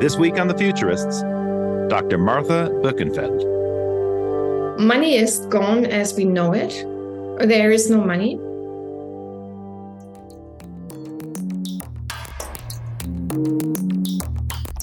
This 0.00 0.16
week 0.16 0.38
on 0.38 0.46
The 0.46 0.54
Futurists, 0.54 1.22
Dr. 1.88 2.18
Martha 2.18 2.68
Boeckenfeld. 2.82 4.78
Money 4.78 5.16
is 5.16 5.38
gone 5.46 5.86
as 5.86 6.14
we 6.14 6.26
know 6.26 6.52
it. 6.52 6.84
There 7.48 7.70
is 7.70 7.90
no 7.90 8.04
money. 8.04 8.34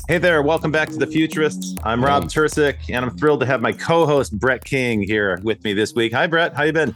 Hey 0.08 0.18
there, 0.18 0.42
welcome 0.42 0.72
back 0.72 0.90
to 0.90 0.98
The 0.98 1.06
Futurists. 1.08 1.76
I'm 1.84 2.04
Rob 2.04 2.24
Tercek, 2.24 2.78
and 2.90 3.06
I'm 3.06 3.16
thrilled 3.16 3.42
to 3.42 3.46
have 3.46 3.62
my 3.62 3.72
co-host 3.72 4.38
Brett 4.40 4.66
King 4.66 5.04
here 5.04 5.40
with 5.44 5.64
me 5.64 5.74
this 5.74 5.94
week. 5.94 6.12
Hi, 6.14 6.26
Brett. 6.26 6.56
How 6.56 6.64
you 6.64 6.74
been? 6.74 6.96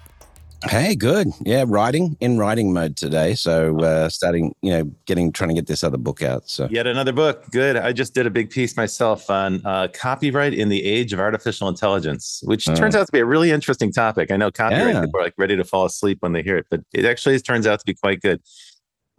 Hey, 0.63 0.95
good. 0.95 1.27
Yeah, 1.45 1.65
writing 1.67 2.17
in 2.19 2.37
writing 2.37 2.73
mode 2.73 2.97
today. 2.97 3.35
So 3.35 3.79
uh, 3.79 4.09
starting, 4.09 4.55
you 4.61 4.71
know, 4.71 4.83
getting 5.05 5.31
trying 5.31 5.49
to 5.49 5.55
get 5.55 5.67
this 5.67 5.83
other 5.83 5.97
book 5.97 6.23
out. 6.23 6.49
So 6.49 6.67
yet 6.71 6.87
another 6.87 7.13
book. 7.13 7.45
Good. 7.51 7.77
I 7.77 7.93
just 7.93 8.13
did 8.13 8.25
a 8.25 8.29
big 8.29 8.49
piece 8.49 8.75
myself 8.75 9.29
on 9.29 9.61
uh, 9.65 9.87
copyright 9.93 10.53
in 10.53 10.69
the 10.69 10.83
age 10.83 11.13
of 11.13 11.19
artificial 11.19 11.67
intelligence, 11.69 12.41
which 12.45 12.67
oh. 12.67 12.75
turns 12.75 12.95
out 12.95 13.05
to 13.05 13.11
be 13.11 13.19
a 13.19 13.25
really 13.25 13.51
interesting 13.51 13.91
topic. 13.91 14.31
I 14.31 14.37
know 14.37 14.49
copyright 14.49 14.95
yeah. 14.95 15.01
people 15.01 15.19
are 15.19 15.23
like 15.23 15.35
ready 15.37 15.55
to 15.55 15.63
fall 15.63 15.85
asleep 15.85 16.17
when 16.21 16.33
they 16.33 16.41
hear 16.41 16.57
it, 16.57 16.65
but 16.69 16.81
it 16.91 17.05
actually 17.05 17.39
turns 17.39 17.67
out 17.67 17.79
to 17.79 17.85
be 17.85 17.93
quite 17.93 18.21
good. 18.21 18.41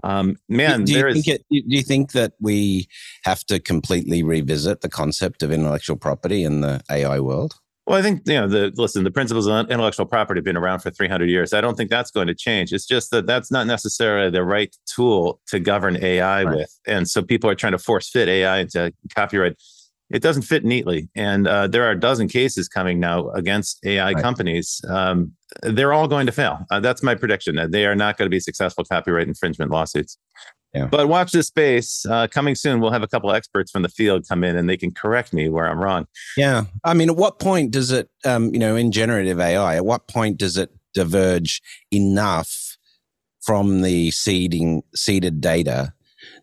Um, 0.04 0.36
man, 0.48 0.84
do, 0.84 0.92
do 0.92 0.98
you, 0.98 1.12
think 1.12 1.28
it, 1.28 1.44
do 1.50 1.62
you 1.76 1.82
think 1.82 2.12
that 2.12 2.34
we 2.40 2.88
have 3.24 3.44
to 3.46 3.58
completely 3.58 4.22
revisit 4.22 4.80
the 4.80 4.88
concept 4.88 5.42
of 5.42 5.50
intellectual 5.50 5.96
property 5.96 6.44
in 6.44 6.60
the 6.60 6.82
AI 6.90 7.20
world? 7.20 7.54
Well, 7.88 7.98
I 7.98 8.02
think 8.02 8.20
you 8.26 8.34
know 8.34 8.46
the 8.46 8.70
listen. 8.76 9.02
The 9.02 9.10
principles 9.10 9.46
of 9.46 9.70
intellectual 9.70 10.04
property 10.04 10.40
have 10.40 10.44
been 10.44 10.58
around 10.58 10.80
for 10.80 10.90
300 10.90 11.24
years. 11.24 11.54
I 11.54 11.62
don't 11.62 11.74
think 11.74 11.88
that's 11.88 12.10
going 12.10 12.26
to 12.26 12.34
change. 12.34 12.70
It's 12.70 12.86
just 12.86 13.10
that 13.12 13.26
that's 13.26 13.50
not 13.50 13.66
necessarily 13.66 14.30
the 14.30 14.44
right 14.44 14.76
tool 14.84 15.40
to 15.46 15.58
govern 15.58 15.96
AI 16.04 16.44
right. 16.44 16.54
with, 16.54 16.80
and 16.86 17.08
so 17.08 17.22
people 17.22 17.48
are 17.48 17.54
trying 17.54 17.72
to 17.72 17.78
force 17.78 18.10
fit 18.10 18.28
AI 18.28 18.58
into 18.58 18.92
copyright. 19.16 19.56
It 20.10 20.20
doesn't 20.20 20.42
fit 20.42 20.66
neatly, 20.66 21.08
and 21.14 21.48
uh, 21.48 21.66
there 21.66 21.82
are 21.84 21.92
a 21.92 21.98
dozen 21.98 22.28
cases 22.28 22.68
coming 22.68 23.00
now 23.00 23.30
against 23.30 23.78
AI 23.86 24.12
right. 24.12 24.22
companies. 24.22 24.82
Um, 24.86 25.32
they're 25.62 25.94
all 25.94 26.08
going 26.08 26.26
to 26.26 26.32
fail. 26.32 26.66
Uh, 26.70 26.80
that's 26.80 27.02
my 27.02 27.14
prediction. 27.14 27.70
They 27.70 27.86
are 27.86 27.96
not 27.96 28.18
going 28.18 28.26
to 28.26 28.30
be 28.30 28.40
successful 28.40 28.84
copyright 28.84 29.28
infringement 29.28 29.70
lawsuits. 29.70 30.18
Yeah. 30.74 30.86
But 30.86 31.08
watch 31.08 31.32
this 31.32 31.46
space. 31.46 32.04
Uh, 32.04 32.26
coming 32.26 32.54
soon, 32.54 32.80
we'll 32.80 32.90
have 32.90 33.02
a 33.02 33.08
couple 33.08 33.32
experts 33.32 33.70
from 33.70 33.82
the 33.82 33.88
field 33.88 34.26
come 34.28 34.44
in 34.44 34.56
and 34.56 34.68
they 34.68 34.76
can 34.76 34.92
correct 34.92 35.32
me 35.32 35.48
where 35.48 35.66
I'm 35.66 35.78
wrong. 35.78 36.06
Yeah. 36.36 36.64
I 36.84 36.94
mean, 36.94 37.08
at 37.08 37.16
what 37.16 37.38
point 37.38 37.70
does 37.70 37.90
it, 37.90 38.10
um, 38.24 38.52
you 38.52 38.58
know, 38.58 38.76
in 38.76 38.92
generative 38.92 39.40
AI, 39.40 39.76
at 39.76 39.84
what 39.84 40.08
point 40.08 40.36
does 40.36 40.56
it 40.56 40.70
diverge 40.94 41.62
enough 41.90 42.76
from 43.40 43.82
the 43.82 44.10
seeding 44.10 44.82
seeded 44.94 45.40
data 45.40 45.94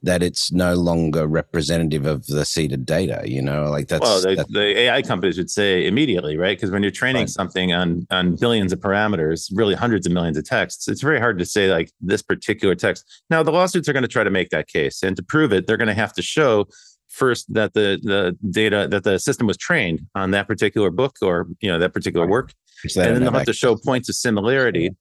that 0.05 0.21
it's 0.21 0.51
no 0.51 0.75
longer 0.75 1.27
representative 1.27 2.05
of 2.05 2.25
the 2.27 2.45
seeded 2.45 2.85
data. 2.85 3.23
You 3.25 3.41
know, 3.41 3.69
like 3.69 3.87
that's 3.87 4.01
well, 4.01 4.21
the, 4.21 4.45
the 4.49 4.79
AI 4.79 5.01
companies 5.01 5.37
would 5.37 5.49
say 5.49 5.85
immediately, 5.85 6.37
right? 6.37 6.57
Because 6.57 6.71
when 6.71 6.83
you're 6.83 6.91
training 6.91 7.23
right. 7.23 7.29
something 7.29 7.73
on 7.73 8.07
on 8.11 8.35
billions 8.35 8.71
of 8.71 8.79
parameters, 8.79 9.51
really 9.53 9.75
hundreds 9.75 10.05
of 10.05 10.13
millions 10.13 10.37
of 10.37 10.45
texts, 10.45 10.87
it's 10.87 11.01
very 11.01 11.19
hard 11.19 11.39
to 11.39 11.45
say 11.45 11.71
like 11.71 11.91
this 11.99 12.21
particular 12.21 12.75
text. 12.75 13.03
Now, 13.29 13.43
the 13.43 13.51
lawsuits 13.51 13.89
are 13.89 13.93
going 13.93 14.03
to 14.03 14.07
try 14.07 14.23
to 14.23 14.29
make 14.29 14.49
that 14.49 14.67
case, 14.67 15.03
and 15.03 15.15
to 15.15 15.23
prove 15.23 15.51
it, 15.51 15.67
they're 15.67 15.77
going 15.77 15.87
to 15.87 15.93
have 15.93 16.13
to 16.13 16.21
show 16.21 16.67
first 17.09 17.51
that 17.53 17.73
the 17.73 17.99
the 18.03 18.37
data 18.51 18.87
that 18.89 19.03
the 19.03 19.17
system 19.17 19.47
was 19.47 19.57
trained 19.57 20.01
on 20.15 20.31
that 20.31 20.47
particular 20.47 20.89
book 20.91 21.15
or 21.21 21.47
you 21.61 21.71
know 21.71 21.79
that 21.79 21.93
particular 21.93 22.27
work, 22.27 22.53
and 22.83 23.15
then 23.15 23.21
they'll 23.23 23.31
have 23.31 23.45
to 23.45 23.53
show 23.53 23.75
points 23.75 24.09
of 24.09 24.15
similarity. 24.15 24.91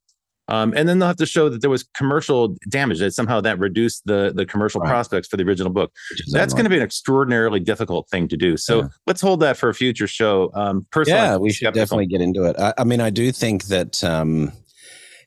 Um, 0.49 0.75
and 0.77 0.89
then 0.89 0.99
they'll 0.99 1.09
have 1.09 1.17
to 1.17 1.27
show 1.27 1.49
that 1.49 1.61
there 1.63 1.71
was 1.71 1.85
commercial 1.95 2.57
damage 2.69 2.99
that 2.99 3.13
somehow 3.13 3.41
that 3.41 3.59
reduced 3.59 4.03
the 4.07 4.33
the 4.35 4.45
commercial 4.45 4.81
right. 4.81 4.89
prospects 4.89 5.29
for 5.29 5.37
the 5.37 5.45
original 5.45 5.73
book. 5.73 5.93
That's 6.33 6.53
going 6.53 6.65
to 6.65 6.71
be 6.71 6.77
an 6.77 6.83
extraordinarily 6.83 7.61
difficult 7.61 8.09
thing 8.11 8.29
to 8.29 8.37
do. 8.37 8.57
So 8.57 8.83
yeah. 8.83 8.89
let's 9.07 9.21
hold 9.21 9.41
that 9.41 9.57
for 9.57 9.69
a 9.69 9.75
future 9.75 10.07
show. 10.07 10.51
Um, 10.55 10.87
personally, 10.91 11.21
yeah, 11.21 11.37
we 11.37 11.53
should 11.53 11.73
definitely 11.73 12.07
get 12.07 12.21
into 12.21 12.45
it. 12.45 12.57
I, 12.59 12.75
I, 12.79 12.85
mean, 12.85 13.01
I 13.01 13.11
do 13.11 13.33
think 13.33 13.65
that. 13.65 14.03
Um, 14.05 14.53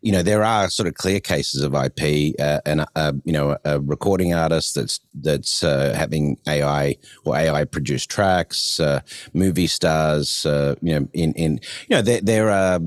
you 0.01 0.11
know 0.11 0.21
there 0.21 0.43
are 0.43 0.69
sort 0.69 0.87
of 0.87 0.93
clear 0.93 1.19
cases 1.19 1.63
of 1.63 1.73
IP 1.73 2.35
uh, 2.39 2.61
and 2.65 2.85
uh, 2.95 3.13
you 3.23 3.33
know 3.33 3.57
a 3.65 3.79
recording 3.79 4.33
artist 4.33 4.75
that's 4.75 4.99
that's 5.15 5.63
uh, 5.63 5.93
having 5.97 6.37
AI 6.47 6.95
or 7.25 7.35
AI 7.35 7.65
produced 7.65 8.09
tracks, 8.09 8.79
uh, 8.79 9.01
movie 9.33 9.67
stars. 9.67 10.45
Uh, 10.45 10.75
you 10.81 10.93
know 10.93 11.07
in 11.13 11.33
in 11.33 11.59
you 11.89 11.95
know 11.95 12.01
there 12.01 12.21
there 12.21 12.49
are 12.49 12.79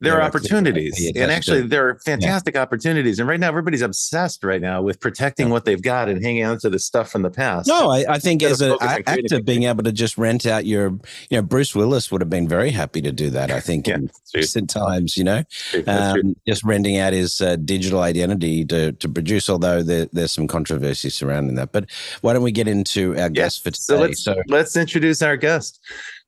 there 0.00 0.14
are 0.16 0.22
opportunities 0.22 1.10
and 1.16 1.30
actually 1.30 1.62
there 1.62 1.88
are 1.88 1.98
fantastic 2.00 2.54
yeah. 2.54 2.60
opportunities 2.60 3.18
and 3.18 3.28
right 3.28 3.40
now 3.40 3.48
everybody's 3.48 3.80
obsessed 3.80 4.44
right 4.44 4.60
now 4.60 4.82
with 4.82 5.00
protecting 5.00 5.48
what 5.48 5.64
they've 5.64 5.82
got 5.82 6.08
and 6.08 6.22
hanging 6.22 6.44
on 6.44 6.58
to 6.58 6.68
the 6.68 6.78
stuff 6.78 7.10
from 7.10 7.22
the 7.22 7.30
past. 7.30 7.66
No 7.66 7.90
i, 7.90 8.04
I 8.08 8.18
think 8.18 8.42
as 8.42 8.60
an 8.60 8.76
actor 8.80 9.42
being 9.42 9.62
able 9.62 9.84
to 9.84 9.92
just 9.92 10.18
rent 10.18 10.44
out 10.44 10.66
your 10.66 10.90
you 11.30 11.38
know 11.38 11.42
bruce 11.42 11.74
willis 11.74 12.12
would 12.12 12.20
have 12.20 12.28
been 12.28 12.46
very 12.46 12.70
happy 12.70 13.00
to 13.02 13.12
do 13.12 13.30
that 13.30 13.50
i 13.50 13.60
think 13.60 13.86
yeah, 13.86 13.94
in 13.94 14.10
recent 14.34 14.68
times 14.68 15.16
you 15.16 15.24
know? 15.24 15.42
Um, 15.86 16.36
just 16.46 16.62
renting 16.64 16.98
out 16.98 17.12
his 17.12 17.40
uh, 17.40 17.56
digital 17.56 18.00
identity 18.00 18.64
to, 18.66 18.92
to 18.92 19.08
produce 19.08 19.48
although 19.48 19.82
there, 19.82 20.06
there's 20.12 20.32
some 20.32 20.46
controversy 20.46 21.08
surrounding 21.08 21.56
that 21.56 21.72
but 21.72 21.90
why 22.20 22.32
don't 22.34 22.42
we 22.42 22.52
get 22.52 22.68
into 22.68 23.12
our 23.12 23.30
yes. 23.30 23.30
guest 23.30 23.64
for 23.64 23.70
today? 23.70 23.80
so 23.80 23.98
let's, 23.98 24.22
so 24.22 24.42
let's 24.48 24.76
introduce 24.76 25.22
our 25.22 25.36
guest 25.36 25.80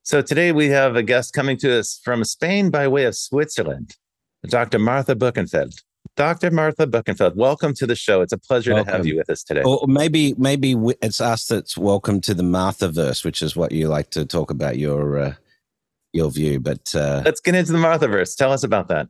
so 0.08 0.22
today 0.22 0.52
we 0.52 0.68
have 0.68 0.96
a 0.96 1.02
guest 1.02 1.34
coming 1.34 1.58
to 1.58 1.78
us 1.78 2.00
from 2.02 2.24
Spain 2.24 2.70
by 2.70 2.88
way 2.88 3.04
of 3.04 3.14
Switzerland, 3.14 3.94
Dr. 4.46 4.78
Martha 4.78 5.14
Boeckenfeld. 5.14 5.82
Dr. 6.16 6.50
Martha 6.50 6.86
Boeckenfeld, 6.86 7.36
welcome 7.36 7.74
to 7.74 7.86
the 7.86 7.94
show. 7.94 8.22
It's 8.22 8.32
a 8.32 8.38
pleasure 8.38 8.72
welcome. 8.72 8.90
to 8.90 8.96
have 8.96 9.06
you 9.06 9.18
with 9.18 9.28
us 9.28 9.44
today. 9.44 9.60
Or 9.62 9.86
maybe, 9.86 10.34
maybe 10.38 10.74
it's 11.02 11.20
us 11.20 11.44
that's 11.44 11.76
welcome 11.76 12.22
to 12.22 12.32
the 12.32 12.42
Martha 12.42 12.88
verse, 12.88 13.22
which 13.22 13.42
is 13.42 13.54
what 13.54 13.70
you 13.70 13.88
like 13.88 14.08
to 14.12 14.24
talk 14.24 14.50
about 14.50 14.78
your 14.78 15.18
uh, 15.18 15.34
your 16.14 16.30
view. 16.30 16.58
But 16.58 16.94
uh, 16.94 17.20
let's 17.26 17.42
get 17.42 17.54
into 17.54 17.72
the 17.72 17.78
Martha 17.78 18.08
verse. 18.08 18.34
Tell 18.34 18.50
us 18.50 18.64
about 18.64 18.88
that. 18.88 19.08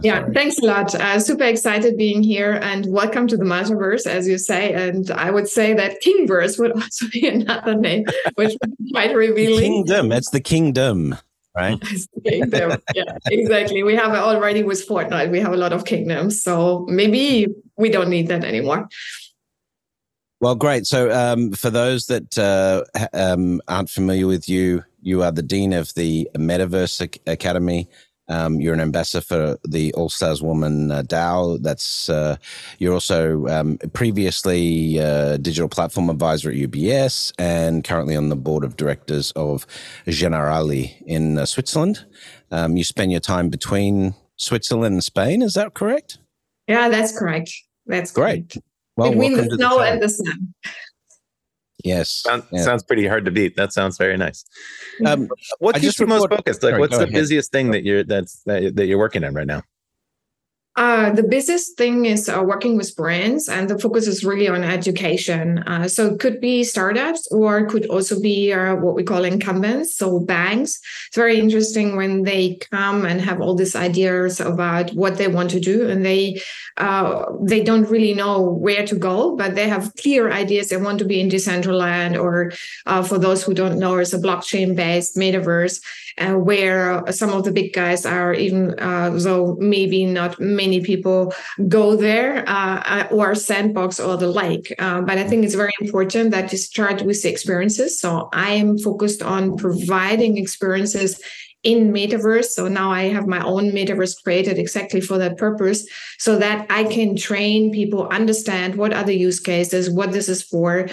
Yeah, 0.00 0.26
thanks 0.32 0.58
a 0.58 0.64
lot. 0.64 0.94
Uh, 0.94 1.20
super 1.20 1.44
excited 1.44 1.96
being 1.96 2.22
here 2.22 2.58
and 2.62 2.86
welcome 2.86 3.26
to 3.28 3.36
the 3.36 3.44
Metaverse, 3.44 4.06
as 4.06 4.26
you 4.26 4.38
say. 4.38 4.72
And 4.72 5.10
I 5.10 5.30
would 5.30 5.48
say 5.48 5.74
that 5.74 6.02
Kingverse 6.02 6.58
would 6.58 6.72
also 6.82 7.06
be 7.12 7.28
another 7.28 7.74
name, 7.74 8.06
which 8.34 8.56
might 8.80 9.14
reveal. 9.14 9.58
Kingdom, 9.58 10.10
it's 10.10 10.30
the 10.30 10.40
kingdom, 10.40 11.16
right? 11.56 11.80
kingdom, 12.26 12.80
yeah, 12.94 13.16
exactly. 13.26 13.82
We 13.82 13.94
have 13.94 14.12
already 14.12 14.62
with 14.62 14.86
Fortnite, 14.88 15.30
we 15.30 15.40
have 15.40 15.52
a 15.52 15.58
lot 15.58 15.72
of 15.72 15.84
kingdoms. 15.84 16.42
So 16.42 16.86
maybe 16.88 17.48
we 17.76 17.90
don't 17.90 18.08
need 18.08 18.28
that 18.28 18.44
anymore. 18.44 18.88
Well, 20.40 20.56
great. 20.56 20.86
So, 20.86 21.12
um, 21.12 21.52
for 21.52 21.70
those 21.70 22.06
that 22.06 22.36
uh, 22.36 22.82
um, 23.12 23.60
aren't 23.68 23.90
familiar 23.90 24.26
with 24.26 24.48
you, 24.48 24.82
you 25.00 25.22
are 25.22 25.30
the 25.30 25.42
dean 25.42 25.72
of 25.72 25.94
the 25.94 26.28
Metaverse 26.34 27.20
Academy. 27.28 27.88
Um, 28.32 28.60
you're 28.62 28.72
an 28.72 28.80
ambassador 28.80 29.20
for 29.20 29.58
the 29.68 29.92
All 29.92 30.08
Stars 30.08 30.42
Woman 30.42 30.90
uh, 30.90 31.02
DAO. 31.02 31.62
That's 31.62 32.08
uh, 32.08 32.36
you're 32.78 32.94
also 32.94 33.46
um, 33.48 33.76
previously 33.92 34.98
uh, 34.98 35.36
digital 35.36 35.68
platform 35.68 36.08
advisor 36.08 36.48
at 36.48 36.56
UBS 36.56 37.34
and 37.38 37.84
currently 37.84 38.16
on 38.16 38.30
the 38.30 38.36
board 38.36 38.64
of 38.64 38.78
directors 38.78 39.32
of 39.32 39.66
Generali 40.06 40.94
in 41.04 41.36
uh, 41.36 41.44
Switzerland. 41.44 42.06
Um, 42.50 42.78
you 42.78 42.84
spend 42.84 43.10
your 43.10 43.20
time 43.20 43.50
between 43.50 44.14
Switzerland 44.36 44.94
and 44.94 45.04
Spain. 45.04 45.42
Is 45.42 45.52
that 45.52 45.74
correct? 45.74 46.16
Yeah, 46.66 46.88
that's 46.88 47.16
correct. 47.16 47.52
That's 47.84 48.12
great. 48.12 48.56
Well, 48.96 49.10
between 49.10 49.36
the 49.36 49.44
snow 49.56 49.78
the 49.78 49.84
and 49.84 50.02
the 50.02 50.08
sun. 50.08 50.54
Yes. 51.84 52.10
Sounds, 52.10 52.44
yeah. 52.52 52.62
sounds 52.62 52.82
pretty 52.82 53.06
hard 53.06 53.24
to 53.24 53.30
beat. 53.30 53.56
That 53.56 53.72
sounds 53.72 53.98
very 53.98 54.16
nice. 54.16 54.44
Um, 55.04 55.28
what 55.58 55.76
keeps 55.76 55.98
you 55.98 56.06
most 56.06 56.28
focused? 56.28 56.62
Like, 56.62 56.70
Sorry, 56.72 56.80
what's 56.80 56.96
the 56.96 57.04
ahead. 57.04 57.14
busiest 57.14 57.50
thing 57.52 57.70
that 57.72 57.84
you're 57.84 58.04
that's 58.04 58.42
that, 58.44 58.76
that 58.76 58.86
you're 58.86 58.98
working 58.98 59.24
on 59.24 59.34
right 59.34 59.46
now? 59.46 59.62
Uh, 60.74 61.10
the 61.10 61.22
busiest 61.22 61.76
thing 61.76 62.06
is 62.06 62.30
uh, 62.30 62.42
working 62.42 62.78
with 62.78 62.96
brands, 62.96 63.46
and 63.46 63.68
the 63.68 63.78
focus 63.78 64.06
is 64.06 64.24
really 64.24 64.48
on 64.48 64.64
education. 64.64 65.58
Uh, 65.66 65.86
so 65.86 66.06
it 66.06 66.18
could 66.18 66.40
be 66.40 66.64
startups, 66.64 67.28
or 67.30 67.58
it 67.58 67.68
could 67.68 67.84
also 67.86 68.18
be 68.18 68.50
uh, 68.54 68.74
what 68.76 68.94
we 68.94 69.02
call 69.02 69.22
incumbents, 69.22 69.94
so 69.94 70.18
banks. 70.18 70.80
It's 71.08 71.16
very 71.16 71.38
interesting 71.38 71.94
when 71.94 72.22
they 72.22 72.56
come 72.70 73.04
and 73.04 73.20
have 73.20 73.42
all 73.42 73.54
these 73.54 73.76
ideas 73.76 74.40
about 74.40 74.90
what 74.92 75.18
they 75.18 75.28
want 75.28 75.50
to 75.50 75.60
do, 75.60 75.90
and 75.90 76.06
they 76.06 76.40
uh, 76.78 77.26
they 77.42 77.62
don't 77.62 77.90
really 77.90 78.14
know 78.14 78.40
where 78.40 78.86
to 78.86 78.96
go, 78.96 79.36
but 79.36 79.54
they 79.54 79.68
have 79.68 79.94
clear 79.96 80.32
ideas. 80.32 80.70
They 80.70 80.78
want 80.78 81.00
to 81.00 81.04
be 81.04 81.20
in 81.20 81.28
Decentraland, 81.28 82.18
or 82.18 82.52
uh, 82.86 83.02
for 83.02 83.18
those 83.18 83.42
who 83.42 83.52
don't 83.52 83.78
know, 83.78 83.98
it's 83.98 84.14
a 84.14 84.18
blockchain-based 84.18 85.16
metaverse 85.16 85.82
uh, 86.18 86.34
where 86.34 87.02
some 87.12 87.30
of 87.30 87.44
the 87.44 87.52
big 87.52 87.72
guys 87.72 88.04
are 88.04 88.34
even 88.34 88.78
uh, 88.78 89.10
though 89.10 89.56
maybe 89.58 90.04
not 90.04 90.38
many 90.40 90.80
people 90.80 91.32
go 91.68 91.96
there 91.96 92.48
uh, 92.48 92.82
uh 92.84 93.08
or 93.10 93.34
sandbox 93.34 93.98
or 94.00 94.16
the 94.16 94.26
like. 94.26 94.74
Uh, 94.78 95.00
but 95.02 95.18
i 95.18 95.24
think 95.24 95.44
it's 95.44 95.54
very 95.54 95.72
important 95.80 96.30
that 96.30 96.50
you 96.52 96.58
start 96.58 97.02
with 97.02 97.22
the 97.22 97.28
experiences. 97.28 97.98
So 97.98 98.28
i 98.32 98.50
am 98.50 98.78
focused 98.78 99.22
on 99.22 99.56
providing 99.56 100.36
experiences 100.38 101.20
in 101.62 101.92
metaverse. 101.92 102.46
So 102.46 102.68
now 102.68 102.90
i 102.90 103.04
have 103.04 103.26
my 103.26 103.42
own 103.44 103.70
metaverse 103.70 104.22
created 104.22 104.58
exactly 104.58 105.00
for 105.00 105.18
that 105.18 105.38
purpose 105.38 105.86
so 106.18 106.38
that 106.38 106.66
i 106.70 106.84
can 106.84 107.16
train 107.16 107.72
people 107.72 108.08
understand 108.08 108.76
what 108.76 108.92
are 108.92 109.04
the 109.04 109.16
use 109.16 109.40
cases 109.40 109.90
what 109.90 110.12
this 110.12 110.28
is 110.28 110.42
for 110.42 110.88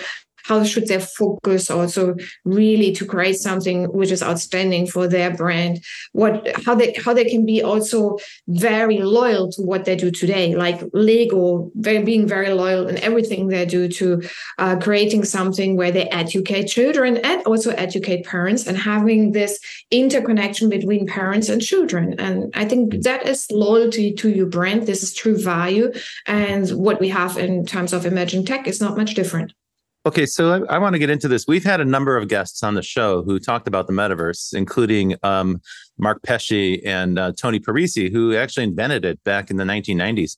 how 0.50 0.63
should 0.63 0.88
they 0.88 1.00
focus 1.00 1.69
also 1.69 2.16
really 2.44 2.92
to 2.94 3.06
create 3.06 3.38
something 3.38 3.86
which 3.86 4.12
is 4.12 4.24
outstanding 4.24 4.88
for 4.88 5.07
their 5.07 5.31
brand? 5.42 5.80
What 6.13 6.36
how 6.66 6.74
they 6.75 6.96
how 7.04 7.13
they 7.13 7.25
can 7.25 7.46
be 7.46 7.62
also 7.62 8.18
very 8.48 8.98
loyal 8.98 9.51
to 9.51 9.62
what 9.62 9.86
they 9.86 9.96
do 9.96 10.10
today 10.10 10.56
like 10.56 10.81
lego 10.94 11.72
very, 11.75 12.04
being 12.04 12.28
very 12.28 12.51
loyal 12.51 12.88
in 12.88 12.98
everything 12.98 13.48
they 13.48 13.66
do 13.66 13.88
to 13.88 14.22
uh, 14.57 14.75
creating 14.78 15.24
something 15.24 15.78
where 15.78 15.92
they 15.92 16.07
educate 16.10 16.66
children 16.66 17.18
and 17.18 17.44
also 17.45 17.72
educate 17.72 18.25
parents 18.25 18.66
and 18.66 18.78
having 18.78 19.31
this 19.31 19.60
interconnection 19.92 20.68
between 20.69 21.06
parents 21.06 21.48
and 21.50 21.62
children. 21.62 22.16
And 22.19 22.52
i 22.56 22.66
think 22.66 23.04
that 23.04 23.28
is 23.28 23.48
loyalty 23.52 24.13
to 24.13 24.30
your 24.30 24.48
brand. 24.48 24.88
This 24.88 25.04
is 25.04 25.13
true 25.13 25.38
value. 25.38 25.92
And 26.25 26.68
what 26.69 27.00
we 27.00 27.10
have 27.10 27.38
in 27.38 27.66
terms 27.66 27.94
of 27.94 28.06
emerging 28.06 28.45
tech 28.45 28.68
is 28.68 28.81
not 28.81 28.98
much 28.98 29.13
different 29.13 29.54
Okay, 30.06 30.25
so 30.25 30.66
I, 30.69 30.75
I, 30.75 30.78
want 30.78 30.94
to 30.94 31.00
get 31.00 31.10
into 31.10 31.28
this. 31.28 31.46
We've 31.46 31.63
had 31.63 31.81
a 31.81 31.86
number 31.86 32.16
of 32.16 32.30
guests 32.30 32.63
on 32.63 32.74
the 32.74 32.81
show 32.81 33.22
who 33.22 33.38
talked 33.38 33.68
about 33.68 33.86
the 33.86 33.94
metaverse, 33.94 34.54
including 34.54 35.16
um, 35.24 35.62
Mark 35.98 36.24
Pesce 36.24 36.81
and 36.86 37.19
uh, 37.19 37.34
Tony 37.34 37.60
Parisi, 37.60 38.10
who 38.10 38.34
actually 38.34 38.63
invented 38.63 39.04
it 39.04 39.22
back 39.25 39.51
in 39.51 39.57
the 39.57 39.66
1990s. 39.66 40.38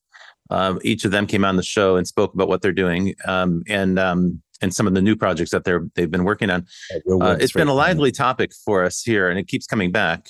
Um, 0.50 0.80
each 0.84 1.06
of 1.06 1.12
them 1.12 1.28
came 1.28 1.46
on 1.46 1.58
the 1.58 1.64
show 1.64 1.96
and 1.96 2.08
spoke 2.08 2.34
about 2.34 2.48
what 2.48 2.62
they're 2.62 2.74
doing 2.74 3.14
um, 3.26 3.62
and 3.68 4.00
um, 4.00 4.42
and 4.62 4.74
some 4.74 4.88
of 4.88 4.94
the 4.94 5.02
new 5.02 5.16
projects 5.16 5.52
that 5.52 5.64
they're 5.64 5.88
they've 5.96 6.12
been 6.12 6.24
working 6.24 6.50
on. 6.50 6.66
Uh, 7.10 7.38
it's 7.40 7.54
been 7.54 7.68
a 7.68 7.74
lively 7.74 8.12
topic 8.12 8.52
for 8.66 8.84
us 8.84 9.02
here, 9.02 9.30
and 9.30 9.40
it 9.40 9.48
keeps 9.48 9.68
coming 9.68 9.92
back. 9.92 10.30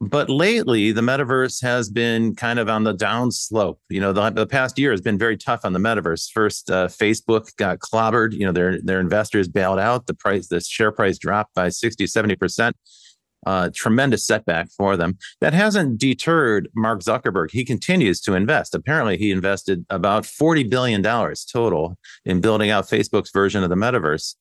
But 0.00 0.28
lately, 0.28 0.92
the 0.92 1.00
metaverse 1.00 1.62
has 1.62 1.88
been 1.88 2.34
kind 2.34 2.58
of 2.58 2.68
on 2.68 2.84
the 2.84 2.92
down 2.92 3.30
slope. 3.30 3.80
You 3.88 4.00
know, 4.00 4.12
the, 4.12 4.30
the 4.30 4.46
past 4.46 4.78
year 4.78 4.90
has 4.90 5.00
been 5.00 5.18
very 5.18 5.36
tough 5.36 5.60
on 5.64 5.72
the 5.72 5.78
metaverse. 5.78 6.30
First, 6.30 6.70
uh, 6.70 6.88
Facebook 6.88 7.54
got 7.56 7.78
clobbered. 7.78 8.32
You 8.32 8.46
know, 8.46 8.52
their 8.52 8.80
their 8.82 9.00
investors 9.00 9.48
bailed 9.48 9.78
out. 9.78 10.06
The 10.06 10.14
price, 10.14 10.48
the 10.48 10.60
share 10.60 10.92
price 10.92 11.18
dropped 11.18 11.54
by 11.54 11.70
60, 11.70 12.06
70 12.06 12.36
percent. 12.36 12.76
Uh, 13.46 13.70
tremendous 13.72 14.26
setback 14.26 14.68
for 14.76 14.96
them. 14.96 15.16
That 15.40 15.54
hasn't 15.54 15.98
deterred 15.98 16.68
Mark 16.74 17.00
Zuckerberg. 17.00 17.52
He 17.52 17.64
continues 17.64 18.20
to 18.22 18.34
invest. 18.34 18.74
Apparently, 18.74 19.16
he 19.16 19.30
invested 19.30 19.86
about 19.88 20.24
$40 20.24 20.68
billion 20.68 21.00
total 21.00 21.96
in 22.24 22.40
building 22.40 22.70
out 22.70 22.88
Facebook's 22.88 23.30
version 23.30 23.62
of 23.62 23.68
the 23.70 23.76
metaverse. 23.76 24.34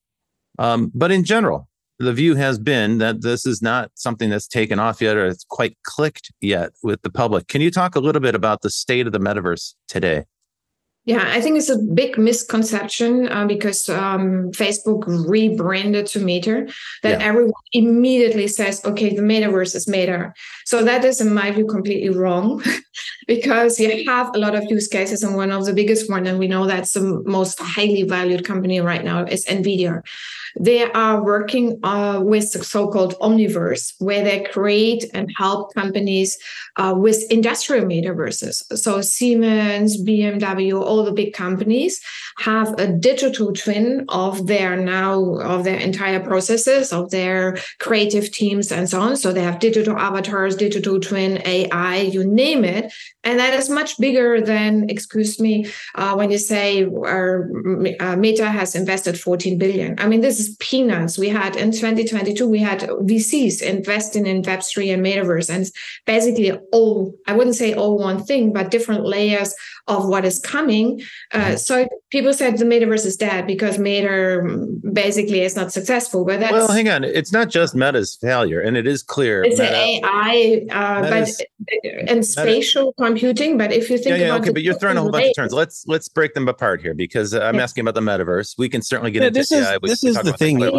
Um, 0.58 0.92
but 0.96 1.12
in 1.12 1.24
general, 1.24 1.70
the 2.00 2.14
view 2.14 2.36
has 2.36 2.60
been 2.60 2.98
that 2.98 3.22
this 3.22 3.46
is 3.46 3.62
not 3.62 3.92
something 3.96 4.30
that's 4.30 4.48
taken 4.48 4.80
off 4.80 5.02
yet 5.02 5.16
or 5.16 5.26
it's 5.26 5.46
quite 5.46 5.78
clicked 5.84 6.32
yet 6.42 6.72
with 6.84 7.02
the 7.02 7.10
public. 7.10 7.48
Can 7.48 7.62
you 7.62 7.72
talk 7.72 7.96
a 7.96 8.00
little 8.00 8.22
bit 8.22 8.36
about 8.36 8.62
the 8.62 8.70
state 8.70 9.08
of 9.08 9.14
the 9.14 9.20
metaverse 9.20 9.76
today? 9.88 10.26
Yeah, 11.06 11.24
I 11.28 11.40
think 11.40 11.58
it's 11.58 11.70
a 11.70 11.78
big 11.78 12.18
misconception 12.18 13.32
uh, 13.32 13.46
because 13.46 13.88
um, 13.90 14.52
Facebook 14.52 15.04
rebranded 15.30 16.08
to 16.08 16.20
Meta 16.20 16.68
that 17.04 17.20
yeah. 17.20 17.26
everyone 17.26 17.54
immediately 17.74 18.48
says, 18.48 18.84
okay, 18.84 19.16
the 19.16 19.22
metaverse 19.22 19.76
is 19.76 19.88
Meta. 19.88 20.34
So 20.66 20.84
that 20.84 21.06
is, 21.06 21.22
in 21.22 21.32
my 21.32 21.52
view, 21.52 21.68
completely 21.68 22.10
wrong 22.10 22.64
because 23.28 23.80
you 23.80 24.04
have 24.08 24.32
a 24.34 24.40
lot 24.40 24.56
of 24.56 24.64
use 24.68 24.88
cases. 24.88 25.22
And 25.22 25.36
one 25.36 25.52
of 25.52 25.66
the 25.66 25.74
biggest 25.74 26.10
one, 26.10 26.26
and 26.26 26.40
we 26.40 26.48
know 26.48 26.66
that's 26.66 26.94
the 26.94 27.22
most 27.26 27.60
highly 27.60 28.02
valued 28.02 28.44
company 28.44 28.82
right 28.82 29.06
now, 29.06 29.26
is 29.26 29.46
NVIDIA. 29.46 30.02
They 30.58 30.90
are 30.92 31.22
working 31.22 31.80
uh, 31.84 32.22
with 32.24 32.54
the 32.54 32.64
so-called 32.64 33.16
Omniverse, 33.20 33.94
where 34.00 34.24
they 34.24 34.44
create 34.44 35.06
and 35.14 35.30
help 35.38 35.74
companies 35.74 36.38
uh, 36.78 36.94
with 36.96 37.30
industrial 37.30 37.86
metaverses. 37.86 38.64
So 38.78 39.02
Siemens, 39.02 40.02
BMW, 40.02 40.82
all 40.96 41.04
the 41.04 41.12
big 41.12 41.34
companies 41.34 42.00
have 42.38 42.78
a 42.80 42.88
digital 42.88 43.52
twin 43.54 44.06
of 44.10 44.48
their 44.48 44.76
now 44.76 45.36
of 45.40 45.64
their 45.64 45.78
entire 45.78 46.20
processes, 46.20 46.94
of 46.94 47.12
their 47.12 47.58
creative 47.80 48.32
teams, 48.32 48.72
and 48.72 48.90
so 48.90 49.02
on. 49.02 49.18
So 49.18 49.32
they 49.32 49.44
have 49.44 49.60
digital 49.60 49.98
avatars, 49.98 50.56
digital 50.56 51.00
twin, 51.00 51.42
AI, 51.46 51.98
you 51.98 52.24
name 52.26 52.64
it, 52.64 52.94
and 53.24 53.40
that 53.40 53.54
is 53.54 53.70
much 53.70 53.98
bigger 54.00 54.42
than, 54.42 54.90
excuse 54.90 55.40
me, 55.40 55.68
uh, 55.96 56.14
when 56.16 56.32
you 56.32 56.38
say 56.38 56.86
our, 56.86 57.50
uh, 58.00 58.16
Meta 58.16 58.48
has 58.48 58.76
invested 58.76 59.20
14 59.20 59.58
billion. 59.58 60.00
I 60.00 60.08
mean, 60.08 60.22
this 60.22 60.40
is 60.40 60.56
peanuts. 60.60 61.18
We 61.18 61.30
had 61.30 61.56
in 61.56 61.72
2022, 61.72 62.48
we 62.48 62.60
had 62.60 62.82
VCs 62.82 63.62
investing 63.62 64.26
in 64.28 64.44
Web3 64.44 64.94
and 64.94 65.06
Metaverse, 65.06 65.50
and 65.50 65.66
basically 66.06 66.52
all, 66.72 67.14
I 67.28 67.34
wouldn't 67.34 67.56
say 67.56 67.74
all 67.74 67.98
one 67.98 68.24
thing, 68.24 68.54
but 68.54 68.72
different 68.72 69.06
layers 69.06 69.54
of 69.88 70.08
what 70.08 70.26
is 70.26 70.40
coming. 70.40 70.85
Uh, 71.32 71.38
mm-hmm. 71.38 71.56
so 71.58 71.88
people 72.16 72.34
said 72.34 72.58
the 72.58 72.66
metaverse 72.66 73.06
is 73.06 73.18
dead 73.18 73.46
because 73.46 73.78
Meta 73.78 74.42
basically 74.94 75.42
is 75.42 75.56
not 75.56 75.72
successful. 75.72 76.24
But 76.24 76.40
that's 76.40 76.54
well, 76.54 76.72
hang 76.72 76.88
on, 76.90 77.04
it's 77.04 77.34
not 77.34 77.50
just 77.50 77.76
Meta's 77.76 78.16
failure, 78.16 78.62
and 78.62 78.78
it 78.78 78.88
is 78.88 79.04
clear. 79.04 79.44
It's 79.44 79.60
Meta, 79.60 79.76
AI, 79.76 80.66
uh, 80.72 81.02
but 81.10 81.30
and 82.08 82.26
spatial 82.26 82.94
Meta, 82.98 83.06
computing. 83.06 83.58
But 83.58 83.74
if 83.74 83.90
you 83.90 83.98
think 83.98 84.10
yeah, 84.10 84.16
yeah, 84.16 84.26
about 84.28 84.42
okay, 84.42 84.52
but 84.52 84.64
you're 84.64 84.80
throwing 84.80 84.98
a 84.98 85.02
whole 85.02 85.12
bunch 85.12 85.28
of 85.28 85.36
terms. 85.36 85.54
Let's 85.54 85.86
let's 85.88 86.08
break 86.08 86.34
them 86.34 86.48
apart 86.48 86.82
here 86.82 86.94
because 86.94 87.34
uh, 87.34 87.42
I'm 87.42 87.60
asking 87.60 87.82
about 87.82 87.96
the 87.96 88.02
metaverse. 88.02 88.56
We 88.58 88.70
can 88.70 88.82
certainly 88.82 89.12
get 89.12 89.22
yeah, 89.22 89.28
into 89.28 89.40
this. 89.40 89.52
Is, 89.52 89.68
AI. 89.68 89.78
We, 89.82 89.90
this 89.90 90.04
is 90.04 90.16
the 90.16 90.34
thing. 90.34 90.58
No, 90.58 90.72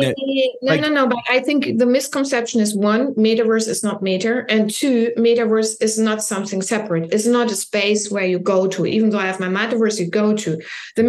like, 0.62 0.80
no, 0.80 0.88
no. 0.88 1.06
But 1.06 1.18
I 1.28 1.40
think 1.40 1.78
the 1.78 1.86
misconception 1.86 2.60
is 2.60 2.74
one: 2.74 3.14
metaverse 3.14 3.68
is 3.68 3.84
not 3.84 4.02
Meta, 4.02 4.44
and 4.48 4.70
two, 4.70 5.12
metaverse 5.18 5.82
is 5.82 5.98
not 5.98 6.22
something 6.22 6.62
separate. 6.62 7.12
It's 7.12 7.26
not 7.26 7.50
a 7.50 7.56
space 7.56 8.10
where 8.10 8.24
you 8.24 8.38
go 8.38 8.66
to 8.68 8.86
even 8.86 9.10
though 9.10 9.18
I 9.18 9.26
have 9.26 9.40
my 9.40 9.48
metaverse 9.48 10.00
you 10.00 10.08
go 10.08 10.34
to. 10.34 10.50
The 10.96 11.02
mm-hmm. 11.02 11.08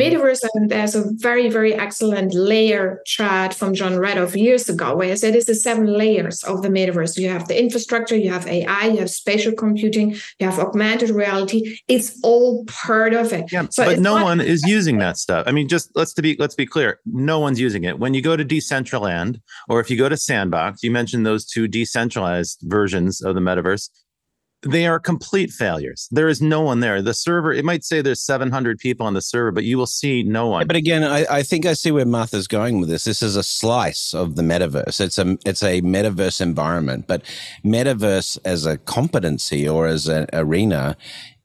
And 0.54 0.70
there's 0.70 0.96
a 0.96 1.06
very, 1.14 1.50
very 1.50 1.74
excellent 1.74 2.34
layer 2.34 3.02
chart 3.06 3.54
from 3.54 3.74
Jon 3.74 3.94
Radoff 3.94 4.36
years 4.36 4.70
ago, 4.70 4.96
where 4.96 5.10
he 5.10 5.16
said 5.16 5.36
it's 5.36 5.46
the 5.46 5.56
seven 5.56 5.86
layers 5.86 6.44
of 6.44 6.62
the 6.62 6.70
metaverse. 6.70 7.18
You 7.18 7.30
have 7.30 7.48
the 7.48 7.60
infrastructure, 7.60 8.16
you 8.16 8.30
have 8.30 8.48
AI, 8.48 8.88
you 8.88 8.98
have 8.98 9.10
spatial 9.10 9.54
computing, 9.54 10.12
you 10.40 10.50
have 10.50 10.60
augmented 10.60 11.10
reality. 11.10 11.80
It's 11.88 12.20
all 12.24 12.66
part 12.66 13.14
of 13.14 13.34
it. 13.34 13.52
Yeah, 13.52 13.68
so 13.70 13.86
but 13.86 14.00
no 14.00 14.16
not- 14.16 14.24
one 14.24 14.42
is 14.42 14.64
using 14.66 14.98
that 15.00 15.18
stuff. 15.18 15.46
I 15.48 15.52
mean, 15.52 15.68
just 15.68 15.92
let's 15.96 16.14
to 16.14 16.22
be 16.22 16.36
let's 16.40 16.56
be 16.56 16.66
clear, 16.66 17.00
no 17.06 17.40
one's 17.40 17.60
using 17.60 17.84
it. 17.84 18.00
When 18.00 18.14
you 18.14 18.22
go 18.22 18.36
to 18.36 18.46
Decentraland 18.46 19.42
or 19.70 19.80
if 19.80 19.90
you 19.90 19.98
go 19.98 20.10
to 20.10 20.18
Sandbox, 20.18 20.84
you 20.84 20.92
mentioned 20.92 21.26
those 21.26 21.46
two 21.46 21.68
decentralized 21.68 22.60
versions 22.64 23.22
of 23.22 23.36
the 23.36 23.42
metaverse 23.42 23.90
they 24.64 24.88
are 24.88 25.00
complete 25.00 25.52
failures. 25.52 26.08
There 26.12 26.28
is 26.28 26.42
no 26.42 26.62
one 26.62 26.80
there. 26.80 27.02
The 27.02 27.14
server, 27.14 27.54
it 27.54 27.64
might 27.64 27.84
say 27.84 28.02
there's 28.02 28.22
700 28.22 28.80
people 28.80 29.06
on 29.06 29.14
the 29.14 29.22
server, 29.22 29.52
but 29.52 29.64
you 29.64 29.78
will 29.78 29.86
see 29.86 30.24
no 30.24 30.48
one. 30.48 30.66
but 30.66 30.76
again, 30.76 31.04
I, 31.04 31.26
I, 31.30 31.44
think 31.44 31.66
I 31.66 31.74
see 31.74 31.92
where 31.92 32.06
Martha's 32.06 32.48
going 32.48 32.80
with 32.80 32.90
this. 32.90 33.04
This 33.04 33.22
is 33.22 33.36
a 33.36 33.44
slice 33.44 34.14
of 34.14 34.36
the 34.36 34.42
metaverse. 34.42 35.00
It's 35.00 35.18
a 35.20 35.38
it's 35.46 35.62
a 35.62 35.82
metaverse 35.82 36.42
environment, 36.42 37.06
but 37.08 37.22
metaverse 37.64 38.40
as 38.46 38.66
a 38.66 38.78
competency 38.78 39.68
or 39.68 39.86
as 39.86 40.08
an 40.08 40.28
arena 40.34 40.98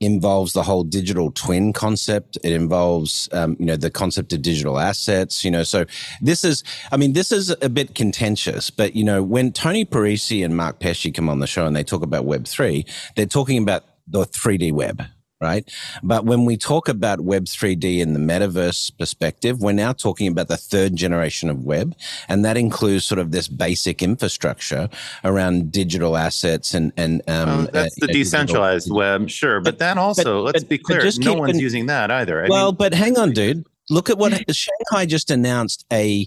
involves 0.02 0.52
the 0.52 0.62
whole 0.62 0.84
digital 0.84 1.30
twin 1.30 1.72
concept. 1.72 2.36
It 2.42 2.52
involves, 2.52 3.28
um, 3.32 3.56
you 3.58 3.66
know, 3.66 3.76
the 3.76 3.90
concept 3.90 4.32
of 4.32 4.42
digital 4.42 4.78
assets. 4.78 5.44
You 5.44 5.50
know, 5.50 5.62
so 5.62 5.84
this 6.20 6.44
is, 6.44 6.64
I 6.90 6.96
mean, 6.96 7.12
this 7.12 7.32
is 7.32 7.54
a 7.62 7.68
bit 7.68 7.94
contentious. 7.94 8.70
But 8.70 8.96
you 8.96 9.04
know, 9.04 9.22
when 9.22 9.52
Tony 9.52 9.84
Parisi 9.84 10.44
and 10.44 10.56
Mark 10.56 10.80
Pesce 10.80 11.12
come 11.12 11.28
on 11.28 11.38
the 11.38 11.46
show 11.46 11.66
and 11.66 11.76
they 11.76 11.84
talk 11.84 12.02
about 12.02 12.24
Web 12.24 12.46
three, 12.46 12.84
they're 13.16 13.26
talking 13.26 13.62
about 13.62 13.84
the 14.06 14.24
3D 14.24 14.72
web 14.72 15.02
right? 15.42 15.68
But 16.02 16.24
when 16.24 16.44
we 16.44 16.56
talk 16.56 16.88
about 16.88 17.20
Web 17.20 17.44
3D 17.44 17.98
in 17.98 18.14
the 18.14 18.20
metaverse 18.20 18.96
perspective, 18.96 19.60
we're 19.60 19.72
now 19.72 19.92
talking 19.92 20.28
about 20.28 20.48
the 20.48 20.56
third 20.56 20.96
generation 20.96 21.50
of 21.50 21.64
web. 21.64 21.94
And 22.28 22.44
that 22.44 22.56
includes 22.56 23.04
sort 23.04 23.18
of 23.18 23.32
this 23.32 23.48
basic 23.48 24.02
infrastructure 24.02 24.88
around 25.24 25.72
digital 25.72 26.16
assets 26.16 26.72
and, 26.74 26.92
and, 26.96 27.22
um, 27.28 27.68
that's 27.72 28.00
uh, 28.00 28.06
the 28.06 28.12
decentralized 28.12 28.86
digital. 28.86 28.98
web, 28.98 29.30
sure. 29.30 29.60
But, 29.60 29.72
but 29.72 29.78
then 29.80 29.98
also, 29.98 30.38
but, 30.38 30.54
let's 30.54 30.64
but, 30.64 30.70
be 30.70 30.78
clear, 30.78 31.02
no 31.18 31.34
one's 31.34 31.60
using 31.60 31.86
that 31.86 32.10
either. 32.10 32.44
I 32.44 32.48
well, 32.48 32.66
mean, 32.66 32.76
but 32.76 32.94
hang 32.94 33.18
on, 33.18 33.32
dude. 33.32 33.66
Look 33.92 34.08
at 34.08 34.16
what 34.16 34.32
Shanghai 34.54 35.04
just 35.04 35.30
announced 35.30 35.84
a 35.92 36.26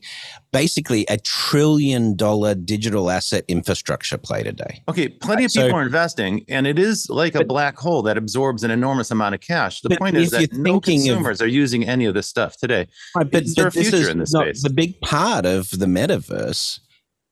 basically 0.51 1.05
a 1.09 1.17
trillion 1.17 2.15
dollar 2.15 2.53
digital 2.53 3.09
asset 3.09 3.43
infrastructure 3.47 4.19
play 4.19 4.43
today. 4.43 4.83
Okay, 4.87 5.09
plenty 5.09 5.45
of 5.45 5.51
people 5.51 5.69
so, 5.69 5.75
are 5.75 5.81
investing, 5.81 6.45
and 6.47 6.67
it 6.67 6.77
is 6.77 7.09
like 7.09 7.33
but, 7.33 7.41
a 7.41 7.45
black 7.45 7.77
hole 7.77 8.03
that 8.03 8.17
absorbs 8.17 8.63
an 8.63 8.69
enormous 8.69 9.09
amount 9.09 9.33
of 9.33 9.41
cash. 9.41 9.81
The 9.81 9.97
point 9.97 10.15
is 10.15 10.29
that 10.29 10.53
no 10.53 10.79
consumers 10.79 11.41
of, 11.41 11.45
are 11.45 11.49
using 11.49 11.83
any 11.85 12.05
of 12.05 12.13
this 12.13 12.27
stuff 12.27 12.55
today. 12.57 12.87
Right, 13.15 13.29
but, 13.29 13.43
is 13.43 13.55
but 13.55 13.67
a 13.67 13.71
future 13.71 14.11
in 14.11 14.19
this 14.19 14.31
space? 14.31 14.61
The 14.61 14.69
big 14.69 15.01
part 15.01 15.45
of 15.45 15.71
the 15.71 15.87
metaverse 15.87 16.79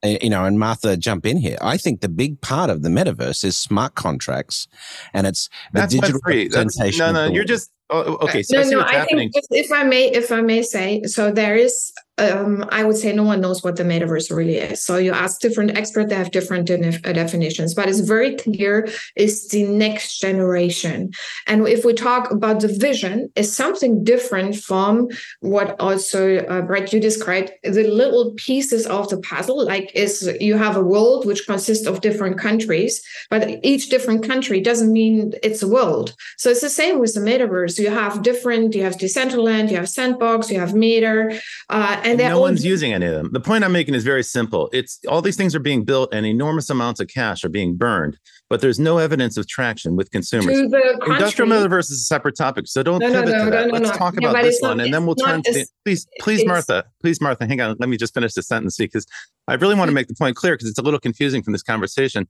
eh, 0.02 0.18
you 0.24 0.32
know, 0.32 0.46
and 0.46 0.58
Martha, 0.58 0.98
jump 0.98 1.28
in 1.28 1.38
here. 1.38 1.60
I 1.62 1.78
think 1.78 2.02
the 2.02 2.10
big 2.10 2.42
part 2.42 2.72
of 2.72 2.82
the 2.82 2.90
metaverse 2.90 3.44
is 3.44 3.56
smart 3.56 3.94
contracts, 3.94 4.68
and 5.14 5.28
it's 5.28 5.48
the 5.74 5.82
That's 5.82 5.94
digital 5.94 6.20
representation. 6.26 7.00
No, 7.00 7.12
no, 7.12 7.32
you're 7.32 7.46
just 7.46 7.70
Oh, 7.90 8.18
okay. 8.22 8.42
So 8.44 8.62
no, 8.62 8.70
no. 8.70 8.82
I 8.82 9.06
think 9.06 9.34
if 9.52 9.72
I 9.72 9.84
may, 9.84 10.10
if 10.10 10.32
I 10.32 10.42
may 10.42 10.64
say, 10.64 11.04
so 11.04 11.32
there 11.32 11.56
is 11.56 11.94
um, 12.20 12.66
I 12.70 12.84
would 12.84 12.96
say 12.96 13.12
no 13.12 13.24
one 13.24 13.42
knows 13.42 13.64
what 13.64 13.76
the 13.76 13.84
metaverse 13.84 14.36
really 14.36 14.58
is. 14.58 14.84
So 14.84 14.98
you 14.98 15.12
ask 15.12 15.42
different 15.42 15.76
experts, 15.78 16.10
they 16.10 16.16
have 16.16 16.30
different 16.30 16.70
uh, 16.70 17.14
definitions, 17.14 17.74
but 17.74 17.90
it's 17.90 18.02
very 18.02 18.36
clear 18.36 18.88
it's 19.16 19.48
the 19.48 19.64
next 19.64 20.20
generation. 20.20 21.12
And 21.48 21.68
if 21.68 21.84
we 21.84 21.94
talk 21.94 22.30
about 22.30 22.60
the 22.60 22.68
vision, 22.68 23.32
it's 23.36 23.52
something 23.52 24.04
different 24.04 24.58
from 24.58 25.10
what 25.40 25.76
also 25.80 26.38
uh, 26.46 26.62
Brett 26.62 26.94
you 26.94 27.00
described 27.00 27.52
the 27.64 27.88
little 27.88 28.34
pieces 28.36 28.86
of 28.86 29.10
the 29.10 29.18
puzzle. 29.18 29.66
Like 29.66 29.92
is 29.96 30.32
you 30.40 30.56
have 30.58 30.78
a 30.78 30.84
world 30.84 31.26
which 31.26 31.48
consists 31.48 31.88
of 31.88 32.02
different 32.02 32.38
countries, 32.38 33.02
but 33.32 33.60
each 33.64 33.90
different 33.90 34.28
country 34.28 34.62
doesn't 34.62 34.94
mean 34.94 35.34
it's 35.42 35.64
a 35.64 35.68
world. 35.68 36.16
So 36.38 36.52
it's 36.52 36.62
the 36.62 36.70
same 36.70 37.00
with 37.00 37.16
the 37.16 37.22
metaverse. 37.22 37.73
So 37.76 37.82
you 37.82 37.90
have 37.90 38.22
different. 38.22 38.76
You 38.76 38.84
have 38.84 38.98
Decentraland, 38.98 39.70
you 39.70 39.78
have 39.78 39.90
Sandbox, 39.90 40.50
you 40.52 40.60
have 40.60 40.74
Meta. 40.74 41.40
Uh, 41.70 42.02
and 42.04 42.20
no 42.20 42.40
one's 42.40 42.66
using 42.66 42.94
any 42.94 43.06
of 43.06 43.14
them. 43.14 43.32
The 43.32 43.40
point 43.40 43.64
I'm 43.64 43.72
making 43.72 43.96
is 43.96 44.04
very 44.04 44.24
simple. 44.24 44.70
It's 44.74 45.00
all 45.08 45.22
these 45.22 45.38
things 45.38 45.56
are 45.56 45.60
being 45.60 45.84
built 45.84 46.14
and 46.14 46.26
enormous 46.26 46.70
amounts 46.70 47.00
of 47.00 47.08
cash 47.08 47.44
are 47.44 47.50
being 47.50 47.76
burned, 47.76 48.18
but 48.50 48.62
there's 48.62 48.80
no 48.80 48.98
evidence 48.98 49.38
of 49.38 49.48
traction 49.48 49.96
with 49.96 50.12
consumers. 50.12 50.58
Industrial 50.58 51.50
metaverse 51.50 51.92
is 51.92 52.02
a 52.02 52.06
separate 52.06 52.36
topic, 52.36 52.68
so 52.68 52.84
don't 52.84 53.00
no, 53.00 53.12
pivot 53.12 53.30
no, 53.30 53.38
no, 53.38 53.46
to 53.46 53.52
that. 53.52 53.72
Let's 53.72 53.98
talk 53.98 54.16
yeah, 54.20 54.30
about 54.30 54.44
this 54.44 54.60
one, 54.62 54.78
not, 54.78 54.86
and 54.86 54.94
then 54.94 55.06
we'll 55.06 55.16
turn 55.16 55.42
to 55.44 55.52
the, 55.52 55.66
please, 55.86 56.08
please, 56.20 56.46
Martha, 56.46 56.86
please, 57.02 57.20
Martha, 57.20 57.46
hang 57.46 57.62
on. 57.62 57.76
Let 57.80 57.90
me 57.90 57.98
just 57.98 58.14
finish 58.14 58.34
the 58.34 58.44
sentence 58.44 58.78
because 58.78 59.06
I 59.48 59.56
really 59.56 59.76
want 59.76 59.90
to 59.90 59.94
make 59.94 60.08
the 60.08 60.16
point 60.16 60.36
clear 60.36 60.54
because 60.56 60.70
it's 60.70 60.80
a 60.80 60.84
little 60.84 61.00
confusing 61.00 61.44
from 61.44 61.54
this 61.54 61.64
conversation. 61.64 62.28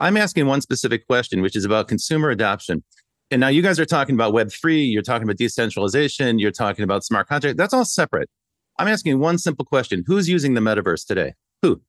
I'm 0.00 0.16
asking 0.16 0.46
one 0.46 0.60
specific 0.60 1.06
question, 1.06 1.42
which 1.42 1.54
is 1.54 1.64
about 1.64 1.86
consumer 1.86 2.30
adoption. 2.30 2.82
And 3.32 3.40
now 3.40 3.48
you 3.48 3.62
guys 3.62 3.80
are 3.80 3.86
talking 3.86 4.14
about 4.14 4.34
Web3, 4.34 4.92
you're 4.92 5.00
talking 5.00 5.22
about 5.22 5.38
decentralization, 5.38 6.38
you're 6.38 6.50
talking 6.50 6.82
about 6.82 7.02
smart 7.02 7.28
contract. 7.28 7.56
That's 7.56 7.72
all 7.72 7.86
separate. 7.86 8.28
I'm 8.78 8.86
asking 8.86 9.18
one 9.20 9.38
simple 9.38 9.64
question 9.64 10.04
Who's 10.06 10.28
using 10.28 10.52
the 10.52 10.60
metaverse 10.60 11.06
today? 11.06 11.32
Who? 11.62 11.80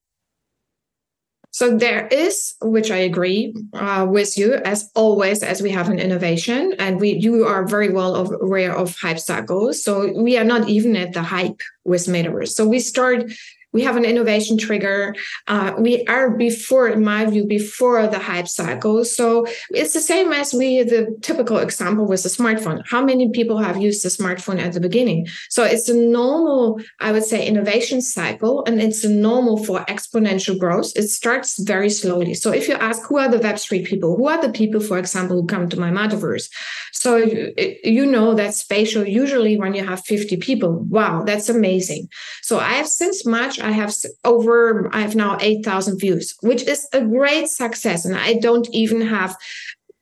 So 1.52 1.76
there 1.76 2.08
is, 2.08 2.56
which 2.62 2.92
I 2.92 2.98
agree 2.98 3.54
uh, 3.74 4.08
with 4.10 4.38
you, 4.38 4.54
as 4.54 4.90
always, 4.96 5.44
as 5.44 5.62
we 5.62 5.70
have 5.72 5.90
an 5.90 6.00
innovation, 6.00 6.76
and 6.80 7.02
we 7.02 7.12
you 7.12 7.46
are 7.46 7.68
very 7.68 7.90
well 7.90 8.16
aware 8.16 8.74
of 8.74 8.96
hype 8.96 9.20
cycles. 9.20 9.84
So 9.84 10.14
we 10.14 10.38
are 10.38 10.46
not 10.46 10.70
even 10.70 10.96
at 10.96 11.12
the 11.12 11.24
hype 11.24 11.60
with 11.84 12.06
metaverse. 12.06 12.54
So 12.54 12.66
we 12.66 12.80
start 12.80 13.34
we 13.74 13.82
have 13.82 13.98
an 13.98 14.06
innovation 14.06 14.58
trigger. 14.58 15.16
Uh, 15.48 15.74
we 15.78 16.06
are 16.06 16.32
before, 16.32 16.88
in 16.88 17.04
my 17.04 17.26
view, 17.26 17.46
before 17.46 18.08
the 18.08 18.20
hype 18.20 18.48
cycle. 18.48 19.04
So 19.04 19.46
it's 19.72 19.94
the 19.94 20.00
same 20.00 20.32
as 20.32 20.54
we, 20.54 20.84
the 20.84 21.16
typical 21.22 21.58
example 21.58 22.06
with 22.06 22.24
the 22.24 22.30
smartphone. 22.30 22.84
How 22.88 23.04
many 23.04 23.30
people 23.30 23.58
have 23.58 23.78
used 23.82 24.04
the 24.04 24.10
smartphone 24.10 24.60
at 24.60 24.74
the 24.74 24.80
beginning? 24.80 25.28
So 25.50 25.64
it's 25.64 25.90
a 25.90 25.96
normal, 25.96 26.80
I 27.00 27.12
would 27.12 27.26
say, 27.26 27.46
innovation 27.46 28.02
cycle, 28.02 28.64
and 28.66 28.82
it's 28.82 29.04
a 29.04 29.10
normal 29.10 29.64
for 29.64 29.84
exponential 29.86 30.58
growth. 30.58 30.92
It 30.96 31.10
starts 31.10 31.62
very 31.62 31.90
slowly. 31.90 32.34
So 32.36 32.52
if 32.52 32.68
you 32.68 32.76
ask 32.76 33.02
who 33.08 33.18
are 33.18 33.30
the 33.30 33.40
Web3 33.40 33.86
people, 33.86 34.16
who 34.16 34.28
are 34.28 34.42
the 34.42 34.52
people, 34.52 34.82
for 34.82 34.98
example, 34.98 35.42
who 35.42 35.48
come 35.48 35.68
to 35.70 35.80
my 35.80 35.90
metaverse? 35.90 36.50
So 36.92 37.18
you 37.18 38.06
know 38.06 38.34
that 38.36 38.54
spatial, 38.54 39.06
usually 39.06 39.58
when 39.58 39.74
you 39.74 39.86
have 39.86 40.06
50 40.06 40.38
people, 40.38 40.86
wow, 40.90 41.24
that's 41.26 41.50
amazing. 41.50 42.08
So 42.42 42.60
I 42.60 42.74
have 42.74 42.88
since 42.88 43.26
March, 43.26 43.60
I 43.64 43.72
have 43.72 43.94
over, 44.24 44.90
I 44.94 45.02
have 45.02 45.16
now 45.16 45.38
8,000 45.40 46.00
views, 46.00 46.36
which 46.42 46.64
is 46.64 46.88
a 46.94 47.02
great 47.02 47.48
success. 47.48 48.06
And 48.06 48.16
I 48.16 48.34
don't 48.36 48.68
even 48.72 49.02
have 49.02 49.36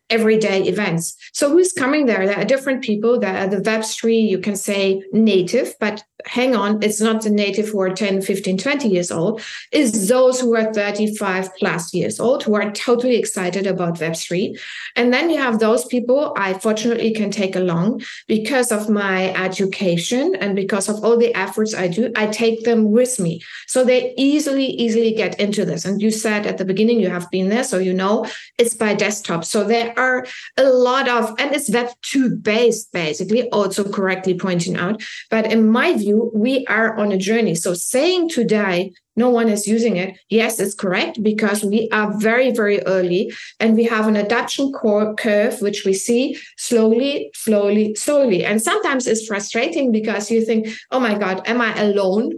everyday 0.09 0.63
events. 0.63 1.15
So 1.31 1.49
who's 1.49 1.71
coming 1.71 2.05
there? 2.05 2.27
There 2.27 2.37
are 2.37 2.45
different 2.45 2.83
people. 2.83 3.19
There 3.19 3.35
are 3.35 3.47
the 3.47 3.57
Web3, 3.57 4.29
you 4.29 4.39
can 4.39 4.57
say 4.57 5.01
native, 5.13 5.73
but 5.79 6.03
hang 6.25 6.55
on, 6.55 6.81
it's 6.81 7.01
not 7.01 7.21
the 7.21 7.29
native 7.29 7.69
who 7.69 7.81
are 7.81 7.93
10, 7.93 8.21
15, 8.21 8.57
20 8.57 8.87
years 8.87 9.11
old, 9.11 9.41
is 9.71 10.07
those 10.07 10.39
who 10.39 10.55
are 10.55 10.73
35 10.73 11.53
plus 11.55 11.93
years 11.93 12.19
old 12.19 12.43
who 12.43 12.55
are 12.55 12.71
totally 12.71 13.15
excited 13.15 13.67
about 13.67 13.95
Web3. 13.95 14.59
And 14.95 15.13
then 15.13 15.29
you 15.29 15.37
have 15.37 15.59
those 15.59 15.85
people 15.85 16.33
I 16.37 16.53
fortunately 16.53 17.13
can 17.13 17.31
take 17.31 17.55
along 17.55 18.03
because 18.27 18.71
of 18.71 18.89
my 18.89 19.33
education 19.35 20.35
and 20.35 20.55
because 20.55 20.89
of 20.89 21.03
all 21.03 21.17
the 21.17 21.33
efforts 21.35 21.73
I 21.73 21.87
do, 21.87 22.11
I 22.15 22.27
take 22.27 22.63
them 22.63 22.91
with 22.91 23.19
me. 23.19 23.41
So 23.67 23.83
they 23.83 24.13
easily, 24.17 24.65
easily 24.65 25.13
get 25.13 25.39
into 25.39 25.65
this. 25.65 25.85
And 25.85 26.01
you 26.01 26.11
said 26.11 26.45
at 26.45 26.57
the 26.57 26.65
beginning, 26.65 26.99
you 26.99 27.09
have 27.09 27.29
been 27.31 27.49
there, 27.49 27.63
so 27.63 27.77
you 27.77 27.93
know 27.93 28.27
it's 28.57 28.73
by 28.73 28.93
desktop. 28.93 29.45
So 29.45 29.63
there 29.63 29.93
are 29.97 30.25
a 30.57 30.63
lot 30.63 31.07
of, 31.07 31.33
and 31.39 31.53
it's 31.53 31.69
Web2 31.69 32.43
based, 32.43 32.91
basically, 32.91 33.49
also 33.49 33.89
correctly 33.89 34.33
pointing 34.37 34.75
out. 34.77 35.01
But 35.29 35.51
in 35.51 35.69
my 35.69 35.93
view, 35.93 36.10
you, 36.11 36.31
we 36.33 36.65
are 36.67 36.95
on 36.97 37.11
a 37.11 37.17
journey. 37.17 37.55
So 37.55 37.73
saying 37.73 38.29
today 38.29 38.91
no 39.15 39.29
one 39.29 39.49
is 39.49 39.67
using 39.67 39.97
it. 39.97 40.17
Yes, 40.29 40.59
it's 40.59 40.73
correct 40.73 41.21
because 41.21 41.63
we 41.63 41.89
are 41.91 42.17
very, 42.17 42.51
very 42.51 42.81
early 42.85 43.33
and 43.59 43.75
we 43.75 43.83
have 43.85 44.07
an 44.07 44.15
adoption 44.15 44.71
curve, 44.71 45.61
which 45.61 45.83
we 45.85 45.93
see 45.93 46.37
slowly, 46.57 47.31
slowly, 47.33 47.95
slowly. 47.95 48.45
And 48.45 48.61
sometimes 48.61 49.07
it's 49.07 49.27
frustrating 49.27 49.91
because 49.91 50.31
you 50.31 50.45
think, 50.45 50.69
oh 50.91 50.99
my 50.99 51.17
God, 51.17 51.41
am 51.45 51.59
I 51.59 51.77
alone? 51.79 52.31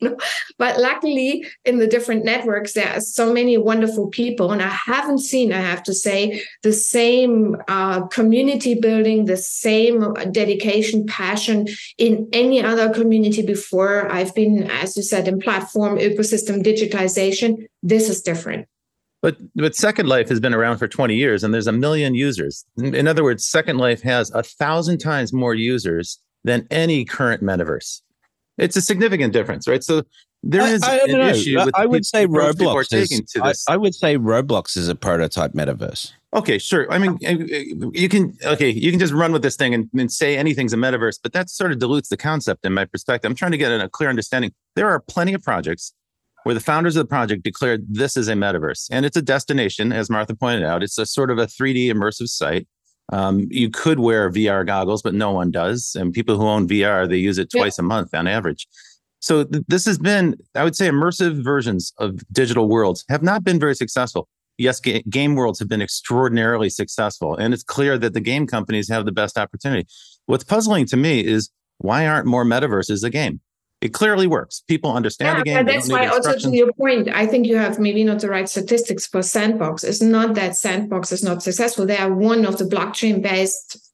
but 0.58 0.78
luckily, 0.78 1.46
in 1.64 1.78
the 1.78 1.86
different 1.86 2.24
networks, 2.24 2.72
there 2.72 2.88
are 2.88 3.00
so 3.00 3.32
many 3.32 3.56
wonderful 3.56 4.08
people. 4.08 4.50
And 4.52 4.62
I 4.62 4.68
haven't 4.68 5.20
seen, 5.20 5.52
I 5.52 5.60
have 5.60 5.82
to 5.84 5.94
say, 5.94 6.42
the 6.62 6.72
same 6.72 7.56
uh, 7.68 8.06
community 8.08 8.74
building, 8.74 9.26
the 9.26 9.36
same 9.36 10.14
dedication, 10.32 11.06
passion 11.06 11.68
in 11.96 12.28
any 12.32 12.62
other 12.62 12.92
community 12.92 13.42
before. 13.42 14.10
I've 14.10 14.34
been, 14.34 14.70
as 14.70 14.96
you 14.96 15.02
said, 15.02 15.28
in 15.28 15.38
platform 15.38 15.98
ecosystem 16.08 16.62
digitization, 16.62 17.66
this 17.82 18.08
is 18.08 18.22
different. 18.22 18.66
But 19.20 19.36
but 19.56 19.74
Second 19.74 20.08
Life 20.08 20.28
has 20.28 20.38
been 20.40 20.54
around 20.54 20.78
for 20.78 20.86
20 20.86 21.14
years 21.14 21.42
and 21.42 21.52
there's 21.52 21.66
a 21.66 21.72
million 21.72 22.14
users. 22.14 22.64
In, 22.76 22.94
in 22.94 23.08
other 23.08 23.24
words, 23.24 23.44
Second 23.44 23.78
Life 23.78 24.02
has 24.02 24.30
a 24.30 24.42
thousand 24.42 24.98
times 24.98 25.32
more 25.32 25.54
users 25.54 26.20
than 26.44 26.66
any 26.70 27.04
current 27.04 27.42
metaverse. 27.42 28.02
It's 28.58 28.76
a 28.76 28.80
significant 28.80 29.32
difference, 29.32 29.66
right? 29.66 29.82
So 29.82 30.02
there 30.42 30.66
is 30.66 30.82
I, 30.82 30.98
I 30.98 31.00
an 31.08 31.12
know. 31.12 31.28
issue 31.28 31.56
with 31.56 31.74
I 31.74 31.86
would 31.86 32.06
say 32.06 32.26
Roblox 32.26 32.92
is, 32.92 33.36
I, 33.42 33.74
I, 33.74 33.76
would 33.76 33.94
say 33.94 34.16
Roblox 34.16 34.76
is 34.76 34.88
a 34.88 34.94
prototype 34.94 35.52
metaverse. 35.52 36.12
Okay, 36.32 36.58
sure. 36.58 36.90
I 36.92 36.98
mean, 36.98 37.18
uh, 37.26 37.90
you 37.92 38.08
can 38.08 38.36
okay, 38.44 38.70
you 38.70 38.90
can 38.90 39.00
just 39.00 39.12
run 39.12 39.32
with 39.32 39.42
this 39.42 39.56
thing 39.56 39.74
and, 39.74 39.88
and 39.98 40.12
say 40.12 40.36
anything's 40.36 40.72
a 40.72 40.76
metaverse, 40.76 41.18
but 41.20 41.32
that 41.32 41.50
sort 41.50 41.72
of 41.72 41.78
dilutes 41.80 42.08
the 42.08 42.16
concept 42.16 42.64
in 42.64 42.72
my 42.72 42.84
perspective. 42.84 43.28
I'm 43.28 43.34
trying 43.34 43.52
to 43.52 43.58
get 43.58 43.72
a 43.72 43.88
clear 43.88 44.10
understanding. 44.10 44.52
There 44.76 44.88
are 44.88 45.00
plenty 45.00 45.34
of 45.34 45.42
projects 45.42 45.92
where 46.48 46.54
the 46.54 46.60
founders 46.60 46.96
of 46.96 47.04
the 47.04 47.08
project 47.08 47.42
declared 47.42 47.84
this 47.90 48.16
is 48.16 48.26
a 48.26 48.32
metaverse 48.32 48.88
and 48.90 49.04
it's 49.04 49.18
a 49.18 49.20
destination, 49.20 49.92
as 49.92 50.08
Martha 50.08 50.34
pointed 50.34 50.64
out. 50.64 50.82
It's 50.82 50.96
a 50.96 51.04
sort 51.04 51.30
of 51.30 51.36
a 51.36 51.44
3D 51.44 51.88
immersive 51.88 52.28
site. 52.28 52.66
Um, 53.12 53.46
you 53.50 53.68
could 53.68 53.98
wear 53.98 54.30
VR 54.30 54.64
goggles, 54.66 55.02
but 55.02 55.12
no 55.12 55.30
one 55.30 55.50
does. 55.50 55.94
And 55.94 56.10
people 56.10 56.38
who 56.38 56.46
own 56.46 56.66
VR, 56.66 57.06
they 57.06 57.18
use 57.18 57.36
it 57.36 57.50
twice 57.50 57.76
yeah. 57.76 57.84
a 57.84 57.86
month 57.86 58.14
on 58.14 58.26
average. 58.26 58.66
So 59.20 59.44
th- 59.44 59.62
this 59.68 59.84
has 59.84 59.98
been, 59.98 60.36
I 60.54 60.64
would 60.64 60.74
say, 60.74 60.88
immersive 60.88 61.44
versions 61.44 61.92
of 61.98 62.26
digital 62.32 62.66
worlds 62.66 63.04
have 63.10 63.22
not 63.22 63.44
been 63.44 63.60
very 63.60 63.74
successful. 63.74 64.26
Yes, 64.56 64.80
ga- 64.80 65.04
game 65.10 65.34
worlds 65.34 65.58
have 65.58 65.68
been 65.68 65.82
extraordinarily 65.82 66.70
successful, 66.70 67.36
and 67.36 67.52
it's 67.52 67.62
clear 67.62 67.98
that 67.98 68.14
the 68.14 68.22
game 68.22 68.46
companies 68.46 68.88
have 68.88 69.04
the 69.04 69.12
best 69.12 69.36
opportunity. 69.36 69.86
What's 70.24 70.44
puzzling 70.44 70.86
to 70.86 70.96
me 70.96 71.22
is 71.22 71.50
why 71.76 72.06
aren't 72.06 72.26
more 72.26 72.46
metaverses 72.46 73.04
a 73.04 73.10
game? 73.10 73.42
It 73.80 73.90
clearly 73.90 74.26
works. 74.26 74.62
People 74.66 74.92
understand 74.92 75.46
yeah, 75.46 75.62
the 75.62 75.64
game. 75.64 75.66
That's 75.66 75.88
why 75.88 76.06
also 76.06 76.36
to 76.36 76.50
your 76.50 76.72
point, 76.72 77.08
I 77.08 77.26
think 77.26 77.46
you 77.46 77.56
have 77.56 77.78
maybe 77.78 78.02
not 78.02 78.20
the 78.20 78.28
right 78.28 78.48
statistics 78.48 79.06
for 79.06 79.22
Sandbox. 79.22 79.84
It's 79.84 80.02
not 80.02 80.34
that 80.34 80.56
Sandbox 80.56 81.12
is 81.12 81.22
not 81.22 81.42
successful. 81.42 81.86
They 81.86 81.96
are 81.96 82.12
one 82.12 82.44
of 82.44 82.58
the 82.58 82.64
blockchain 82.64 83.22
based 83.22 83.87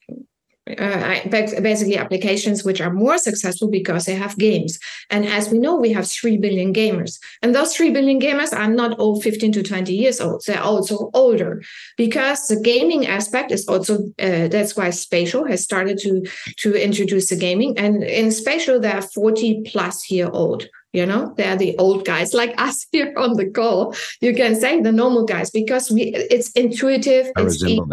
uh, 0.66 1.20
basically 1.28 1.98
applications 1.98 2.64
which 2.64 2.80
are 2.80 2.92
more 2.92 3.18
successful 3.18 3.68
because 3.68 4.06
they 4.06 4.14
have 4.14 4.38
games. 4.38 4.78
And 5.10 5.26
as 5.26 5.50
we 5.50 5.58
know, 5.58 5.76
we 5.76 5.92
have 5.92 6.08
3 6.08 6.38
billion 6.38 6.72
gamers. 6.72 7.18
And 7.42 7.54
those 7.54 7.76
3 7.76 7.90
billion 7.90 8.18
gamers 8.18 8.56
are 8.56 8.68
not 8.68 8.98
all 8.98 9.20
15 9.20 9.52
to 9.52 9.62
20 9.62 9.94
years 9.94 10.20
old. 10.20 10.42
They're 10.46 10.62
also 10.62 11.10
older 11.12 11.62
because 11.96 12.46
the 12.46 12.60
gaming 12.60 13.06
aspect 13.06 13.52
is 13.52 13.66
also, 13.68 13.98
uh, 14.18 14.48
that's 14.48 14.76
why 14.76 14.90
Spatial 14.90 15.46
has 15.46 15.62
started 15.62 15.98
to, 15.98 16.24
to 16.58 16.82
introduce 16.82 17.28
the 17.28 17.36
gaming. 17.36 17.78
And 17.78 18.02
in 18.02 18.30
Spatial, 18.32 18.80
they're 18.80 19.02
40 19.02 19.64
plus 19.66 20.10
year 20.10 20.30
old 20.32 20.68
you 20.92 21.04
know 21.04 21.34
they're 21.36 21.56
the 21.56 21.76
old 21.78 22.04
guys 22.04 22.32
like 22.40 22.54
us 22.56 22.86
here 22.92 23.12
on 23.16 23.34
the 23.34 23.50
call 23.50 23.94
you 24.20 24.32
can 24.32 24.54
say 24.54 24.80
the 24.80 24.92
normal 24.92 25.24
guys 25.24 25.50
because 25.50 25.90
we 25.90 26.14
it's 26.14 26.52
intuitive 26.52 27.32
I 27.36 27.42
it's 27.42 27.60
resemble 27.60 27.86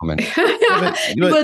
comment. 0.00 0.20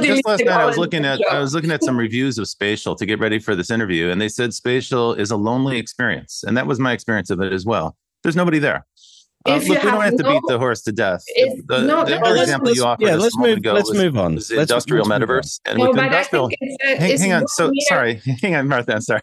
just 0.03 0.27
last 0.27 0.45
night, 0.45 0.49
I 0.49 0.65
was 0.65 0.79
looking 0.79 1.05
at 1.05 1.21
I 1.31 1.39
was 1.39 1.55
looking 1.55 1.71
at 1.71 1.83
some 1.83 1.97
reviews 2.07 2.39
of 2.39 2.49
Spatial 2.49 2.95
to 2.97 3.07
get 3.07 3.19
ready 3.21 3.39
for 3.39 3.55
this 3.55 3.71
interview, 3.71 4.11
and 4.11 4.21
they 4.21 4.29
said 4.29 4.55
Spatial 4.55 5.15
is 5.15 5.31
a 5.31 5.37
lonely 5.37 5.79
experience, 5.79 6.45
and 6.47 6.57
that 6.57 6.67
was 6.67 6.79
my 6.79 6.93
experience 6.93 7.31
of 7.31 7.41
it 7.41 7.53
as 7.53 7.65
well. 7.65 7.97
There's 8.23 8.37
nobody 8.37 8.59
there. 8.59 8.87
Uh, 9.45 9.57
look, 9.57 9.69
we 9.69 9.75
don't 9.75 10.01
have 10.01 10.17
to 10.17 10.23
no, 10.23 10.33
beat 10.33 10.43
the 10.47 10.59
horse 10.59 10.83
to 10.83 10.93
death. 10.93 11.25
The, 11.67 11.83
no, 11.83 12.05
the 12.05 12.21
no, 12.21 12.35
example 12.35 12.73
you 12.73 12.85
offered 12.85 13.05
yeah, 13.05 13.17
let's 13.17 13.37
move. 13.37 13.59
Let's 13.65 13.91
was, 13.91 13.99
move 13.99 14.17
on. 14.17 14.37
Was 14.37 14.51
industrial 14.53 15.05
let's 15.05 15.25
metaverse, 15.25 15.61
and 15.67 15.79
no, 15.79 15.91
with 15.91 15.99
industrial, 15.99 16.49
it's, 16.61 17.01
hang, 17.01 17.19
hang 17.19 17.33
on. 17.33 17.49
So 17.49 17.73
sorry, 17.89 18.23
hang 18.43 18.55
on, 18.55 18.69
Martha. 18.69 18.95
I'm 18.95 19.01
sorry. 19.01 19.23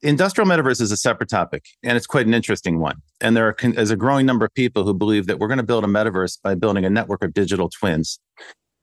industrial 0.00 0.48
metaverse 0.48 0.80
is 0.80 0.92
a 0.92 0.96
separate 0.96 1.28
topic, 1.28 1.66
and 1.82 1.96
it's 1.98 2.06
quite 2.06 2.26
an 2.26 2.32
interesting 2.32 2.80
one. 2.80 3.02
And 3.20 3.36
there 3.36 3.48
are 3.48 3.56
is 3.62 3.90
a 3.90 3.96
growing 3.96 4.24
number 4.24 4.46
of 4.46 4.54
people 4.54 4.84
who 4.84 4.94
believe 4.94 5.26
that 5.26 5.38
we're 5.38 5.48
going 5.48 5.58
to 5.58 5.64
build 5.64 5.84
a 5.84 5.88
metaverse 5.88 6.38
by 6.42 6.54
building 6.54 6.86
a 6.86 6.90
network 6.90 7.22
of 7.22 7.34
digital 7.34 7.68
twins. 7.68 8.18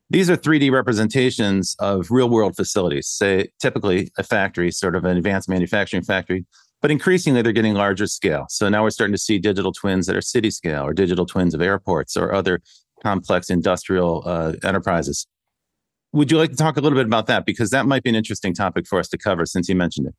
These 0.09 0.29
are 0.29 0.37
3D 0.37 0.71
representations 0.71 1.75
of 1.79 2.09
real 2.09 2.29
world 2.29 2.55
facilities, 2.55 3.07
say 3.07 3.49
typically 3.59 4.09
a 4.17 4.23
factory, 4.23 4.71
sort 4.71 4.95
of 4.95 5.03
an 5.03 5.17
advanced 5.17 5.49
manufacturing 5.49 6.03
factory, 6.03 6.45
but 6.81 6.91
increasingly 6.91 7.41
they're 7.41 7.51
getting 7.51 7.73
larger 7.73 8.07
scale. 8.07 8.45
So 8.49 8.69
now 8.69 8.83
we're 8.83 8.89
starting 8.91 9.13
to 9.13 9.19
see 9.19 9.37
digital 9.37 9.73
twins 9.73 10.05
that 10.05 10.15
are 10.15 10.21
city 10.21 10.49
scale 10.49 10.83
or 10.83 10.93
digital 10.93 11.25
twins 11.25 11.53
of 11.53 11.61
airports 11.61 12.15
or 12.15 12.33
other 12.33 12.61
complex 13.03 13.49
industrial 13.49 14.23
uh, 14.25 14.53
enterprises. 14.63 15.27
Would 16.13 16.31
you 16.31 16.37
like 16.37 16.51
to 16.51 16.55
talk 16.55 16.77
a 16.77 16.81
little 16.81 16.97
bit 16.97 17.05
about 17.05 17.27
that? 17.27 17.45
Because 17.45 17.71
that 17.71 17.85
might 17.85 18.03
be 18.03 18.09
an 18.09 18.15
interesting 18.15 18.53
topic 18.53 18.87
for 18.87 18.99
us 18.99 19.09
to 19.09 19.17
cover 19.17 19.45
since 19.45 19.67
you 19.67 19.75
mentioned 19.75 20.07
it 20.07 20.15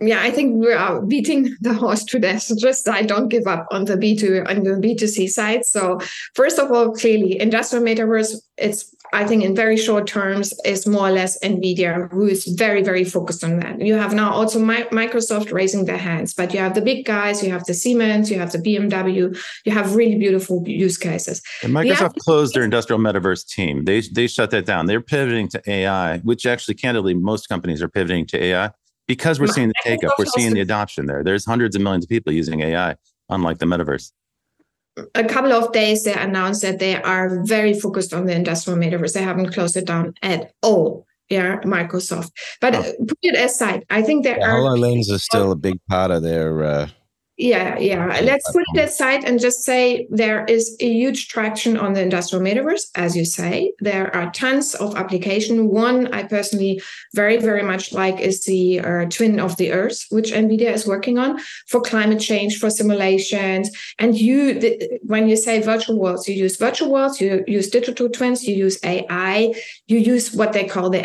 yeah, 0.00 0.22
I 0.22 0.30
think 0.30 0.56
we 0.64 0.72
are 0.72 1.02
beating 1.02 1.56
the 1.60 1.74
horse 1.74 2.04
to 2.04 2.18
death. 2.18 2.50
Just 2.58 2.88
I 2.88 3.02
don't 3.02 3.28
give 3.28 3.46
up 3.46 3.66
on 3.70 3.84
the 3.84 3.96
B 3.96 4.16
two 4.16 4.44
on 4.46 4.62
the 4.62 4.78
B 4.78 4.94
two 4.94 5.08
C 5.08 5.26
side. 5.26 5.64
So 5.64 5.98
first 6.34 6.58
of 6.58 6.70
all, 6.70 6.92
clearly, 6.92 7.40
industrial 7.40 7.84
metaverse. 7.84 8.36
It's 8.58 8.94
I 9.12 9.26
think 9.26 9.42
in 9.42 9.56
very 9.56 9.76
short 9.76 10.06
terms 10.06 10.54
is 10.64 10.86
more 10.86 11.08
or 11.08 11.10
less 11.10 11.38
Nvidia, 11.42 12.10
who 12.12 12.26
is 12.26 12.46
very 12.46 12.82
very 12.82 13.04
focused 13.04 13.42
on 13.42 13.58
that. 13.58 13.80
You 13.80 13.94
have 13.94 14.14
now 14.14 14.32
also 14.32 14.58
my, 14.58 14.84
Microsoft 14.84 15.52
raising 15.52 15.84
their 15.84 15.98
hands, 15.98 16.32
but 16.32 16.54
you 16.54 16.60
have 16.60 16.74
the 16.74 16.80
big 16.80 17.04
guys, 17.04 17.42
you 17.42 17.50
have 17.50 17.64
the 17.64 17.74
Siemens, 17.74 18.30
you 18.30 18.38
have 18.38 18.52
the 18.52 18.58
BMW, 18.58 19.36
you 19.64 19.72
have 19.72 19.96
really 19.96 20.16
beautiful 20.16 20.62
use 20.66 20.96
cases. 20.96 21.42
And 21.62 21.72
Microsoft 21.72 22.16
closed 22.18 22.54
their 22.54 22.62
industrial 22.62 23.00
metaverse 23.00 23.46
team. 23.46 23.84
They 23.84 24.02
they 24.12 24.28
shut 24.28 24.50
that 24.52 24.64
down. 24.64 24.86
They're 24.86 25.00
pivoting 25.00 25.48
to 25.48 25.62
AI, 25.68 26.18
which 26.18 26.46
actually, 26.46 26.74
candidly, 26.74 27.14
most 27.14 27.48
companies 27.48 27.82
are 27.82 27.88
pivoting 27.88 28.26
to 28.26 28.42
AI 28.42 28.70
because 29.12 29.38
we're 29.38 29.46
seeing 29.46 29.68
the 29.68 29.74
take 29.84 30.02
up, 30.04 30.14
we're 30.18 30.24
seeing 30.24 30.54
the 30.54 30.62
adoption 30.62 31.04
there. 31.04 31.22
There's 31.22 31.44
hundreds 31.44 31.76
of 31.76 31.82
millions 31.82 32.06
of 32.06 32.08
people 32.08 32.32
using 32.32 32.60
AI, 32.60 32.96
unlike 33.28 33.58
the 33.58 33.66
metaverse. 33.66 34.10
A 35.14 35.24
couple 35.24 35.52
of 35.52 35.70
days 35.74 36.04
they 36.04 36.14
announced 36.14 36.62
that 36.62 36.78
they 36.78 36.96
are 37.02 37.44
very 37.44 37.78
focused 37.78 38.14
on 38.14 38.24
the 38.24 38.34
industrial 38.34 38.78
metaverse. 38.78 39.12
They 39.12 39.22
haven't 39.22 39.52
closed 39.52 39.76
it 39.76 39.86
down 39.86 40.14
at 40.22 40.54
all. 40.62 41.06
Yeah, 41.28 41.60
Microsoft. 41.60 42.30
But 42.62 42.74
oh. 42.74 42.82
put 43.06 43.18
it 43.20 43.36
aside, 43.36 43.84
I 43.90 44.00
think 44.00 44.24
there 44.24 44.38
yeah, 44.38 44.50
are 44.50 44.60
HoloLens 44.60 45.10
is 45.10 45.22
still 45.30 45.52
a 45.52 45.56
big 45.56 45.78
part 45.90 46.10
of 46.10 46.22
their 46.22 46.62
uh, 46.62 46.88
yeah, 47.42 47.76
yeah. 47.78 48.20
Let's 48.22 48.48
put 48.52 48.62
it 48.74 48.84
aside 48.84 49.24
and 49.24 49.40
just 49.40 49.64
say 49.64 50.06
there 50.10 50.44
is 50.44 50.76
a 50.78 50.88
huge 50.88 51.26
traction 51.26 51.76
on 51.76 51.92
the 51.92 52.00
industrial 52.00 52.44
metaverse, 52.44 52.86
as 52.94 53.16
you 53.16 53.24
say. 53.24 53.72
There 53.80 54.14
are 54.14 54.30
tons 54.30 54.76
of 54.76 54.94
application. 54.94 55.68
One 55.68 56.06
I 56.14 56.22
personally 56.22 56.80
very, 57.14 57.38
very 57.38 57.64
much 57.64 57.92
like 57.92 58.20
is 58.20 58.44
the 58.44 58.78
uh, 58.78 59.04
twin 59.06 59.40
of 59.40 59.56
the 59.56 59.72
Earth, 59.72 60.06
which 60.10 60.30
NVIDIA 60.30 60.72
is 60.72 60.86
working 60.86 61.18
on 61.18 61.40
for 61.66 61.80
climate 61.80 62.20
change, 62.20 62.58
for 62.58 62.70
simulations. 62.70 63.70
And 63.98 64.16
you, 64.16 64.60
the, 64.60 65.00
when 65.02 65.28
you 65.28 65.36
say 65.36 65.60
virtual 65.60 65.98
worlds, 65.98 66.28
you 66.28 66.36
use 66.36 66.56
virtual 66.56 66.92
worlds, 66.92 67.20
you 67.20 67.42
use 67.48 67.68
digital 67.70 68.08
twins, 68.08 68.44
you 68.44 68.54
use 68.54 68.78
AI, 68.84 69.52
you 69.92 69.98
use 69.98 70.34
what 70.34 70.52
they 70.52 70.64
call 70.64 70.88
the 70.90 71.02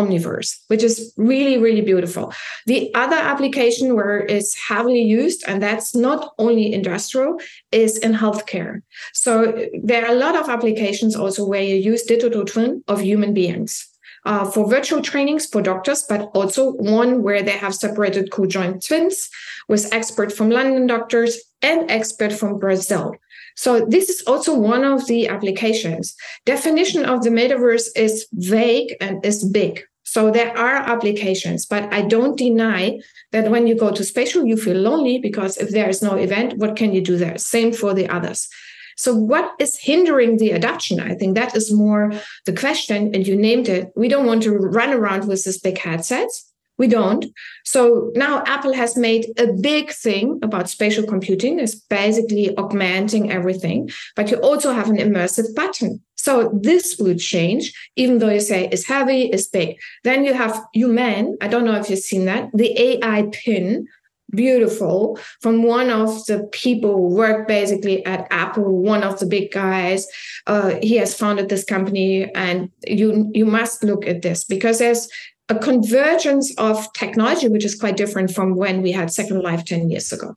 omniverse, 0.00 0.50
which 0.68 0.82
is 0.82 1.12
really, 1.16 1.58
really 1.58 1.84
beautiful. 1.92 2.32
The 2.66 2.80
other 2.94 3.20
application 3.32 3.94
where 3.94 4.18
it's 4.36 4.52
heavily 4.68 5.02
used, 5.02 5.44
and 5.46 5.62
that's 5.62 5.94
not 5.94 6.32
only 6.38 6.72
industrial, 6.72 7.38
is 7.70 7.98
in 7.98 8.12
healthcare. 8.14 8.82
So 9.12 9.68
there 9.82 10.06
are 10.06 10.12
a 10.12 10.18
lot 10.18 10.36
of 10.36 10.48
applications 10.48 11.14
also 11.14 11.46
where 11.46 11.62
you 11.62 11.76
use 11.76 12.02
digital 12.02 12.44
twin 12.44 12.82
of 12.88 13.00
human 13.00 13.34
beings. 13.34 13.86
Uh, 14.26 14.44
for 14.44 14.68
virtual 14.68 15.00
trainings 15.00 15.46
for 15.46 15.62
doctors, 15.62 16.04
but 16.06 16.30
also 16.34 16.72
one 16.72 17.22
where 17.22 17.42
they 17.42 17.56
have 17.64 17.74
separated 17.74 18.30
co-joint 18.30 18.84
twins 18.86 19.30
with 19.66 19.90
expert 19.94 20.30
from 20.30 20.50
London 20.50 20.86
doctors 20.86 21.40
and 21.62 21.90
expert 21.90 22.30
from 22.30 22.58
Brazil. 22.58 23.14
So 23.56 23.84
this 23.86 24.08
is 24.08 24.22
also 24.26 24.54
one 24.54 24.84
of 24.84 25.06
the 25.06 25.28
applications. 25.28 26.14
Definition 26.46 27.04
of 27.04 27.22
the 27.22 27.30
metaverse 27.30 27.88
is 27.96 28.26
vague 28.32 28.94
and 29.00 29.24
is 29.24 29.44
big. 29.44 29.82
So 30.04 30.30
there 30.30 30.56
are 30.58 30.76
applications, 30.76 31.66
but 31.66 31.92
I 31.92 32.02
don't 32.02 32.36
deny 32.36 32.98
that 33.30 33.50
when 33.50 33.68
you 33.68 33.76
go 33.76 33.92
to 33.92 34.02
spatial, 34.02 34.44
you 34.44 34.56
feel 34.56 34.76
lonely 34.76 35.18
because 35.18 35.56
if 35.56 35.70
there 35.70 35.88
is 35.88 36.02
no 36.02 36.16
event, 36.16 36.58
what 36.58 36.74
can 36.74 36.92
you 36.92 37.00
do 37.00 37.16
there? 37.16 37.38
Same 37.38 37.72
for 37.72 37.94
the 37.94 38.08
others. 38.08 38.48
So, 38.96 39.14
what 39.14 39.52
is 39.58 39.78
hindering 39.78 40.36
the 40.36 40.50
adoption? 40.50 41.00
I 41.00 41.14
think 41.14 41.34
that 41.34 41.56
is 41.56 41.72
more 41.72 42.12
the 42.44 42.52
question, 42.52 43.14
and 43.14 43.26
you 43.26 43.34
named 43.34 43.66
it. 43.66 43.92
We 43.96 44.08
don't 44.08 44.26
want 44.26 44.42
to 44.42 44.52
run 44.52 44.92
around 44.92 45.26
with 45.26 45.42
this 45.44 45.58
big 45.58 45.78
headsets. 45.78 46.49
We 46.80 46.86
don't. 46.86 47.26
So 47.66 48.10
now 48.14 48.42
Apple 48.46 48.72
has 48.72 48.96
made 48.96 49.26
a 49.38 49.52
big 49.52 49.90
thing 49.90 50.40
about 50.42 50.70
spatial 50.70 51.04
computing, 51.06 51.58
is 51.58 51.74
basically 51.74 52.56
augmenting 52.56 53.30
everything, 53.30 53.90
but 54.16 54.30
you 54.30 54.38
also 54.38 54.72
have 54.72 54.88
an 54.88 54.96
immersive 54.96 55.54
button. 55.54 56.00
So 56.16 56.58
this 56.62 56.96
will 56.98 57.16
change, 57.16 57.74
even 57.96 58.16
though 58.18 58.30
you 58.30 58.40
say 58.40 58.66
it's 58.72 58.86
heavy, 58.88 59.24
it's 59.24 59.46
big. 59.46 59.78
Then 60.04 60.24
you 60.24 60.32
have 60.32 60.58
Humane. 60.72 61.36
I 61.42 61.48
don't 61.48 61.66
know 61.66 61.76
if 61.76 61.90
you've 61.90 61.98
seen 61.98 62.24
that. 62.24 62.48
The 62.54 62.70
AI 62.80 63.28
pin, 63.30 63.86
beautiful, 64.30 65.18
from 65.42 65.62
one 65.62 65.90
of 65.90 66.24
the 66.24 66.48
people 66.50 66.94
who 66.94 67.14
work 67.14 67.46
basically 67.46 68.06
at 68.06 68.26
Apple, 68.30 68.78
one 68.80 69.02
of 69.02 69.20
the 69.20 69.26
big 69.26 69.52
guys. 69.52 70.06
Uh, 70.46 70.76
he 70.82 70.96
has 70.96 71.14
founded 71.14 71.50
this 71.50 71.64
company, 71.64 72.32
and 72.34 72.70
you 72.86 73.30
you 73.34 73.44
must 73.44 73.84
look 73.84 74.06
at 74.06 74.22
this 74.22 74.44
because 74.44 74.78
there's 74.78 75.08
a 75.50 75.58
convergence 75.58 76.54
of 76.56 76.90
technology, 76.92 77.48
which 77.48 77.64
is 77.64 77.74
quite 77.74 77.96
different 77.96 78.30
from 78.30 78.54
when 78.54 78.82
we 78.82 78.92
had 78.92 79.12
Second 79.12 79.42
Life 79.42 79.64
10 79.64 79.90
years 79.90 80.12
ago. 80.12 80.34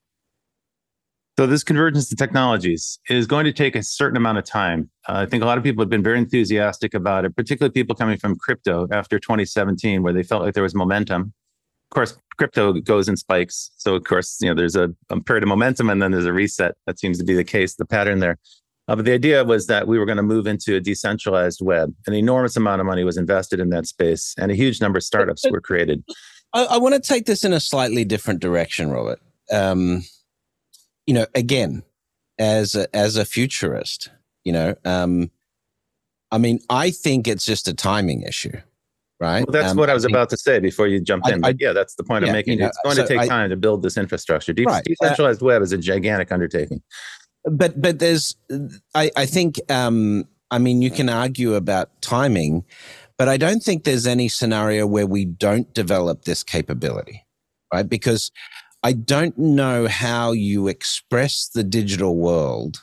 So, 1.38 1.48
this 1.48 1.64
convergence 1.64 2.12
of 2.12 2.18
technologies 2.18 3.00
is 3.10 3.26
going 3.26 3.46
to 3.46 3.54
take 3.54 3.76
a 3.76 3.82
certain 3.82 4.18
amount 4.18 4.38
of 4.38 4.44
time. 4.44 4.90
Uh, 5.08 5.14
I 5.14 5.26
think 5.26 5.44
a 5.44 5.48
lot 5.48 5.58
of 5.58 5.64
people 5.64 5.82
have 5.82 5.90
been 5.90 6.04
very 6.04 6.20
enthusiastic 6.20 6.94
about 6.94 7.26
it, 7.26 7.36
particularly 7.36 7.72
people 7.72 7.96
coming 7.96 8.18
from 8.18 8.36
crypto 8.36 8.88
after 8.92 9.20
2017, 9.20 10.04
where 10.04 10.14
they 10.14 10.22
felt 10.22 10.44
like 10.44 10.54
there 10.54 10.64
was 10.64 10.76
momentum. 10.76 11.34
Of 11.92 11.96
course, 11.96 12.18
crypto 12.38 12.74
goes 12.74 13.08
in 13.08 13.18
spikes. 13.18 13.72
So, 13.78 13.96
of 13.96 14.04
course, 14.04 14.38
you 14.42 14.50
know, 14.50 14.56
there's 14.56 14.76
a, 14.76 14.94
a 15.10 15.20
period 15.22 15.44
of 15.44 15.50
momentum 15.50 15.90
and 15.90 16.02
then 16.02 16.12
there's 16.12 16.26
a 16.26 16.34
reset. 16.34 16.76
That 16.86 17.00
seems 17.00 17.18
to 17.20 17.24
be 17.24 17.34
the 17.34 17.44
case, 17.44 17.76
the 17.76 17.86
pattern 17.86 18.20
there. 18.20 18.38
Uh, 18.88 18.96
but 18.96 19.06
the 19.06 19.14
idea 19.14 19.44
was 19.44 19.68
that 19.68 19.88
we 19.88 19.98
were 19.98 20.06
going 20.06 20.18
to 20.18 20.24
move 20.24 20.46
into 20.46 20.76
a 20.76 20.80
decentralized 20.80 21.62
web. 21.62 21.94
An 22.06 22.14
enormous 22.14 22.58
amount 22.58 22.82
of 22.82 22.86
money 22.86 23.04
was 23.04 23.18
invested 23.18 23.60
in 23.60 23.70
that 23.70 23.88
space, 23.88 24.36
and 24.38 24.52
a 24.52 24.56
huge 24.56 24.82
number 24.82 24.98
of 24.98 25.04
startups 25.04 25.46
were 25.50 25.62
created. 25.62 26.04
I, 26.54 26.66
I 26.66 26.78
want 26.78 26.94
to 26.96 27.02
take 27.02 27.26
this 27.26 27.46
in 27.46 27.54
a 27.54 27.60
slightly 27.60 28.04
different 28.04 28.42
direction, 28.42 28.90
Robert. 28.90 29.22
Um, 29.52 30.04
you 31.08 31.14
know, 31.14 31.26
again, 31.34 31.84
as 32.38 32.76
a, 32.76 32.94
as 32.96 33.16
a 33.16 33.26
futurist, 33.26 34.10
you 34.44 34.52
know, 34.52 34.76
um, 34.84 35.32
I 36.32 36.38
mean, 36.38 36.60
I 36.70 36.92
think 36.92 37.28
it's 37.28 37.46
just 37.46 37.70
a 37.70 37.74
timing 37.74 38.24
issue, 38.24 38.58
right? 39.20 39.46
Well, 39.48 39.54
that's 39.54 39.72
um, 39.72 39.78
what 39.78 39.90
I 39.90 39.94
was 39.94 40.06
I 40.06 40.10
about 40.10 40.30
to 40.32 40.38
say 40.38 40.60
before 40.60 40.88
you 40.88 41.00
jumped 41.00 41.30
in. 41.30 41.46
I, 41.46 41.50
I, 41.50 41.54
yeah, 41.58 41.72
that's 41.72 41.96
the 41.96 42.04
point 42.04 42.24
yeah, 42.24 42.32
I'm 42.32 42.34
making. 42.34 42.54
You 42.54 42.60
know, 42.62 42.68
it's 42.68 42.80
going 42.84 42.96
so 42.98 43.04
to 43.04 43.08
take 43.08 43.30
time 43.30 43.50
to 43.50 43.56
build 43.56 43.82
this 43.82 43.96
infrastructure. 43.96 44.52
De- 44.52 44.66
right. 44.66 44.84
Decentralized 44.84 45.42
uh, 45.42 45.46
web 45.46 45.62
is 45.62 45.72
a 45.72 45.78
gigantic 45.78 46.32
undertaking 46.32 46.82
but 47.46 47.82
but 47.82 48.00
there's 48.00 48.36
I 48.96 49.12
I 49.16 49.26
think 49.26 49.60
um 49.72 50.28
I 50.52 50.60
mean 50.60 50.82
you 50.82 50.92
can 50.92 51.10
argue 51.10 51.56
about 51.56 52.02
timing, 52.02 52.66
but 53.18 53.30
I 53.30 53.38
don't 53.38 53.62
think 53.62 53.84
there's 53.84 54.08
any 54.08 54.28
scenario 54.28 54.88
where 54.88 55.08
we 55.08 55.26
don't 55.26 55.74
develop 55.74 56.24
this 56.24 56.44
capability, 56.44 57.26
right? 57.74 57.88
Because 57.88 58.32
I 58.84 58.94
don't 58.94 59.38
know 59.38 59.88
how 59.88 60.32
you 60.32 60.68
express 60.68 61.48
the 61.48 61.64
digital 61.64 62.18
world 62.18 62.82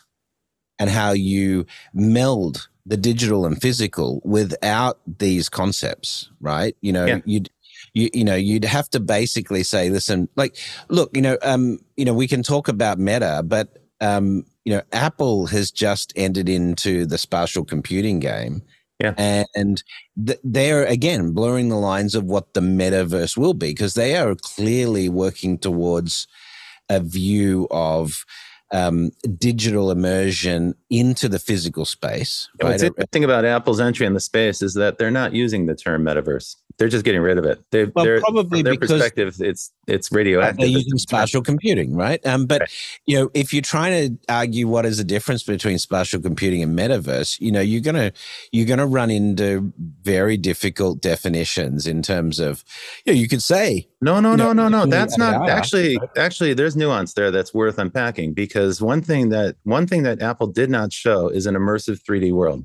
and 0.78 0.88
how 0.88 1.12
you 1.12 1.66
meld 1.92 2.68
the 2.86 2.96
digital 2.96 3.44
and 3.44 3.60
physical 3.60 4.22
without 4.24 4.98
these 5.18 5.50
concepts, 5.50 6.30
right? 6.40 6.74
You 6.80 6.92
know, 6.92 7.04
yeah. 7.04 7.20
you'd 7.24 7.50
you 7.94 8.08
you 8.12 8.24
know 8.24 8.34
you'd 8.34 8.64
have 8.64 8.88
to 8.90 9.00
basically 9.00 9.62
say 9.62 9.90
listen 9.90 10.28
like 10.36 10.56
look 10.88 11.10
you 11.14 11.22
know 11.22 11.38
um 11.42 11.78
you 11.96 12.04
know 12.04 12.14
we 12.14 12.28
can 12.28 12.42
talk 12.42 12.68
about 12.68 12.98
meta 12.98 13.42
but 13.44 13.78
um 14.00 14.44
you 14.70 14.76
know, 14.76 14.83
Apple 14.92 15.46
has 15.46 15.72
just 15.72 16.12
entered 16.14 16.48
into 16.48 17.04
the 17.04 17.18
spatial 17.18 17.64
computing 17.64 18.20
game. 18.20 18.62
Yeah. 19.00 19.14
And 19.56 19.83
th- 20.24 20.38
they're 20.44 20.85
again 20.85 21.33
blurring 21.33 21.70
the 21.70 21.76
lines 21.76 22.14
of 22.14 22.22
what 22.22 22.54
the 22.54 22.61
metaverse 22.61 23.37
will 23.37 23.54
be 23.54 23.70
because 23.70 23.94
they 23.94 24.14
are 24.14 24.37
clearly 24.37 25.09
working 25.09 25.59
towards 25.59 26.28
a 26.88 27.00
view 27.00 27.66
of 27.72 28.24
um, 28.70 29.11
digital 29.37 29.90
immersion 29.90 30.74
into 30.88 31.28
the 31.28 31.40
physical 31.40 31.85
space. 31.85 32.48
Yeah, 32.61 32.68
right? 32.68 32.78
The 32.78 33.09
thing 33.11 33.24
about 33.24 33.44
Apple's 33.44 33.80
entry 33.80 34.06
in 34.06 34.14
the 34.14 34.20
space 34.20 34.62
is 34.62 34.74
that 34.74 34.98
they're 34.98 35.11
not 35.11 35.33
using 35.33 35.66
the 35.66 35.74
term 35.74 36.04
metaverse. 36.04 36.54
They're 36.80 36.88
just 36.88 37.04
getting 37.04 37.20
rid 37.20 37.36
of 37.36 37.44
it. 37.44 37.62
They, 37.72 37.84
well, 37.84 38.06
they're, 38.06 38.20
probably 38.20 38.60
from 38.60 38.62
their 38.62 38.72
because 38.72 38.90
perspective, 38.90 39.34
it's 39.38 39.70
it's 39.86 40.10
radioactive. 40.10 40.56
they're 40.56 40.66
using 40.66 40.96
spatial 40.96 41.42
computing, 41.42 41.94
right? 41.94 42.24
Um, 42.26 42.46
but 42.46 42.62
Right. 42.62 42.70
you 43.04 43.18
know, 43.18 43.30
if 43.34 43.52
you're 43.52 43.60
trying 43.60 44.16
to 44.16 44.32
argue 44.32 44.66
what 44.66 44.86
is 44.86 44.96
the 44.96 45.04
difference 45.04 45.42
between 45.42 45.78
spatial 45.78 46.22
computing 46.22 46.62
and 46.62 46.78
metaverse, 46.78 47.38
you 47.38 47.52
know, 47.52 47.60
you're 47.60 47.82
gonna 47.82 48.12
you're 48.50 48.66
gonna 48.66 48.86
run 48.86 49.10
into 49.10 49.70
very 50.00 50.38
difficult 50.38 51.02
definitions 51.02 51.86
in 51.86 52.00
terms 52.00 52.40
of, 52.40 52.64
you 53.04 53.12
know, 53.12 53.18
you 53.20 53.28
could 53.28 53.42
say 53.42 53.86
No, 54.00 54.18
no, 54.18 54.34
no, 54.34 54.54
know, 54.54 54.68
no, 54.68 54.84
no. 54.84 54.86
That's 54.86 55.18
not 55.18 55.50
actually 55.50 55.98
actually 56.16 56.54
there's 56.54 56.76
nuance 56.76 57.12
there 57.12 57.30
that's 57.30 57.52
worth 57.52 57.78
unpacking 57.78 58.32
because 58.32 58.80
one 58.80 59.02
thing 59.02 59.28
that 59.28 59.56
one 59.64 59.86
thing 59.86 60.02
that 60.04 60.22
Apple 60.22 60.46
did 60.46 60.70
not 60.70 60.94
show 60.94 61.28
is 61.28 61.44
an 61.44 61.56
immersive 61.56 62.02
3D 62.02 62.32
world. 62.32 62.64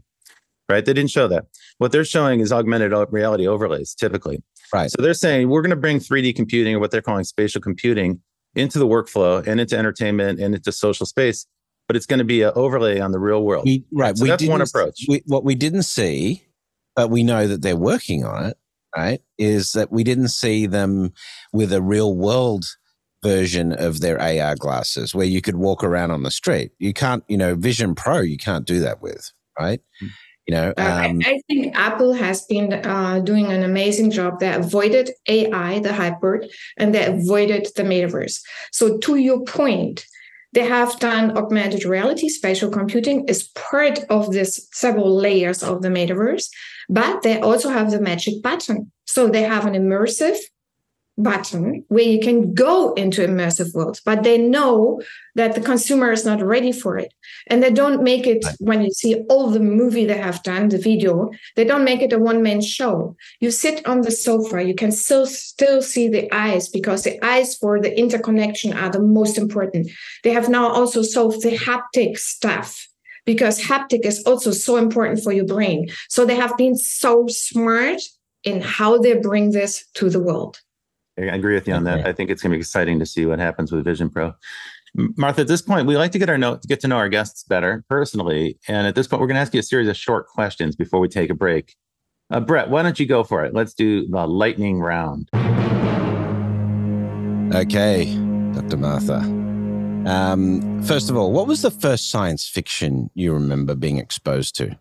Right? 0.68 0.84
They 0.84 0.94
didn't 0.94 1.12
show 1.12 1.28
that. 1.28 1.46
What 1.78 1.92
they're 1.92 2.06
showing 2.06 2.40
is 2.40 2.52
augmented 2.52 2.92
reality 3.12 3.48
overlays 3.48 3.94
typically. 3.94 4.42
Right. 4.74 4.90
So 4.90 5.02
they're 5.02 5.14
saying 5.14 5.50
we're 5.50 5.62
going 5.62 5.70
to 5.70 5.76
bring 5.76 6.00
3D 6.00 6.36
computing 6.36 6.76
or 6.76 6.80
what 6.80 6.92
they're 6.92 7.02
calling 7.02 7.24
spatial 7.24 7.62
computing 7.62 8.22
into 8.56 8.80
the 8.80 8.88
workflow 8.88 9.46
and 9.46 9.60
into 9.60 9.78
entertainment 9.78 10.40
and 10.40 10.56
into 10.56 10.72
social 10.72 11.06
space, 11.06 11.46
but 11.88 11.96
it's 11.96 12.06
going 12.06 12.20
to 12.20 12.26
be 12.26 12.42
an 12.42 12.52
overlay 12.56 13.00
on 13.00 13.12
the 13.12 13.20
real 13.20 13.44
world. 13.44 13.66
we 13.66 13.86
right. 13.92 14.18
So 14.18 14.24
we 14.24 14.30
that's 14.30 14.48
one 14.48 14.62
approach. 14.62 15.06
We, 15.08 15.22
what 15.26 15.44
we 15.44 15.56
didn't 15.56 15.84
see, 15.84 16.48
but 16.96 17.10
we 17.10 17.24
know 17.24 17.48
that 17.48 17.62
they're 17.62 17.76
working 17.76 18.26
on 18.26 18.46
it. 18.46 18.58
Right, 18.98 19.22
is 19.38 19.74
that 19.74 19.92
we 19.92 20.06
didn't 20.06 20.30
see 20.30 20.68
them 20.68 21.12
with 21.52 21.74
a 21.74 21.82
real 21.82 22.16
world 22.16 22.64
version 23.22 23.74
of 23.74 24.00
their 24.00 24.22
AR 24.22 24.56
glasses 24.56 25.14
where 25.14 25.26
you 25.26 25.42
could 25.42 25.58
walk 25.58 25.84
around 25.84 26.12
on 26.12 26.24
the 26.24 26.32
street. 26.32 26.72
You 26.80 26.94
can't, 26.94 27.22
you 27.28 27.36
know, 27.36 27.56
Vision 27.56 27.94
Pro. 27.94 28.22
You 28.22 28.38
can't 28.38 28.66
do 28.66 28.80
that 28.80 29.02
with, 29.02 29.34
right? 29.60 29.82
Hmm. 30.00 30.08
You 30.48 30.54
know, 30.56 30.74
Uh, 30.78 30.82
I- 30.82 31.06
um, 31.10 31.20
I 31.26 31.42
think 31.48 31.76
Apple 31.76 32.14
has 32.14 32.44
been 32.46 32.72
uh, 32.74 33.20
doing 33.20 33.48
an 33.52 33.64
amazing 33.64 34.12
job. 34.12 34.40
They 34.40 34.54
avoided 34.54 35.10
AI, 35.28 35.80
the 35.80 35.94
hype 35.94 36.22
word, 36.22 36.48
and 36.78 36.94
they 36.94 37.06
avoided 37.06 37.68
the 37.76 37.84
metaverse. 37.84 38.42
So, 38.72 38.98
to 39.00 39.16
your 39.16 39.44
point, 39.44 40.06
they 40.54 40.66
have 40.66 41.00
done 41.00 41.36
augmented 41.38 41.84
reality, 41.84 42.30
spatial 42.30 42.70
computing 42.70 43.26
is 43.28 43.50
part 43.56 44.00
of 44.10 44.32
this 44.32 44.68
several 44.72 45.14
layers 45.16 45.64
of 45.64 45.82
the 45.82 45.90
metaverse, 45.90 46.48
but 46.90 47.24
they 47.24 47.40
also 47.40 47.70
have 47.70 47.92
the 47.92 48.00
magic 48.00 48.42
button. 48.42 48.92
So, 49.06 49.28
they 49.28 49.44
have 49.44 49.66
an 49.66 49.74
immersive 49.74 50.38
button 51.18 51.86
where 51.88 52.04
you 52.04 52.20
can 52.20 52.54
go 52.54 52.94
into 52.94 53.26
immersive 53.26 53.74
worlds, 53.74 54.02
but 54.02 54.24
they 54.24 54.38
know 54.38 55.02
that 55.36 55.56
the 55.56 55.62
consumer 55.62 56.12
is 56.12 56.26
not 56.26 56.42
ready 56.42 56.72
for 56.72 56.98
it. 56.98 57.14
And 57.48 57.64
they 57.64 57.72
don't 57.72 58.04
make 58.04 58.28
it 58.28 58.44
when 58.60 58.82
you 58.82 58.92
see 58.92 59.24
all 59.30 59.50
the 59.50 59.60
movie 59.60 60.06
they 60.06 60.18
have 60.18 60.44
done, 60.44 60.70
the 60.70 60.78
video, 60.78 61.30
they 61.56 61.64
don't 61.64 61.84
make 61.84 62.02
it 62.02 62.14
a 62.14 62.20
one-man 62.20 62.62
show. 62.62 63.16
You 63.40 63.52
sit 63.52 63.86
on 63.88 64.02
the 64.02 64.12
sofa, 64.12 64.64
you 64.64 64.76
can 64.76 64.92
still 64.92 65.26
still 65.26 65.82
see 65.82 66.10
the 66.10 66.32
eyes 66.34 66.68
because 66.70 67.04
the 67.04 67.24
eyes 67.26 67.56
for 67.56 67.80
the 67.80 67.98
interconnection 67.98 68.74
are 68.74 68.90
the 68.90 69.00
most 69.00 69.38
important. 69.38 69.90
They 70.24 70.32
have 70.32 70.50
now 70.50 70.68
also 70.68 71.02
solved 71.02 71.44
the 71.44 71.58
haptic 71.58 72.18
stuff 72.18 72.88
because 73.26 73.60
haptic 73.60 74.06
is 74.06 74.22
also 74.24 74.52
so 74.52 74.78
important 74.78 75.24
for 75.24 75.32
your 75.32 75.46
brain. 75.46 75.88
So 76.10 76.26
they 76.26 76.36
have 76.36 76.58
been 76.58 76.76
so 76.76 77.26
smart 77.28 78.02
in 78.44 78.62
how 78.62 79.00
they 79.00 79.18
bring 79.18 79.52
this 79.52 79.86
to 79.96 80.10
the 80.10 80.20
world. 80.20 80.60
I 81.18 81.24
agree 81.24 81.54
with 81.54 81.68
you 81.68 81.74
on 81.74 81.86
that. 81.86 82.00
Okay. 82.00 82.10
I 82.10 82.14
think 82.14 82.30
it's 82.30 82.42
going 82.42 82.52
to 82.52 82.58
be 82.58 82.60
exciting 82.60 83.00
to 83.00 83.06
see 83.06 83.26
what 83.26 83.40
happens 83.40 83.72
with 83.72 83.86
Vision 83.86 84.10
Pro. 84.10 84.34
Martha, 85.18 85.42
at 85.42 85.48
this 85.48 85.62
point, 85.62 85.88
we 85.88 85.98
like 85.98 86.12
to 86.12 86.20
get 86.20 86.30
our 86.30 86.38
note, 86.38 86.64
get 86.64 86.80
to 86.82 86.88
know 86.88 86.98
our 86.98 87.10
guests 87.10 87.44
better 87.44 87.84
personally. 87.90 88.58
And 88.68 88.88
at 88.88 88.96
this 88.96 89.08
point, 89.08 89.22
we're 89.22 89.28
going 89.28 89.36
to 89.36 89.42
ask 89.42 89.54
you 89.54 89.60
a 89.60 89.64
series 89.64 89.88
of 89.88 89.98
short 89.98 90.28
questions 90.28 90.76
before 90.76 91.00
we 91.00 91.08
take 91.08 91.30
a 91.30 91.34
break. 91.34 91.76
Uh, 92.32 92.40
Brett, 92.40 92.70
why 92.70 92.82
don't 92.82 93.00
you 93.00 93.06
go 93.06 93.24
for 93.24 93.44
it? 93.46 93.54
Let's 93.54 93.74
do 93.74 94.08
the 94.08 94.26
lightning 94.26 94.80
round. 94.80 95.30
okay, 97.54 98.06
Dr. 98.54 98.78
Martha. 98.78 99.20
Um, 100.06 100.82
first 100.84 101.10
of 101.10 101.18
all, 101.18 101.32
what 101.32 101.48
was 101.48 101.62
the 101.62 101.72
first 101.72 102.10
science 102.10 102.48
fiction 102.48 103.10
you 103.16 103.34
remember 103.34 103.76
being 103.76 103.98
exposed 103.98 104.56
to? 104.58 104.78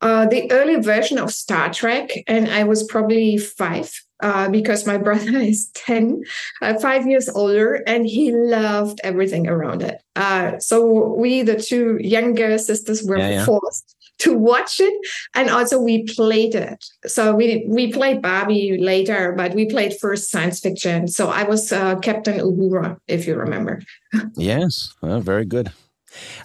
Uh, 0.00 0.26
the 0.26 0.50
early 0.52 0.76
version 0.76 1.18
of 1.18 1.32
Star 1.32 1.72
Trek, 1.72 2.10
and 2.26 2.48
I 2.48 2.64
was 2.64 2.84
probably 2.84 3.38
five 3.38 3.90
uh, 4.20 4.48
because 4.48 4.86
my 4.86 4.98
brother 5.06 5.38
is 5.38 5.70
10, 5.74 6.22
uh, 6.62 6.78
five 6.78 7.06
years 7.06 7.28
older, 7.28 7.82
and 7.86 8.06
he 8.06 8.32
loved 8.32 9.00
everything 9.04 9.48
around 9.48 9.82
it. 9.82 10.02
Uh, 10.14 10.58
so 10.58 11.14
we, 11.14 11.42
the 11.42 11.56
two 11.56 11.98
younger 12.00 12.58
sisters, 12.58 13.02
were 13.04 13.18
Yeah, 13.18 13.30
yeah. 13.30 13.44
forced 13.44 13.96
to 14.18 14.36
watch 14.36 14.80
it, 14.80 14.94
and 15.34 15.50
also 15.50 15.78
we 15.78 16.04
played 16.04 16.54
it. 16.54 16.82
So 17.06 17.34
we 17.34 17.66
we 17.68 17.92
played 17.92 18.22
Barbie 18.22 18.78
later, 18.80 19.34
but 19.36 19.54
we 19.54 19.66
played 19.66 19.94
first 20.00 20.30
science 20.30 20.60
fiction. 20.60 21.06
So 21.08 21.28
I 21.28 21.44
was 21.44 21.70
uh, 21.70 21.96
Captain 21.96 22.38
Uhura, 22.40 22.96
if 23.08 23.26
you 23.26 23.36
remember. 23.36 23.82
Yes, 24.36 24.94
oh, 25.02 25.20
very 25.20 25.44
good. 25.44 25.72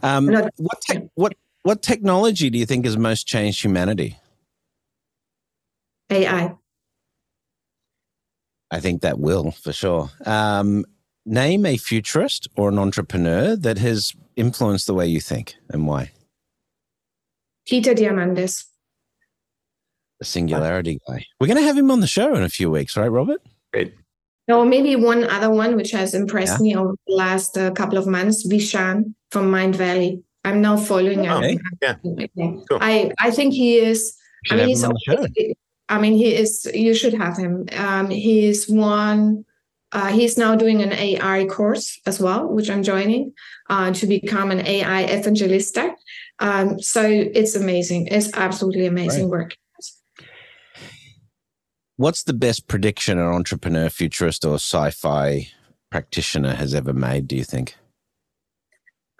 Um, 0.03 0.27
what, 0.27 0.81
te- 0.89 1.09
what, 1.15 1.33
what 1.63 1.81
technology 1.81 2.49
do 2.49 2.57
you 2.57 2.65
think 2.65 2.85
has 2.85 2.97
most 2.97 3.27
changed 3.27 3.61
humanity? 3.63 4.17
AI. 6.09 6.55
I 8.71 8.79
think 8.79 9.01
that 9.01 9.19
will 9.19 9.51
for 9.51 9.73
sure. 9.73 10.09
Um, 10.25 10.85
name 11.25 11.65
a 11.65 11.77
futurist 11.77 12.47
or 12.55 12.69
an 12.69 12.79
entrepreneur 12.79 13.55
that 13.55 13.77
has 13.77 14.13
influenced 14.35 14.87
the 14.87 14.93
way 14.93 15.05
you 15.07 15.19
think 15.19 15.55
and 15.69 15.85
why. 15.85 16.11
Peter 17.67 17.93
Diamandis. 17.93 18.65
The 20.19 20.25
singularity 20.25 20.99
guy. 21.07 21.25
We're 21.39 21.47
going 21.47 21.57
to 21.57 21.63
have 21.63 21.77
him 21.77 21.91
on 21.91 21.99
the 21.99 22.07
show 22.07 22.35
in 22.35 22.43
a 22.43 22.49
few 22.49 22.71
weeks, 22.71 22.95
right, 22.95 23.07
Robert? 23.07 23.41
Great. 23.73 23.93
No, 24.47 24.65
maybe 24.65 24.95
one 24.95 25.23
other 25.25 25.49
one 25.49 25.75
which 25.75 25.91
has 25.91 26.13
impressed 26.13 26.59
Yeah. 26.59 26.63
me 26.63 26.75
over 26.75 26.93
the 27.07 27.15
last 27.15 27.57
uh, 27.57 27.71
couple 27.71 27.97
of 27.97 28.07
months, 28.07 28.47
Vishen 28.47 29.13
from 29.31 29.51
Mindvalley. 29.51 30.23
I'm 30.43 30.61
now 30.61 30.77
following 30.77 31.23
him. 31.23 31.31
Okay. 31.31 31.57
Yeah. 31.81 31.95
Cool. 32.35 32.79
I, 32.81 33.11
I 33.19 33.31
think 33.31 33.53
he 33.53 33.77
is, 33.77 34.15
I 34.49 34.55
mean, 34.55 34.69
he's, 34.69 34.83
him 35.91 35.99
on 35.99 35.99
the 35.99 35.99
show. 35.99 35.99
I 35.99 35.99
mean, 35.99 36.13
he 36.13 36.35
is, 36.35 36.69
you 36.73 36.93
should 36.93 37.13
have 37.13 37.37
him. 37.37 37.67
Um, 37.75 38.09
he 38.09 38.45
is 38.47 38.69
one, 38.69 39.45
uh, 39.91 40.07
he's 40.07 40.37
now 40.37 40.55
doing 40.55 40.81
an 40.81 40.93
AI 40.93 41.45
course 41.45 41.99
as 42.05 42.19
well, 42.19 42.47
which 42.47 42.69
I'm 42.69 42.83
joining 42.83 43.33
uh, 43.69 43.91
to 43.93 44.07
become 44.07 44.51
an 44.51 44.65
AI 44.65 45.03
evangelista. 45.03 45.95
Um, 46.39 46.79
so 46.79 47.03
it's 47.33 47.55
amazing. 47.55 48.07
It's 48.07 48.33
absolutely 48.33 48.85
amazing 48.85 49.29
work. 49.29 49.55
What's 51.97 52.23
the 52.23 52.33
best 52.33 52.67
prediction 52.67 53.19
an 53.19 53.27
entrepreneur, 53.27 53.89
futurist, 53.89 54.45
or 54.45 54.55
sci-fi 54.55 55.47
practitioner 55.91 56.55
has 56.55 56.73
ever 56.73 56.93
made? 56.93 57.27
Do 57.27 57.35
you 57.35 57.43
think? 57.43 57.75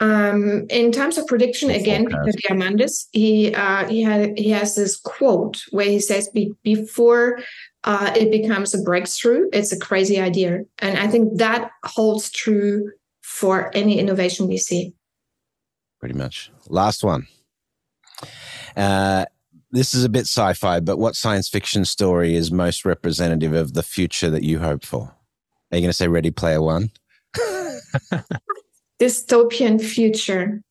Um, 0.02 0.66
in 0.72 0.92
terms 0.92 1.20
of 1.20 1.28
prediction, 1.28 1.70
Or 1.70 1.76
again, 1.76 2.08
Peter. 2.08 2.34
Diamandis, 2.50 3.06
he 3.12 3.54
uh, 3.54 3.88
he 3.88 4.02
had 4.02 4.38
he 4.38 4.50
has 4.50 4.74
this 4.76 4.98
quote 4.98 5.64
where 5.70 5.86
he 5.86 6.00
says, 6.00 6.28
Be- 6.30 6.56
"Before 6.64 7.40
uh, 7.84 8.12
it 8.16 8.32
becomes 8.32 8.74
a 8.74 8.82
breakthrough, 8.82 9.48
it's 9.54 9.72
a 9.72 9.78
crazy 9.80 10.20
idea," 10.20 10.64
and 10.80 10.98
I 10.98 11.08
think 11.08 11.38
that 11.38 11.70
holds 11.86 12.32
true 12.32 12.92
for 13.22 13.70
any 13.76 14.00
innovation 14.00 14.48
we 14.48 14.58
see. 14.58 14.96
Pretty 16.00 16.16
much. 16.16 16.52
Last 16.68 17.04
one. 17.04 17.28
Uh, 18.76 19.26
this 19.70 19.94
is 19.94 20.04
a 20.04 20.10
bit 20.10 20.22
sci-fi, 20.22 20.80
but 20.80 20.98
what 20.98 21.16
science 21.16 21.48
fiction 21.48 21.86
story 21.86 22.36
is 22.36 22.52
most 22.52 22.86
representative 22.86 23.54
of 23.54 23.74
the 23.74 23.84
future 23.84 24.32
that 24.32 24.44
you 24.44 24.58
hope 24.58 24.84
for? 24.84 25.16
Are 25.72 25.78
you 25.78 25.82
going 25.82 25.90
to 25.90 25.94
say 25.94 26.08
Ready 26.08 26.32
Player 26.32 26.62
One? 26.62 26.90
Dystopian 29.02 29.82
future. 29.82 30.62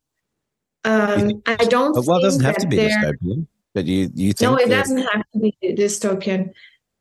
Um, 0.84 1.42
I 1.46 1.56
don't. 1.56 1.92
Well, 2.06 2.18
it 2.18 2.22
doesn't 2.22 2.44
have 2.44 2.56
to 2.58 2.68
be 2.68 2.76
dystopian, 2.78 3.46
but 3.74 3.86
you 3.86 4.10
you 4.14 4.32
think 4.32 4.50
No, 4.50 4.56
it 4.56 4.68
that- 4.68 4.78
doesn't 4.84 4.98
have 4.98 5.24
to 5.34 5.38
be 5.40 5.54
dystopian. 5.62 6.52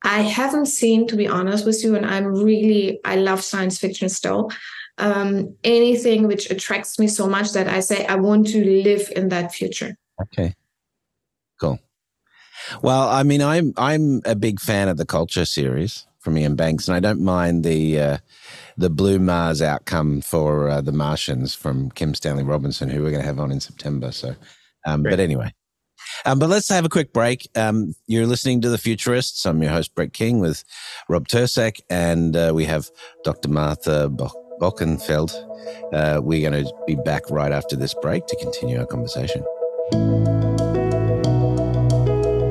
I 0.03 0.21
haven't 0.21 0.67
seen, 0.67 1.07
to 1.07 1.15
be 1.15 1.27
honest 1.27 1.65
with 1.65 1.83
you, 1.83 1.93
and 1.95 2.05
I'm 2.05 2.25
really, 2.25 2.99
I 3.03 3.17
love 3.17 3.41
science 3.43 3.77
fiction 3.77 4.07
still. 4.09 4.49
Um, 4.97 5.55
anything 5.63 6.25
which 6.27 6.49
attracts 6.49 6.97
me 6.99 7.07
so 7.07 7.27
much 7.27 7.51
that 7.51 7.67
I 7.67 7.81
say 7.81 8.05
I 8.05 8.15
want 8.15 8.47
to 8.47 8.63
live 8.63 9.11
in 9.15 9.29
that 9.29 9.53
future. 9.53 9.97
Okay. 10.21 10.55
Cool. 11.59 11.79
Well, 12.81 13.07
I 13.09 13.23
mean, 13.23 13.41
I'm 13.41 13.73
I'm 13.77 14.21
a 14.25 14.35
big 14.35 14.59
fan 14.59 14.87
of 14.89 14.97
the 14.97 15.05
Culture 15.05 15.45
series 15.45 16.07
from 16.19 16.37
Iain 16.37 16.55
Banks, 16.55 16.87
and 16.87 16.95
I 16.95 16.99
don't 16.99 17.21
mind 17.21 17.63
the 17.63 17.99
uh, 17.99 18.17
the 18.79 18.89
Blue 18.89 19.19
Mars 19.19 19.61
outcome 19.61 20.21
for 20.21 20.69
uh, 20.69 20.79
the 20.79 20.93
Martians 20.93 21.53
from 21.53 21.91
Kim 21.91 22.13
Stanley 22.13 22.43
Robinson, 22.43 22.89
who 22.89 23.03
we're 23.03 23.11
going 23.11 23.21
to 23.21 23.27
have 23.27 23.39
on 23.39 23.51
in 23.51 23.59
September. 23.59 24.11
So, 24.11 24.35
um, 24.85 25.03
but 25.03 25.19
anyway. 25.19 25.53
Um, 26.25 26.39
but 26.39 26.49
let's 26.49 26.69
have 26.69 26.85
a 26.85 26.89
quick 26.89 27.11
break. 27.11 27.47
Um, 27.55 27.93
you're 28.07 28.25
listening 28.25 28.61
to 28.61 28.69
The 28.69 28.77
Futurists. 28.77 29.45
I'm 29.45 29.61
your 29.61 29.71
host, 29.71 29.93
Brett 29.95 30.13
King, 30.13 30.39
with 30.39 30.63
Rob 31.09 31.27
Tercek, 31.27 31.81
and 31.89 32.35
uh, 32.35 32.51
we 32.55 32.63
have 32.65 32.89
Dr. 33.23 33.49
Martha 33.49 34.09
Bo- 34.09 34.31
Boeckenfeld. 34.61 35.33
Uh, 35.93 36.21
we're 36.21 36.49
going 36.49 36.63
to 36.63 36.73
be 36.87 36.95
back 36.95 37.29
right 37.29 37.51
after 37.51 37.75
this 37.75 37.93
break 38.01 38.25
to 38.27 38.35
continue 38.37 38.79
our 38.79 38.85
conversation. 38.85 39.43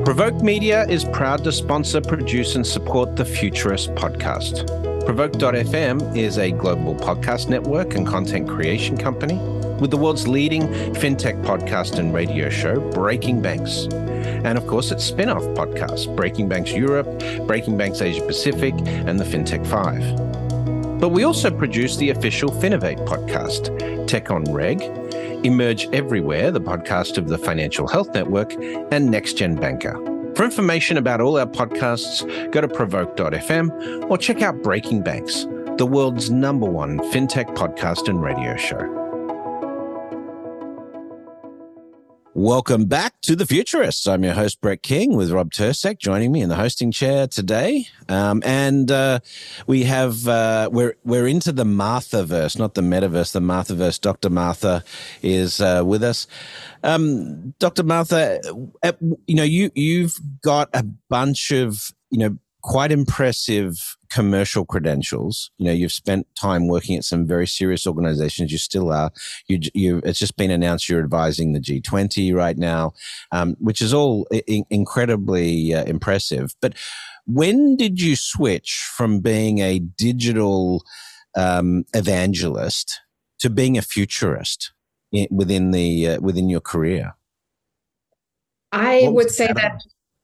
Provoke 0.05 0.41
Media 0.41 0.87
is 0.87 1.05
proud 1.05 1.43
to 1.43 1.51
sponsor, 1.51 2.01
produce, 2.01 2.55
and 2.55 2.65
support 2.65 3.15
the 3.15 3.25
Futurist 3.25 3.89
podcast. 3.95 4.88
Provoke.fm 5.09 6.15
is 6.15 6.37
a 6.37 6.51
global 6.51 6.93
podcast 6.93 7.49
network 7.49 7.95
and 7.95 8.05
content 8.05 8.47
creation 8.47 8.95
company 8.95 9.37
with 9.79 9.89
the 9.89 9.97
world's 9.97 10.27
leading 10.27 10.67
fintech 10.93 11.43
podcast 11.43 11.97
and 11.97 12.13
radio 12.13 12.47
show, 12.47 12.79
Breaking 12.91 13.41
Banks. 13.41 13.87
And 13.91 14.55
of 14.55 14.67
course, 14.67 14.91
its 14.91 15.03
spin 15.03 15.29
off 15.29 15.41
podcasts, 15.57 16.15
Breaking 16.15 16.47
Banks 16.47 16.73
Europe, 16.73 17.07
Breaking 17.47 17.75
Banks 17.75 18.03
Asia 18.03 18.23
Pacific, 18.23 18.75
and 18.85 19.19
the 19.19 19.25
FinTech 19.25 19.65
5. 19.65 20.99
But 20.99 21.09
we 21.09 21.23
also 21.23 21.49
produce 21.49 21.97
the 21.97 22.11
official 22.11 22.51
Finovate 22.51 23.03
podcast, 23.07 24.05
Tech 24.05 24.29
on 24.29 24.43
Reg, 24.43 24.83
Emerge 25.43 25.87
Everywhere, 25.91 26.51
the 26.51 26.61
podcast 26.61 27.17
of 27.17 27.29
the 27.29 27.37
Financial 27.39 27.87
Health 27.87 28.13
Network, 28.13 28.53
and 28.91 29.09
Next 29.09 29.33
Gen 29.33 29.55
Banker. 29.55 30.18
For 30.39 30.45
information 30.45 30.95
about 30.95 31.19
all 31.19 31.37
our 31.37 31.45
podcasts, 31.45 32.23
go 32.53 32.61
to 32.61 32.67
provoke.fm 32.69 34.09
or 34.09 34.17
check 34.17 34.41
out 34.41 34.63
Breaking 34.63 35.01
Banks, 35.01 35.43
the 35.77 35.85
world's 35.85 36.31
number 36.31 36.65
one 36.65 36.99
fintech 37.11 37.53
podcast 37.57 38.07
and 38.07 38.23
radio 38.23 38.55
show. 38.55 39.08
Welcome 42.39 42.85
back 42.85 43.19
to 43.23 43.35
the 43.35 43.45
Futurists. 43.45 44.07
I'm 44.07 44.23
your 44.23 44.33
host 44.33 44.61
Brett 44.61 44.81
King 44.81 45.17
with 45.17 45.29
Rob 45.29 45.51
Tercek 45.51 45.99
joining 45.99 46.31
me 46.31 46.39
in 46.39 46.47
the 46.47 46.55
hosting 46.55 46.89
chair 46.89 47.27
today, 47.27 47.87
um, 48.07 48.41
and 48.45 48.89
uh, 48.89 49.19
we 49.67 49.83
have 49.83 50.25
uh, 50.25 50.69
we're 50.71 50.95
we're 51.03 51.27
into 51.27 51.51
the 51.51 51.65
Marthaverse, 51.65 52.57
not 52.57 52.75
the 52.75 52.81
metaverse, 52.81 53.33
the 53.33 53.41
Marthaverse. 53.41 53.99
Dr. 53.99 54.29
Martha 54.29 54.85
is 55.21 55.59
uh, 55.59 55.83
with 55.85 56.01
us. 56.01 56.27
Um, 56.81 57.55
Dr. 57.59 57.83
Martha, 57.83 58.39
you 59.27 59.35
know 59.35 59.43
you 59.43 59.69
you've 59.75 60.17
got 60.41 60.69
a 60.73 60.85
bunch 61.09 61.51
of 61.51 61.91
you 62.09 62.19
know 62.19 62.37
quite 62.61 62.93
impressive 62.93 63.97
commercial 64.09 64.65
credentials. 64.65 65.51
You 65.57 65.67
know, 65.67 65.71
you've 65.71 65.91
spent 65.91 66.27
time 66.35 66.67
working 66.67 66.95
at 66.95 67.03
some 67.03 67.27
very 67.27 67.47
serious 67.47 67.85
organizations. 67.85 68.51
You 68.51 68.57
still 68.57 68.91
are. 68.91 69.11
You, 69.47 69.59
you 69.73 70.01
it's 70.03 70.19
just 70.19 70.37
been 70.37 70.51
announced 70.51 70.89
you're 70.89 71.03
advising 71.03 71.53
the 71.53 71.59
G20 71.59 72.33
right 72.33 72.57
now, 72.57 72.93
um, 73.31 73.55
which 73.59 73.81
is 73.81 73.93
all 73.93 74.27
I- 74.33 74.63
incredibly 74.69 75.73
uh, 75.73 75.83
impressive. 75.85 76.55
But 76.61 76.73
when 77.25 77.75
did 77.75 78.01
you 78.01 78.15
switch 78.15 78.87
from 78.95 79.19
being 79.19 79.59
a 79.59 79.79
digital 79.79 80.83
um, 81.35 81.85
evangelist 81.93 82.99
to 83.39 83.49
being 83.49 83.77
a 83.77 83.81
futurist 83.81 84.71
in, 85.11 85.27
within 85.29 85.71
the 85.71 86.09
uh, 86.09 86.19
within 86.21 86.49
your 86.49 86.61
career? 86.61 87.15
I 88.71 89.07
would 89.07 89.31
say 89.31 89.47
that 89.47 89.81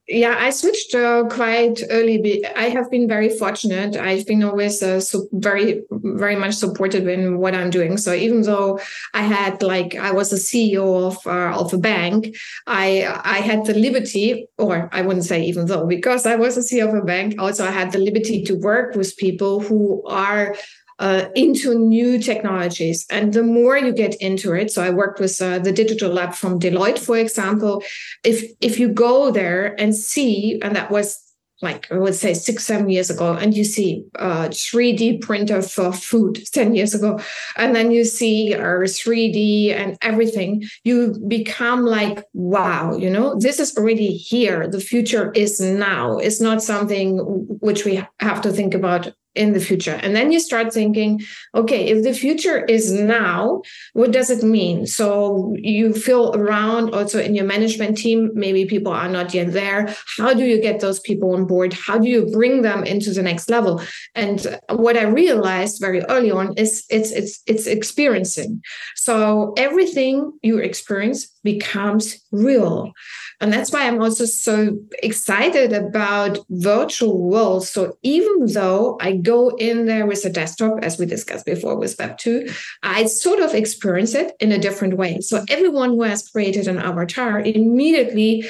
yeah, 0.07 0.35
I 0.37 0.51
switched 0.51 0.93
uh, 0.93 1.23
quite 1.29 1.81
early. 1.89 2.45
I 2.55 2.69
have 2.69 2.91
been 2.91 3.07
very 3.07 3.29
fortunate. 3.29 3.95
I've 3.97 4.27
been 4.27 4.43
always 4.43 4.83
uh, 4.83 4.99
so 4.99 5.27
very, 5.31 5.81
very 5.89 6.35
much 6.35 6.53
supported 6.53 7.07
in 7.07 7.39
what 7.39 7.55
I'm 7.55 7.71
doing. 7.71 7.97
So 7.97 8.13
even 8.13 8.43
though 8.43 8.79
I 9.15 9.23
had 9.23 9.63
like 9.63 9.95
I 9.95 10.11
was 10.11 10.31
a 10.31 10.35
CEO 10.35 11.07
of 11.07 11.25
uh, 11.25 11.59
of 11.59 11.73
a 11.73 11.79
bank, 11.79 12.35
I 12.67 13.03
I 13.23 13.39
had 13.39 13.65
the 13.65 13.73
liberty, 13.73 14.47
or 14.59 14.89
I 14.91 15.01
wouldn't 15.01 15.25
say 15.25 15.43
even 15.43 15.65
though, 15.65 15.87
because 15.87 16.27
I 16.27 16.35
was 16.35 16.55
a 16.55 16.61
CEO 16.61 16.87
of 16.89 16.93
a 16.93 17.05
bank, 17.05 17.35
also 17.39 17.65
I 17.65 17.71
had 17.71 17.91
the 17.91 17.99
liberty 17.99 18.43
to 18.43 18.53
work 18.53 18.95
with 18.95 19.17
people 19.17 19.59
who 19.59 20.03
are 20.05 20.55
uh, 20.99 21.25
into 21.35 21.77
new 21.77 22.19
technologies. 22.19 23.05
And 23.09 23.33
the 23.33 23.43
more 23.43 23.77
you 23.77 23.93
get 23.93 24.15
into 24.15 24.53
it, 24.53 24.71
so 24.71 24.83
I 24.83 24.89
worked 24.89 25.19
with 25.19 25.41
uh, 25.41 25.59
the 25.59 25.71
digital 25.71 26.11
lab 26.11 26.33
from 26.33 26.59
Deloitte, 26.59 26.99
for 26.99 27.17
example. 27.17 27.83
If 28.23 28.51
if 28.61 28.79
you 28.79 28.89
go 28.89 29.31
there 29.31 29.79
and 29.79 29.95
see, 29.95 30.59
and 30.61 30.75
that 30.75 30.91
was 30.91 31.21
like 31.61 31.89
I 31.91 31.97
would 31.97 32.15
say 32.15 32.33
six, 32.33 32.65
seven 32.65 32.89
years 32.89 33.09
ago, 33.09 33.33
and 33.33 33.55
you 33.55 33.63
see 33.63 34.03
a 34.15 34.23
uh, 34.23 34.49
3D 34.49 35.21
printer 35.21 35.61
for 35.61 35.93
food 35.93 36.43
10 36.51 36.75
years 36.75 36.93
ago, 36.93 37.19
and 37.55 37.73
then 37.75 37.91
you 37.91 38.03
see 38.03 38.53
our 38.53 38.83
3D 38.83 39.73
and 39.73 39.97
everything, 40.01 40.63
you 40.83 41.17
become 41.27 41.85
like, 41.85 42.25
wow, 42.33 42.95
you 42.95 43.09
know, 43.09 43.35
this 43.39 43.59
is 43.59 43.75
already 43.77 44.11
here. 44.15 44.67
The 44.67 44.81
future 44.81 45.31
is 45.31 45.61
now. 45.61 46.17
It's 46.17 46.41
not 46.41 46.61
something 46.61 47.17
which 47.61 47.85
we 47.85 48.03
have 48.19 48.41
to 48.41 48.51
think 48.51 48.73
about 48.73 49.13
in 49.35 49.53
the 49.53 49.59
future. 49.59 49.99
And 50.01 50.15
then 50.15 50.31
you 50.31 50.39
start 50.39 50.73
thinking, 50.73 51.21
okay, 51.53 51.87
if 51.87 52.03
the 52.03 52.13
future 52.13 52.65
is 52.65 52.91
now, 52.91 53.61
what 53.93 54.11
does 54.11 54.29
it 54.29 54.43
mean? 54.43 54.87
So 54.87 55.55
you 55.57 55.93
feel 55.93 56.33
around 56.35 56.93
also 56.93 57.21
in 57.21 57.35
your 57.35 57.45
management 57.45 57.97
team, 57.97 58.31
maybe 58.33 58.65
people 58.65 58.91
are 58.93 59.09
not 59.09 59.33
yet 59.33 59.51
there. 59.51 59.93
How 60.17 60.33
do 60.33 60.43
you 60.45 60.61
get 60.61 60.79
those 60.79 60.99
people 60.99 61.33
on 61.33 61.45
board? 61.45 61.73
How 61.73 61.97
do 61.97 62.07
you 62.07 62.25
bring 62.27 62.61
them 62.61 62.83
into 62.83 63.11
the 63.11 63.23
next 63.23 63.49
level? 63.49 63.81
And 64.15 64.59
what 64.69 64.97
I 64.97 65.03
realized 65.03 65.81
very 65.81 66.01
early 66.03 66.31
on 66.31 66.53
is 66.57 66.85
it's 66.89 67.11
it's 67.11 67.41
it's 67.45 67.67
experiencing. 67.67 68.61
So 68.95 69.53
everything 69.57 70.31
you 70.41 70.59
experience 70.59 71.34
becomes 71.45 72.21
real. 72.33 72.91
And 73.39 73.53
that's 73.53 73.71
why 73.71 73.87
I'm 73.87 74.01
also 74.01 74.25
so 74.25 74.77
excited 75.01 75.71
about 75.71 76.39
virtual 76.49 77.17
worlds. 77.17 77.69
So 77.69 77.97
even 78.03 78.47
though 78.47 78.97
I 78.99 79.15
go 79.15 79.55
in 79.55 79.85
there 79.85 80.05
with 80.05 80.25
a 80.25 80.29
desktop, 80.29 80.79
as 80.81 80.99
we 80.99 81.05
discussed 81.05 81.45
before 81.45 81.77
with 81.77 81.95
Web 81.97 82.17
2, 82.17 82.49
I 82.83 83.05
sort 83.05 83.39
of 83.39 83.53
experience 83.53 84.13
it 84.13 84.33
in 84.41 84.51
a 84.51 84.59
different 84.59 84.97
way. 84.97 85.21
So 85.21 85.45
everyone 85.47 85.91
who 85.91 86.03
has 86.03 86.27
created 86.27 86.67
an 86.67 86.79
avatar 86.79 87.39
immediately 87.39 88.45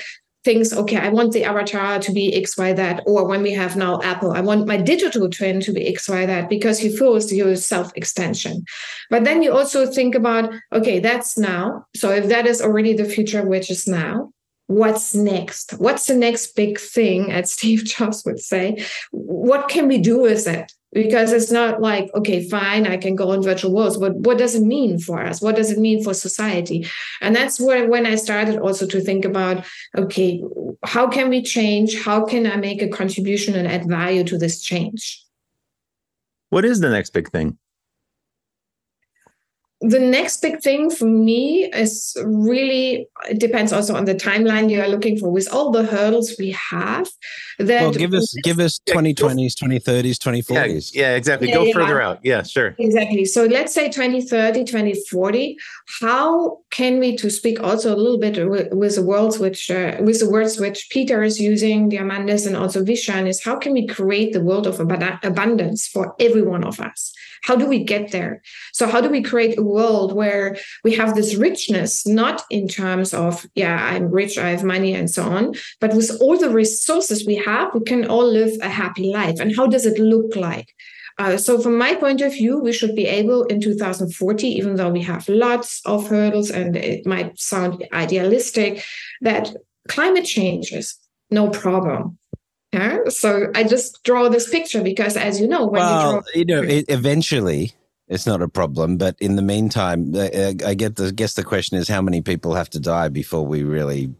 thinks, 0.45 0.71
okay, 0.71 0.97
I 0.97 1.09
want 1.09 1.33
the 1.33 1.43
avatar 1.43 1.99
to 1.99 2.11
be 2.11 2.33
X, 2.35 2.57
Y, 2.57 2.71
that. 2.73 3.03
Or 3.05 3.27
when 3.27 3.41
we 3.41 3.51
have 3.53 3.75
now 3.75 3.99
Apple, 4.01 4.31
I 4.31 4.41
want 4.41 4.67
my 4.67 4.77
digital 4.77 5.29
twin 5.29 5.59
to 5.61 5.73
be 5.73 5.87
X, 5.87 6.07
Y, 6.07 6.25
that, 6.27 6.47
because 6.47 6.83
you 6.83 6.95
feels 6.95 7.33
your 7.33 7.55
self 7.55 7.91
extension. 7.95 8.63
But 9.09 9.25
then 9.25 9.41
you 9.41 9.51
also 9.51 9.85
think 9.87 10.15
about, 10.15 10.53
okay, 10.71 10.99
that's 10.99 11.37
now. 11.37 11.85
So 11.95 12.11
if 12.11 12.29
that 12.29 12.45
is 12.45 12.61
already 12.61 12.93
the 12.93 13.05
future, 13.05 13.43
which 13.43 13.69
is 13.71 13.87
now, 13.87 14.31
what's 14.67 15.15
next? 15.15 15.71
What's 15.79 16.05
the 16.05 16.15
next 16.15 16.55
big 16.55 16.79
thing, 16.79 17.31
as 17.31 17.51
Steve 17.55 17.83
Jobs 17.83 18.23
would 18.25 18.39
say? 18.39 18.85
What 19.11 19.67
can 19.67 19.87
we 19.87 19.97
do 19.97 20.19
with 20.19 20.47
it? 20.47 20.71
Because 20.95 21.33
it's 21.33 21.51
not 21.51 21.81
like, 21.81 22.09
okay, 22.15 22.47
fine, 22.47 22.87
I 22.87 22.95
can 22.95 23.17
go 23.17 23.31
on 23.31 23.43
virtual 23.43 23.73
worlds, 23.73 23.97
but 23.97 24.15
what 24.15 24.37
does 24.37 24.55
it 24.55 24.63
mean 24.63 24.97
for 24.97 25.21
us? 25.21 25.41
What 25.41 25.57
does 25.57 25.69
it 25.69 25.77
mean 25.77 26.01
for 26.01 26.13
society? 26.13 26.87
And 27.19 27.35
that's 27.35 27.59
where 27.59 27.89
when 27.89 28.05
I 28.05 28.15
started 28.15 28.59
also 28.59 28.87
to 28.87 29.01
think 29.01 29.25
about, 29.25 29.65
okay, 29.97 30.41
how 30.85 31.09
can 31.09 31.27
we 31.29 31.41
change? 31.41 32.01
How 32.01 32.25
can 32.25 32.47
I 32.47 32.55
make 32.55 32.81
a 32.81 32.87
contribution 32.87 33.55
and 33.55 33.67
add 33.67 33.89
value 33.89 34.23
to 34.23 34.37
this 34.37 34.61
change? 34.61 35.21
What 36.49 36.63
is 36.63 36.79
the 36.79 36.89
next 36.89 37.09
big 37.09 37.29
thing? 37.29 37.57
The 39.81 39.99
next 39.99 40.41
big 40.41 40.61
thing 40.61 40.89
for 40.89 41.05
me 41.05 41.65
is 41.65 42.15
really 42.25 43.07
it 43.29 43.39
depends 43.39 43.73
also 43.73 43.95
on 43.95 44.05
the 44.05 44.15
timeline 44.15 44.69
you 44.69 44.81
are 44.81 44.87
looking 44.87 45.17
for. 45.17 45.31
With 45.31 45.51
all 45.51 45.71
the 45.71 45.83
hurdles 45.83 46.35
we 46.39 46.51
have 46.51 47.09
that 47.59 47.81
well 47.81 47.91
give 47.91 48.13
us 48.13 48.33
give 48.43 48.59
us 48.59 48.79
2020s 48.87 49.53
2030s 49.53 50.17
2040s 50.17 50.91
yeah, 50.93 51.01
yeah 51.01 51.15
exactly. 51.15 51.49
Yeah, 51.49 51.55
go 51.55 51.63
yeah. 51.63 51.73
further 51.73 52.01
out. 52.01 52.19
Yeah 52.23 52.43
sure. 52.43 52.75
Exactly. 52.79 53.25
So 53.25 53.45
let's 53.45 53.73
say 53.73 53.89
2030 53.89 54.63
2040 54.63 55.57
how 56.01 56.59
can 56.71 56.99
we 56.99 57.15
to 57.17 57.29
speak 57.29 57.61
also 57.61 57.93
a 57.93 57.97
little 57.97 58.19
bit 58.19 58.49
with, 58.49 58.73
with 58.73 58.95
the 58.95 59.03
words 59.03 59.39
which 59.39 59.69
uh, 59.69 59.97
with 59.99 60.19
the 60.19 60.29
words 60.29 60.59
which 60.59 60.89
peter 60.89 61.23
is 61.23 61.39
using 61.39 61.89
diamandis 61.89 62.47
and 62.47 62.55
also 62.55 62.83
vishen 62.83 63.27
is 63.27 63.43
how 63.43 63.57
can 63.57 63.73
we 63.73 63.85
create 63.85 64.33
the 64.33 64.41
world 64.41 64.67
of 64.67 64.79
ab- 64.79 65.19
abundance 65.23 65.87
for 65.87 66.15
every 66.19 66.41
one 66.41 66.63
of 66.63 66.79
us? 66.79 67.13
How 67.43 67.55
do 67.55 67.67
we 67.67 67.83
get 67.83 68.11
there? 68.11 68.41
So 68.73 68.87
how 68.87 69.01
do 69.01 69.09
we 69.09 69.21
create 69.21 69.57
a 69.57 69.63
world 69.65 70.13
where 70.13 70.57
we 70.83 70.93
have 70.95 71.15
this 71.15 71.35
richness 71.35 72.05
not 72.05 72.43
in 72.49 72.67
terms 72.67 73.13
of 73.13 73.45
yeah 73.55 73.89
i'm 73.91 74.09
rich 74.09 74.37
i 74.37 74.49
have 74.49 74.63
money 74.63 74.93
and 74.93 75.09
so 75.09 75.23
on 75.23 75.53
but 75.79 75.93
with 75.93 76.11
all 76.21 76.37
the 76.37 76.49
resources 76.49 77.25
we 77.25 77.35
have 77.35 77.73
we 77.73 77.81
can 77.81 78.05
all 78.05 78.25
live 78.25 78.51
a 78.61 78.69
happy 78.69 79.11
life 79.11 79.39
and 79.39 79.55
how 79.55 79.67
does 79.67 79.85
it 79.85 79.99
look 79.99 80.35
like 80.35 80.69
uh, 81.17 81.37
so, 81.37 81.61
from 81.61 81.77
my 81.77 81.95
point 81.95 82.19
of 82.19 82.33
view, 82.33 82.59
we 82.59 82.73
should 82.73 82.93
be 82.93 83.05
able 83.05 83.43
in 83.45 83.61
2040, 83.61 84.47
even 84.47 84.75
though 84.75 84.89
we 84.89 85.01
have 85.01 85.27
lots 85.29 85.81
of 85.85 86.09
hurdles 86.09 86.51
and 86.51 86.75
it 86.75 87.05
might 87.07 87.39
sound 87.39 87.87
idealistic, 87.93 88.83
that 89.21 89.55
climate 89.87 90.25
change 90.25 90.73
is 90.73 90.95
no 91.31 91.49
problem. 91.49 92.17
Yeah. 92.73 92.97
So 93.07 93.47
I 93.55 93.63
just 93.63 94.03
draw 94.03 94.27
this 94.27 94.49
picture 94.49 94.81
because, 94.81 95.15
as 95.15 95.39
you 95.39 95.47
know, 95.47 95.65
when 95.65 95.81
well, 95.81 96.05
you, 96.05 96.11
draw- 96.11 96.23
you 96.35 96.45
know, 96.45 96.61
it, 96.61 96.85
eventually 96.89 97.73
it's 98.07 98.25
not 98.25 98.41
a 98.41 98.47
problem. 98.47 98.97
But 98.97 99.15
in 99.19 99.35
the 99.35 99.41
meantime, 99.41 100.13
uh, 100.15 100.53
I 100.65 100.73
get 100.73 100.95
the 100.95 101.11
guess 101.11 101.33
the 101.33 101.43
question 101.43 101.77
is 101.77 101.87
how 101.87 102.01
many 102.01 102.21
people 102.21 102.53
have 102.55 102.69
to 102.71 102.79
die 102.79 103.09
before 103.09 103.45
we 103.45 103.63
really 103.63 104.13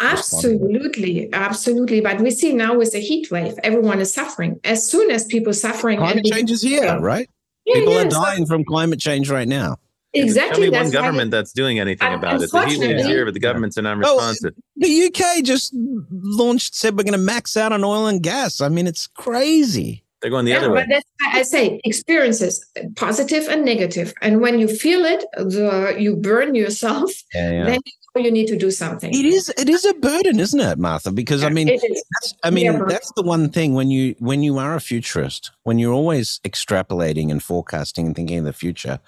Absolutely, 0.00 1.32
absolutely. 1.32 2.00
But 2.00 2.20
we 2.20 2.30
see 2.30 2.52
now 2.52 2.76
with 2.76 2.92
the 2.92 3.00
heat 3.00 3.30
wave, 3.30 3.58
everyone 3.64 4.00
is 4.00 4.12
suffering. 4.12 4.60
As 4.62 4.88
soon 4.88 5.10
as 5.10 5.24
people 5.24 5.52
suffering, 5.52 5.98
climate 5.98 6.24
change 6.24 6.50
is 6.50 6.62
here, 6.62 6.98
right? 7.00 7.28
Yeah, 7.64 7.74
people 7.74 7.94
yeah, 7.94 8.02
are 8.02 8.08
dying 8.08 8.46
so, 8.46 8.54
from 8.54 8.64
climate 8.64 9.00
change 9.00 9.30
right 9.30 9.48
now. 9.48 9.78
Exactly. 10.12 10.70
Tell 10.70 10.72
me 10.72 10.78
one 10.78 10.92
government 10.92 11.30
that's 11.32 11.52
doing 11.52 11.80
anything 11.80 12.12
about 12.12 12.40
it. 12.40 12.50
The 12.50 12.66
heat 12.66 12.78
waves 12.78 13.04
here, 13.04 13.24
but 13.24 13.34
the 13.34 13.40
governments 13.40 13.76
are 13.76 13.82
non-responsive. 13.82 14.54
the 14.76 15.06
UK 15.06 15.42
just 15.42 15.74
launched, 15.74 16.76
said 16.76 16.96
we're 16.96 17.02
going 17.02 17.12
to 17.12 17.18
max 17.18 17.56
out 17.56 17.72
on 17.72 17.82
oil 17.82 18.06
and 18.06 18.22
gas. 18.22 18.60
I 18.60 18.68
mean, 18.68 18.86
it's 18.86 19.08
crazy. 19.08 20.03
They're 20.24 20.30
going 20.30 20.46
the 20.46 20.52
yeah, 20.52 20.60
other 20.60 20.72
way. 20.72 20.80
But 20.80 20.88
that's 20.88 21.06
I 21.36 21.42
say 21.42 21.82
experiences, 21.84 22.64
positive 22.96 23.46
and 23.46 23.62
negative. 23.62 24.14
And 24.22 24.40
when 24.40 24.58
you 24.58 24.68
feel 24.68 25.04
it, 25.04 25.22
the 25.36 25.96
you 25.98 26.16
burn 26.16 26.54
yourself, 26.54 27.12
yeah, 27.34 27.50
yeah. 27.50 27.64
then 27.64 27.80
you 28.24 28.30
need 28.30 28.46
to 28.46 28.56
do 28.56 28.70
something. 28.70 29.12
It 29.12 29.26
is 29.26 29.50
it 29.58 29.68
is 29.68 29.84
a 29.84 29.92
burden, 29.92 30.40
isn't 30.40 30.58
it, 30.58 30.78
Martha? 30.78 31.12
Because 31.12 31.42
yeah, 31.42 31.48
I 31.48 31.50
mean 31.50 31.66
that's, 31.66 32.34
I 32.42 32.48
mean 32.48 32.88
that's 32.88 33.12
the 33.16 33.22
one 33.22 33.50
thing 33.50 33.74
when 33.74 33.90
you 33.90 34.14
when 34.18 34.42
you 34.42 34.56
are 34.56 34.74
a 34.74 34.80
futurist, 34.80 35.50
when 35.64 35.78
you're 35.78 35.92
always 35.92 36.40
extrapolating 36.42 37.30
and 37.30 37.42
forecasting 37.42 38.06
and 38.06 38.16
thinking 38.16 38.38
of 38.38 38.46
the 38.46 38.54
future, 38.54 39.00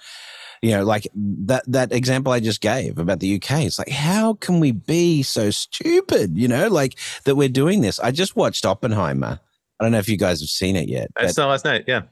you 0.61 0.69
know, 0.69 0.83
like 0.83 1.07
that 1.15 1.63
that 1.65 1.91
example 1.91 2.31
I 2.31 2.41
just 2.41 2.61
gave 2.61 2.99
about 2.99 3.21
the 3.21 3.37
UK. 3.37 3.61
It's 3.61 3.79
like, 3.79 3.89
how 3.89 4.35
can 4.35 4.59
we 4.59 4.71
be 4.71 5.23
so 5.23 5.49
stupid? 5.49 6.37
You 6.37 6.47
know, 6.47 6.67
like 6.67 6.99
that 7.23 7.35
we're 7.35 7.49
doing 7.49 7.81
this. 7.81 7.99
I 7.99 8.11
just 8.11 8.35
watched 8.35 8.67
Oppenheimer. 8.67 9.39
I 9.79 9.83
don't 9.83 9.91
know 9.91 9.99
if 9.99 10.09
you 10.09 10.17
guys 10.17 10.41
have 10.41 10.49
seen 10.49 10.75
it 10.75 10.89
yet. 10.89 11.09
I 11.15 11.27
saw 11.27 11.47
last 11.47 11.65
night. 11.65 11.85
Yeah, 11.87 12.03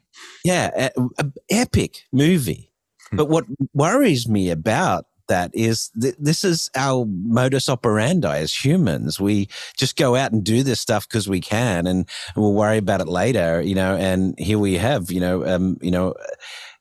yeah, 0.44 0.90
a, 0.98 1.02
a 1.20 1.32
epic 1.50 2.04
movie. 2.12 2.72
Hmm. 3.12 3.18
but 3.18 3.30
what 3.30 3.46
worries 3.74 4.28
me 4.28 4.50
about 4.50 5.06
that 5.28 5.52
is 5.54 5.90
th- 6.00 6.16
this 6.20 6.44
is 6.44 6.70
our 6.76 7.06
modus 7.08 7.70
operandi 7.70 8.38
as 8.38 8.54
humans. 8.54 9.20
We 9.20 9.48
just 9.78 9.96
go 9.96 10.16
out 10.16 10.32
and 10.32 10.44
do 10.44 10.64
this 10.64 10.80
stuff 10.80 11.08
because 11.08 11.28
we 11.28 11.42
can, 11.42 11.88
and 11.88 12.08
we'll 12.36 12.54
worry 12.54 12.78
about 12.78 13.02
it 13.02 13.08
later. 13.08 13.62
You 13.62 13.76
know, 13.76 13.96
and 13.96 14.38
here 14.38 14.60
we 14.60 14.76
have, 14.76 15.12
you 15.12 15.20
know, 15.20 15.46
um, 15.46 15.78
you 15.82 15.92
know 15.92 16.14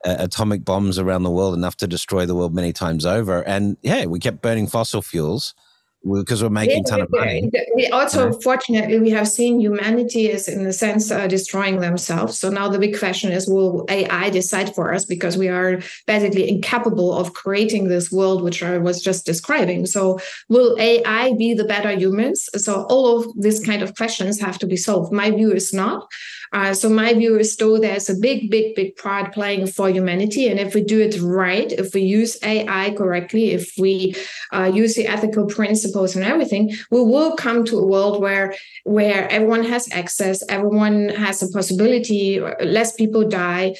uh, 0.05 0.17
atomic 0.19 0.65
bombs 0.65 0.99
around 0.99 1.23
the 1.23 1.31
world 1.31 1.55
enough 1.55 1.77
to 1.77 1.87
destroy 1.87 2.27
the 2.27 2.35
world 2.35 2.55
many 2.55 2.73
times 2.73 3.07
over. 3.07 3.43
And 3.43 3.77
yeah, 3.83 4.07
we 4.07 4.19
kept 4.19 4.43
burning 4.43 4.67
fossil 4.67 5.03
fuels 5.03 5.55
because 6.05 6.43
we're 6.43 6.51
making 6.51 6.85
a 6.85 6.89
ton 6.89 7.01
of 7.01 7.11
money. 7.11 7.51
We 7.75 7.89
also, 7.89 8.27
yeah. 8.27 8.39
fortunately, 8.43 8.99
we 8.99 9.11
have 9.11 9.27
seen 9.27 9.61
humanity 9.61 10.29
is 10.29 10.49
in 10.49 10.67
a 10.67 10.73
sense 10.73 11.11
uh, 11.11 11.27
destroying 11.27 11.81
themselves. 11.81 12.39
So 12.39 12.51
now 12.51 12.69
the 12.69 12.79
big 12.79 12.99
question 12.99 13.33
is, 13.33 13.49
will 13.49 13.87
AI 13.89 14.31
decide 14.31 14.75
for 14.75 14.93
us? 14.93 15.05
Because 15.05 15.39
we 15.39 15.49
are 15.49 15.81
basically 16.07 16.49
incapable 16.49 17.13
of 17.17 17.33
creating 17.33 17.89
this 17.89 18.13
world, 18.13 18.43
which 18.43 18.63
I 18.63 18.79
was 18.79 19.03
just 19.03 19.25
describing. 19.25 19.87
So 19.87 20.19
will 20.49 20.77
AI 20.79 21.33
be 21.35 21.55
the 21.55 21.65
better 21.65 21.93
humans? 21.93 22.49
So 22.57 22.85
all 22.91 23.19
of 23.19 23.41
these 23.41 23.65
kind 23.65 23.83
of 23.83 23.97
questions 23.97 24.41
have 24.41 24.59
to 24.59 24.67
be 24.67 24.77
solved. 24.77 25.13
My 25.13 25.31
view 25.31 25.53
is 25.53 25.73
not. 25.73 26.07
Uh, 26.55 26.73
so 26.73 26.89
my 26.89 27.13
view 27.13 27.37
is 27.37 27.53
still 27.53 27.81
there's 27.81 28.09
a 28.09 28.15
big, 28.15 28.49
big, 28.49 28.77
big 28.77 28.97
part 28.97 29.35
playing 29.35 29.67
for 29.67 29.91
humanity. 29.91 30.47
And 30.47 30.61
if 30.61 30.73
we 30.73 30.85
do 30.85 31.01
it 31.01 31.21
right, 31.21 31.71
if 31.73 31.93
we 31.95 32.03
use 32.03 32.39
AI 32.45 32.95
correctly, 32.97 33.51
if 33.51 33.73
we 33.77 34.15
uh, 34.53 34.71
use 34.73 34.95
the 34.95 35.09
ethical 35.09 35.47
principles 35.47 36.15
and 36.15 36.25
everything, 36.25 36.73
we 36.93 37.03
will 37.03 37.35
come 37.35 37.65
to 37.65 37.79
a 37.79 37.87
world 37.87 38.21
where 38.21 38.55
where 38.85 39.29
everyone 39.31 39.65
has 39.65 39.89
access, 39.93 40.45
everyone 40.49 41.09
has 41.09 41.43
a 41.43 41.49
possibility, 41.49 42.39
less 42.63 42.93
people 42.93 43.29
die, 43.29 43.75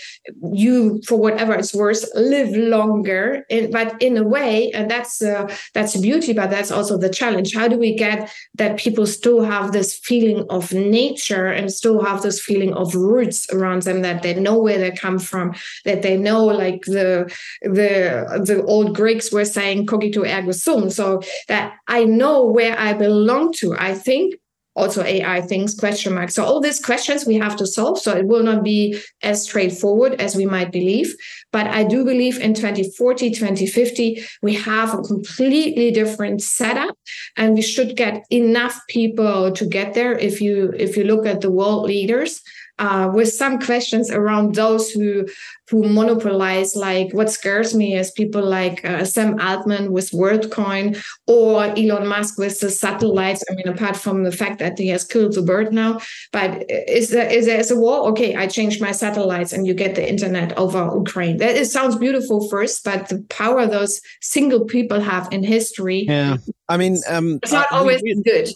you, 0.53 1.01
for 1.07 1.17
whatever 1.17 1.55
it's 1.55 1.75
worth, 1.75 2.05
live 2.17 2.57
longer. 2.57 3.45
In, 3.51 3.71
but 3.71 4.03
in 4.03 4.17
a 4.17 4.25
way, 4.25 4.73
and 4.73 4.91
that's 4.91 5.23
uh, 5.23 5.55
that's 5.75 5.97
beauty, 5.97 6.33
but 6.33 6.51
that's 6.51 6.73
also 6.73 6.99
the 6.99 7.09
challenge. 7.09 7.55
How 7.55 7.69
do 7.69 7.79
we 7.79 7.95
get 7.95 8.33
that 8.55 8.79
people 8.79 9.07
still 9.07 9.45
have 9.45 9.71
this 9.71 9.97
feeling 9.97 10.45
of 10.51 10.73
nature 10.73 11.47
and 11.47 11.71
still 11.71 12.03
have 12.03 12.23
this 12.23 12.41
feeling 12.41 12.64
feeling 12.65 12.77
of 12.77 12.95
roots 12.95 13.53
around 13.53 13.83
them 13.83 14.03
that 14.03 14.23
they 14.23 14.35
know 14.35 14.59
where 14.59 14.79
they 14.79 14.91
come 14.91 15.19
from 15.19 15.55
that 15.85 16.03
they 16.03 16.17
know 16.17 16.45
like 16.45 16.83
the 16.83 17.31
the 17.63 18.43
the 18.45 18.63
old 18.65 18.95
greeks 18.95 19.33
were 19.33 19.45
saying 19.45 19.87
cogito 19.87 20.25
ergo 20.25 20.53
sum. 20.53 20.91
So 20.91 21.23
that 21.49 21.75
i 21.89 22.05
know 22.05 22.45
where 22.47 22.79
i 22.79 22.93
belong 22.93 23.53
to. 23.55 23.75
I 23.79 23.95
think 23.95 24.35
also 24.77 25.03
AI 25.03 25.41
things, 25.43 25.75
question 25.75 26.15
mark. 26.15 26.31
So 26.31 26.45
all 26.45 26.61
these 26.61 26.81
questions 26.81 27.25
we 27.25 27.37
have 27.37 27.57
to 27.57 27.67
solve. 27.67 27.99
So 27.99 28.17
it 28.17 28.27
will 28.27 28.43
not 28.43 28.63
be 28.63 28.99
as 29.23 29.43
straightforward 29.43 30.21
as 30.21 30.35
we 30.35 30.47
might 30.47 30.73
believe. 30.73 31.15
But 31.53 31.69
I 31.69 31.85
do 31.85 32.05
believe 32.05 32.41
in 32.41 32.55
2040, 32.55 33.31
2050, 33.31 34.23
we 34.43 34.55
have 34.55 34.95
a 34.95 35.03
completely 35.03 35.91
different 35.91 36.43
setup 36.43 36.99
and 37.37 37.55
we 37.55 37.63
should 37.63 37.97
get 37.97 38.25
enough 38.31 38.81
people 38.89 39.53
to 39.53 39.67
get 39.67 39.95
there. 39.95 40.19
If 40.19 40.41
you 40.41 40.73
if 40.77 40.97
you 40.97 41.05
look 41.05 41.27
at 41.27 41.41
the 41.41 41.51
world 41.51 41.85
leaders, 41.85 42.43
uh, 42.79 43.11
with 43.15 43.33
some 43.33 43.59
questions 43.59 44.11
around 44.11 44.55
those 44.55 44.91
who 44.91 45.27
who 45.71 45.83
monopolize. 45.89 46.77
Like 46.77 47.13
what 47.13 47.31
scares 47.31 47.75
me 47.75 47.97
is 47.97 48.11
people 48.11 48.45
like 48.45 48.85
uh, 48.85 49.05
Sam 49.05 49.41
Altman 49.41 49.93
with 49.93 50.11
WorldCoin 50.11 51.03
or 51.27 51.65
Elon 51.79 52.07
Musk 52.07 52.37
with 52.39 52.61
the 52.61 52.71
satellites. 52.71 53.43
I 53.51 53.55
mean, 53.55 53.69
apart 53.69 53.97
from 53.97 54.25
the 54.25 54.33
fact 54.33 54.59
that 54.59 54.79
he 54.79 54.89
has 54.89 55.05
killed 55.05 55.35
the 55.35 55.43
bird 55.43 55.73
now, 55.73 56.01
but 56.33 56.65
is 56.69 57.11
there 57.11 57.31
is 57.31 57.47
there 57.47 57.61
is 57.61 57.71
a 57.71 57.77
war? 57.77 58.09
Okay, 58.11 58.35
I 58.35 58.47
change 58.47 58.81
my 58.81 58.93
satellites 58.93 59.53
and 59.53 59.67
you 59.67 59.75
get 59.75 59.95
the 59.95 60.09
internet 60.09 60.57
over 60.59 60.91
Ukraine. 60.95 61.39
That 61.39 61.57
it 61.57 61.67
sounds 61.67 61.97
beautiful 61.97 62.49
first, 62.49 62.85
but 62.85 63.09
the 63.09 63.25
power 63.31 63.67
those 63.67 64.01
single 64.21 64.65
people 64.65 65.01
have 65.01 65.29
in 65.33 65.43
history. 65.43 66.07
Yeah, 66.07 66.37
I 66.69 66.77
mean, 66.77 66.99
um, 67.09 67.39
it's 67.43 67.53
not 67.53 67.71
always 67.71 68.03
good. 68.25 68.49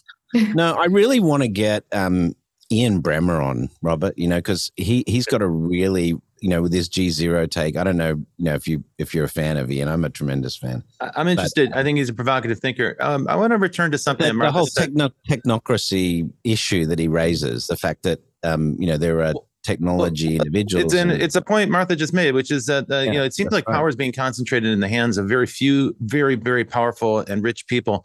no, 0.54 0.74
I 0.74 0.86
really 0.86 1.20
want 1.20 1.42
to 1.42 1.48
get 1.48 1.84
um, 1.92 2.34
Ian 2.70 3.02
Bremmer 3.02 3.42
on, 3.42 3.70
Robert, 3.82 4.16
you 4.18 4.28
know, 4.28 4.36
because 4.36 4.70
he 4.76 5.04
he's 5.06 5.24
got 5.24 5.40
a 5.40 5.46
really, 5.46 6.08
you 6.40 6.48
know, 6.48 6.62
with 6.62 6.72
his 6.72 6.88
G 6.88 7.08
zero 7.08 7.46
take. 7.46 7.76
I 7.76 7.84
don't 7.84 7.96
know, 7.96 8.10
you 8.36 8.44
know, 8.44 8.54
if 8.54 8.68
you 8.68 8.84
if 8.98 9.14
you're 9.14 9.24
a 9.24 9.28
fan 9.28 9.56
of 9.56 9.70
Ian, 9.70 9.88
I'm 9.88 10.04
a 10.04 10.10
tremendous 10.10 10.56
fan. 10.56 10.84
I'm 11.00 11.28
interested. 11.28 11.70
But, 11.70 11.78
I 11.78 11.82
think 11.82 11.98
he's 11.98 12.10
a 12.10 12.14
provocative 12.14 12.60
thinker. 12.60 12.96
Um, 13.00 13.26
I 13.28 13.36
want 13.36 13.52
to 13.52 13.58
return 13.58 13.90
to 13.92 13.98
something. 13.98 14.36
The, 14.38 14.44
the 14.44 14.52
whole 14.52 14.66
techno- 14.66 15.10
technocracy 15.28 16.30
issue 16.44 16.84
that 16.86 16.98
he 16.98 17.08
raises, 17.08 17.66
the 17.68 17.76
fact 17.76 18.02
that 18.02 18.20
um, 18.42 18.76
you 18.78 18.86
know 18.86 18.98
there 18.98 19.22
are 19.22 19.32
technology 19.62 20.36
well, 20.36 20.46
individuals. 20.46 20.92
It's, 20.92 20.94
an, 20.94 21.10
it's 21.10 21.36
a 21.36 21.42
point 21.42 21.70
Martha 21.70 21.96
just 21.96 22.12
made, 22.12 22.34
which 22.34 22.50
is 22.50 22.66
that 22.66 22.90
uh, 22.90 22.96
yeah, 22.96 23.02
you 23.02 23.18
know 23.18 23.24
it 23.24 23.34
seems 23.34 23.50
like 23.50 23.66
right. 23.66 23.74
power 23.74 23.88
is 23.88 23.96
being 23.96 24.12
concentrated 24.12 24.70
in 24.70 24.80
the 24.80 24.88
hands 24.88 25.16
of 25.16 25.26
very 25.26 25.46
few, 25.46 25.96
very 26.00 26.34
very 26.34 26.66
powerful 26.66 27.20
and 27.20 27.42
rich 27.42 27.66
people, 27.66 28.04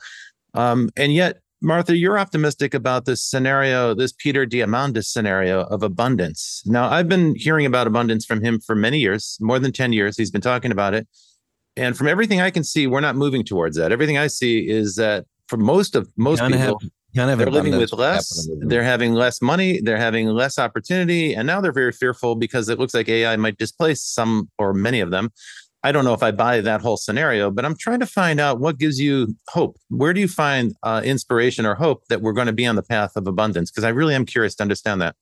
um, 0.53 0.89
and 0.95 1.13
yet 1.13 1.42
Martha, 1.63 1.95
you're 1.95 2.19
optimistic 2.19 2.73
about 2.73 3.05
this 3.05 3.21
scenario, 3.21 3.93
this 3.93 4.11
Peter 4.11 4.45
Diamandis 4.45 5.05
scenario 5.05 5.61
of 5.61 5.81
abundance. 5.81 6.61
Now, 6.65 6.89
I've 6.89 7.07
been 7.07 7.35
hearing 7.35 7.65
about 7.65 7.87
abundance 7.87 8.25
from 8.25 8.43
him 8.43 8.59
for 8.59 8.75
many 8.75 8.99
years, 8.99 9.37
more 9.39 9.59
than 9.59 9.71
10 9.71 9.93
years. 9.93 10.17
He's 10.17 10.29
been 10.29 10.41
talking 10.41 10.71
about 10.71 10.93
it. 10.93 11.07
And 11.77 11.97
from 11.97 12.07
everything 12.07 12.41
I 12.41 12.51
can 12.51 12.65
see, 12.65 12.85
we're 12.85 12.99
not 12.99 13.15
moving 13.15 13.45
towards 13.45 13.77
that. 13.77 13.93
Everything 13.93 14.17
I 14.17 14.27
see 14.27 14.69
is 14.69 14.95
that 14.97 15.25
for 15.47 15.55
most 15.55 15.95
of 15.95 16.11
most 16.17 16.41
people, 16.41 16.57
have, 16.59 17.37
they're 17.37 17.49
living 17.49 17.77
with 17.77 17.93
less, 17.93 18.47
they're 18.59 18.83
having 18.83 19.13
less 19.13 19.41
money, 19.41 19.79
they're 19.81 19.97
having 19.97 20.27
less 20.27 20.59
opportunity, 20.59 21.33
and 21.33 21.47
now 21.47 21.61
they're 21.61 21.71
very 21.71 21.93
fearful 21.93 22.35
because 22.35 22.69
it 22.69 22.77
looks 22.77 22.93
like 22.93 23.07
AI 23.07 23.35
might 23.37 23.57
displace 23.57 24.01
some 24.01 24.49
or 24.59 24.73
many 24.73 24.99
of 24.99 25.11
them. 25.11 25.31
I 25.85 25.91
don't 25.91 26.05
know 26.05 26.13
if 26.13 26.23
I 26.23 26.31
buy 26.31 26.61
that 26.61 26.81
whole 26.81 26.95
scenario, 26.95 27.51
but 27.51 27.65
I'm 27.65 27.75
trying 27.75 27.99
to 27.99 28.05
find 28.05 28.39
out 28.39 28.59
what 28.59 28.77
gives 28.77 28.99
you 28.99 29.35
hope. 29.49 29.77
Where 29.89 30.13
do 30.13 30.21
you 30.21 30.29
find 30.29 30.73
uh, 30.81 31.01
inspiration 31.03 31.65
or 31.65 31.75
hope 31.75 32.05
that 32.07 32.21
we're 32.21 32.31
going 32.31 32.47
to 32.47 32.53
be 32.53 32.65
on 32.65 32.75
the 32.75 32.83
path 32.83 33.17
of 33.17 33.27
abundance? 33.27 33.69
Because 33.69 33.83
I 33.83 33.89
really 33.89 34.15
am 34.15 34.25
curious 34.25 34.55
to 34.55 34.63
understand 34.63 35.01
that. 35.01 35.15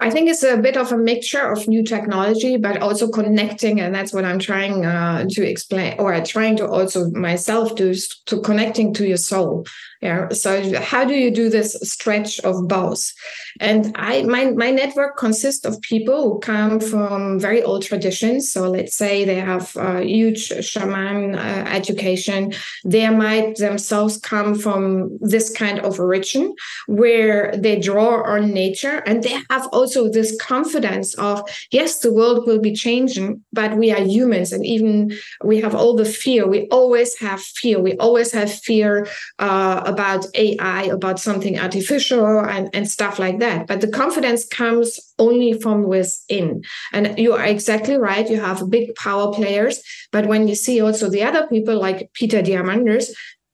I 0.00 0.10
think 0.10 0.28
it's 0.28 0.42
a 0.42 0.58
bit 0.58 0.76
of 0.76 0.92
a 0.92 0.98
mixture 0.98 1.50
of 1.50 1.66
new 1.68 1.82
technology, 1.82 2.56
but 2.56 2.82
also 2.82 3.08
connecting, 3.08 3.80
and 3.80 3.94
that's 3.94 4.12
what 4.12 4.24
I'm 4.24 4.40
trying 4.40 4.84
uh, 4.84 5.24
to 5.30 5.48
explain, 5.48 5.94
or 5.98 6.20
trying 6.20 6.56
to 6.56 6.68
also 6.68 7.10
myself 7.12 7.76
do 7.76 7.94
to 8.26 8.40
connecting 8.40 8.92
to 8.94 9.06
your 9.06 9.16
soul. 9.16 9.66
Yeah. 10.04 10.28
So 10.32 10.78
how 10.82 11.06
do 11.06 11.14
you 11.14 11.30
do 11.30 11.48
this 11.48 11.78
stretch 11.82 12.38
of 12.40 12.68
both? 12.68 13.10
And 13.58 13.90
I 13.94 14.22
my 14.24 14.50
my 14.50 14.70
network 14.70 15.16
consists 15.16 15.64
of 15.64 15.80
people 15.80 16.22
who 16.24 16.40
come 16.40 16.78
from 16.78 17.40
very 17.40 17.62
old 17.62 17.84
traditions. 17.84 18.52
So 18.52 18.68
let's 18.68 18.94
say 18.94 19.24
they 19.24 19.40
have 19.40 19.74
a 19.76 20.02
huge 20.02 20.42
shaman 20.62 21.36
uh, 21.36 21.64
education. 21.68 22.52
They 22.84 23.08
might 23.08 23.56
themselves 23.56 24.18
come 24.18 24.54
from 24.54 25.16
this 25.22 25.48
kind 25.50 25.78
of 25.78 25.98
origin 25.98 26.54
where 26.86 27.54
they 27.56 27.80
draw 27.80 28.24
on 28.24 28.52
nature 28.52 28.98
and 29.06 29.22
they 29.22 29.38
have 29.48 29.66
also 29.72 30.10
this 30.10 30.36
confidence 30.38 31.14
of 31.14 31.48
yes, 31.70 32.00
the 32.00 32.12
world 32.12 32.46
will 32.46 32.60
be 32.60 32.74
changing, 32.74 33.42
but 33.54 33.78
we 33.78 33.90
are 33.90 34.02
humans 34.02 34.52
and 34.52 34.66
even 34.66 35.16
we 35.42 35.62
have 35.62 35.74
all 35.74 35.96
the 35.96 36.04
fear. 36.04 36.46
We 36.46 36.68
always 36.68 37.18
have 37.20 37.40
fear. 37.40 37.80
We 37.80 37.94
always 37.96 38.32
have 38.32 38.52
fear 38.52 39.06
uh, 39.38 39.93
about 39.94 40.26
AI, 40.34 40.82
about 40.98 41.18
something 41.28 41.58
artificial 41.58 42.40
and, 42.54 42.68
and 42.76 42.86
stuff 42.96 43.18
like 43.18 43.38
that. 43.44 43.66
But 43.66 43.80
the 43.80 43.92
confidence 44.02 44.42
comes 44.60 44.88
only 45.18 45.52
from 45.62 45.78
within. 45.94 46.48
And 46.92 47.18
you 47.18 47.32
are 47.32 47.44
exactly 47.44 47.96
right. 47.96 48.28
You 48.28 48.40
have 48.40 48.70
big 48.70 48.94
power 48.96 49.32
players. 49.32 49.76
But 50.12 50.26
when 50.26 50.48
you 50.48 50.56
see 50.56 50.80
also 50.80 51.08
the 51.08 51.22
other 51.22 51.46
people 51.46 51.76
like 51.86 52.10
Peter 52.14 52.40
Diamandis, 52.42 53.06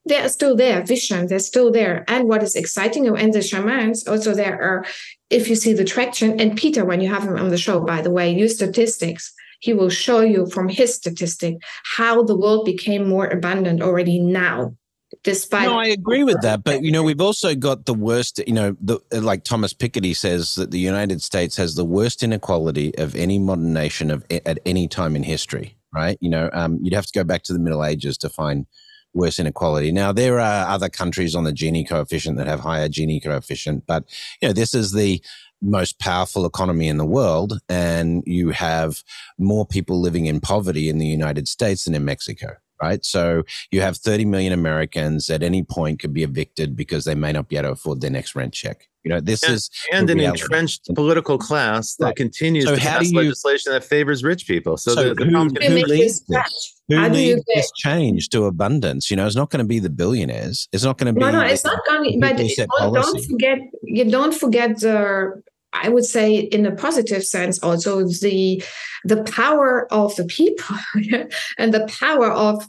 they 0.09 0.18
are 0.24 0.31
still 0.38 0.57
there, 0.57 0.83
vision, 0.83 1.26
they're 1.26 1.50
still 1.53 1.70
there. 1.70 2.05
And 2.09 2.26
what 2.26 2.42
is 2.42 2.57
exciting, 2.57 3.07
and 3.07 3.32
the 3.34 3.43
shamans 3.43 4.09
also 4.09 4.34
there 4.34 4.57
are, 4.68 4.86
if 5.28 5.43
you 5.51 5.55
see 5.55 5.74
the 5.74 5.84
traction, 5.84 6.41
and 6.41 6.57
Peter, 6.57 6.86
when 6.86 7.03
you 7.03 7.11
have 7.14 7.24
him 7.24 7.36
on 7.36 7.51
the 7.51 7.59
show, 7.59 7.80
by 7.80 8.01
the 8.01 8.11
way, 8.11 8.32
use 8.32 8.55
statistics 8.55 9.34
he 9.61 9.74
will 9.74 9.91
show 9.91 10.20
you 10.20 10.47
from 10.47 10.68
his 10.68 10.95
statistic 10.95 11.57
how 11.84 12.22
the 12.22 12.36
world 12.36 12.64
became 12.64 13.09
more 13.09 13.26
abundant 13.26 13.82
already 13.82 14.18
now 14.18 14.74
despite 15.23 15.66
no 15.66 15.79
i 15.79 15.87
agree 15.87 16.25
with 16.25 16.41
that 16.41 16.64
but 16.64 16.83
you 16.83 16.91
know 16.91 17.03
we've 17.03 17.21
also 17.21 17.55
got 17.55 17.85
the 17.85 17.95
worst 17.95 18.41
you 18.47 18.55
know 18.55 18.77
the, 18.81 18.99
like 19.21 19.45
thomas 19.45 19.75
piketty 19.75 20.16
says 20.16 20.55
that 20.55 20.71
the 20.71 20.79
united 20.79 21.21
states 21.21 21.57
has 21.57 21.75
the 21.75 21.85
worst 21.85 22.23
inequality 22.23 22.97
of 22.97 23.14
any 23.14 23.39
modern 23.39 23.73
nation 23.73 24.11
of 24.11 24.25
at 24.31 24.59
any 24.64 24.89
time 24.89 25.14
in 25.14 25.23
history 25.23 25.77
right? 25.93 26.18
You 26.21 26.31
know 26.31 26.51
um, 26.53 26.79
you'd 26.83 26.95
have 26.95 27.07
to 27.07 27.12
go 27.12 27.25
back 27.25 27.43
to 27.45 27.53
the 27.53 27.59
middle 27.59 27.85
ages 27.85 28.16
to 28.18 28.29
find 28.29 28.66
worse 29.12 29.39
inequality. 29.39 29.91
Now 29.91 30.12
there 30.12 30.39
are 30.39 30.68
other 30.68 30.89
countries 30.89 31.35
on 31.35 31.45
the 31.45 31.53
gini 31.53 31.89
coefficient 31.89 32.37
that 32.39 32.47
have 32.47 32.61
higher 32.61 32.89
gini 32.89 33.23
coefficient 33.23 33.85
but 33.87 34.05
you 34.41 34.49
know 34.49 34.53
this 34.53 34.75
is 34.75 34.93
the 34.93 35.23
most 35.62 35.99
powerful 35.99 36.47
economy 36.47 36.89
in 36.89 36.97
the 36.97 37.05
world 37.05 37.61
and 37.68 38.23
you 38.25 38.51
have 38.51 39.03
more 39.39 39.66
people 39.66 40.01
living 40.01 40.25
in 40.25 40.41
poverty 40.41 40.89
in 40.89 40.97
the 40.97 41.07
united 41.07 41.47
states 41.47 41.85
than 41.85 41.95
in 41.95 42.03
mexico 42.03 42.57
right? 42.83 43.05
So 43.05 43.43
you 43.70 43.81
have 43.81 43.97
30 43.97 44.24
million 44.24 44.53
Americans 44.53 45.31
at 45.31 45.43
any 45.43 45.62
point 45.62 46.01
could 46.01 46.12
be 46.12 46.22
evicted 46.22 46.76
because 46.76 47.05
they 47.05 47.14
may 47.14 47.33
not 47.33 47.49
be 47.49 47.57
able 47.57 47.68
to 47.68 47.72
afford 47.72 48.01
their 48.01 48.11
next 48.11 48.35
rent 48.35 48.53
check. 48.53 48.89
You 49.05 49.11
know, 49.11 49.20
this 49.20 49.43
and, 49.43 49.55
is 49.55 49.70
and 49.93 50.11
an 50.11 50.18
reality. 50.18 50.43
entrenched 50.43 50.95
political 50.95 51.39
class 51.39 51.97
that 51.97 52.05
right. 52.05 52.16
continues 52.16 52.66
so 52.66 52.74
to 52.74 52.81
pass 52.81 53.11
you, 53.11 53.16
legislation 53.16 53.72
that 53.72 53.83
favors 53.83 54.22
rich 54.22 54.47
people. 54.47 54.76
So, 54.76 54.95
so 54.95 55.09
the, 55.09 55.14
the 55.14 55.24
who, 55.24 55.49
who 55.49 55.87
leads 55.87 56.20
this? 56.26 56.83
Who 56.89 57.01
leads 57.09 57.43
this 57.55 57.70
change 57.76 58.28
to 58.31 58.45
abundance? 58.45 59.11
You 59.11 59.16
know, 59.16 59.26
it's 59.26 59.37
not 59.37 59.49
going 59.49 59.64
to 59.64 59.68
be 59.68 59.78
the 59.78 59.89
billionaires. 59.89 60.68
It's 60.72 60.85
not 60.85 60.99
going 60.99 61.14
to 61.14 61.18
be. 61.18 61.24
No, 61.24 61.31
no, 61.31 61.41
it's 61.41 61.64
not 61.64 61.81
going. 61.87 62.20
But 62.20 62.37
don't, 62.37 62.93
don't 62.93 63.24
forget. 63.24 63.59
You 63.85 64.11
don't 64.11 64.35
forget 64.35 64.81
the 64.81 65.43
I 65.73 65.89
would 65.89 66.05
say 66.05 66.37
in 66.37 66.66
a 66.66 66.75
positive 66.75 67.25
sense 67.25 67.59
also 67.61 68.05
the 68.05 68.62
the 69.05 69.23
power 69.25 69.93
of 69.93 70.14
the 70.16 70.25
people 70.25 70.77
and 71.59 71.73
the 71.73 71.87
power 71.87 72.31
of 72.31 72.68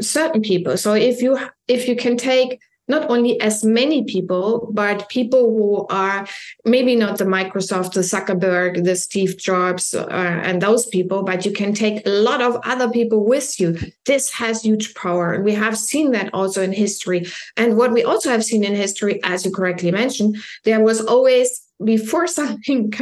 certain 0.00 0.42
people. 0.42 0.76
So 0.76 0.94
if 0.94 1.22
you 1.22 1.38
if 1.66 1.88
you 1.88 1.96
can 1.96 2.16
take 2.16 2.60
not 2.88 3.10
only 3.10 3.38
as 3.40 3.64
many 3.64 4.02
people, 4.04 4.70
but 4.72 5.08
people 5.10 5.50
who 5.50 5.86
are 5.94 6.26
maybe 6.64 6.96
not 6.96 7.18
the 7.18 7.24
Microsoft, 7.24 7.92
the 7.92 8.00
Zuckerberg, 8.00 8.84
the 8.84 8.96
Steve 8.96 9.36
Jobs, 9.36 9.92
uh, 9.94 10.06
and 10.08 10.62
those 10.62 10.86
people, 10.86 11.22
but 11.22 11.44
you 11.44 11.52
can 11.52 11.74
take 11.74 12.04
a 12.06 12.10
lot 12.10 12.40
of 12.40 12.58
other 12.64 12.90
people 12.90 13.24
with 13.24 13.60
you. 13.60 13.78
This 14.06 14.30
has 14.32 14.62
huge 14.62 14.94
power. 14.94 15.34
And 15.34 15.44
we 15.44 15.52
have 15.52 15.76
seen 15.76 16.12
that 16.12 16.32
also 16.32 16.62
in 16.62 16.72
history. 16.72 17.26
And 17.58 17.76
what 17.76 17.92
we 17.92 18.04
also 18.04 18.30
have 18.30 18.44
seen 18.44 18.64
in 18.64 18.74
history, 18.74 19.20
as 19.22 19.44
you 19.44 19.50
correctly 19.50 19.90
mentioned, 19.90 20.38
there 20.64 20.80
was 20.80 21.04
always 21.04 21.67
before 21.84 22.26
something 22.38 22.92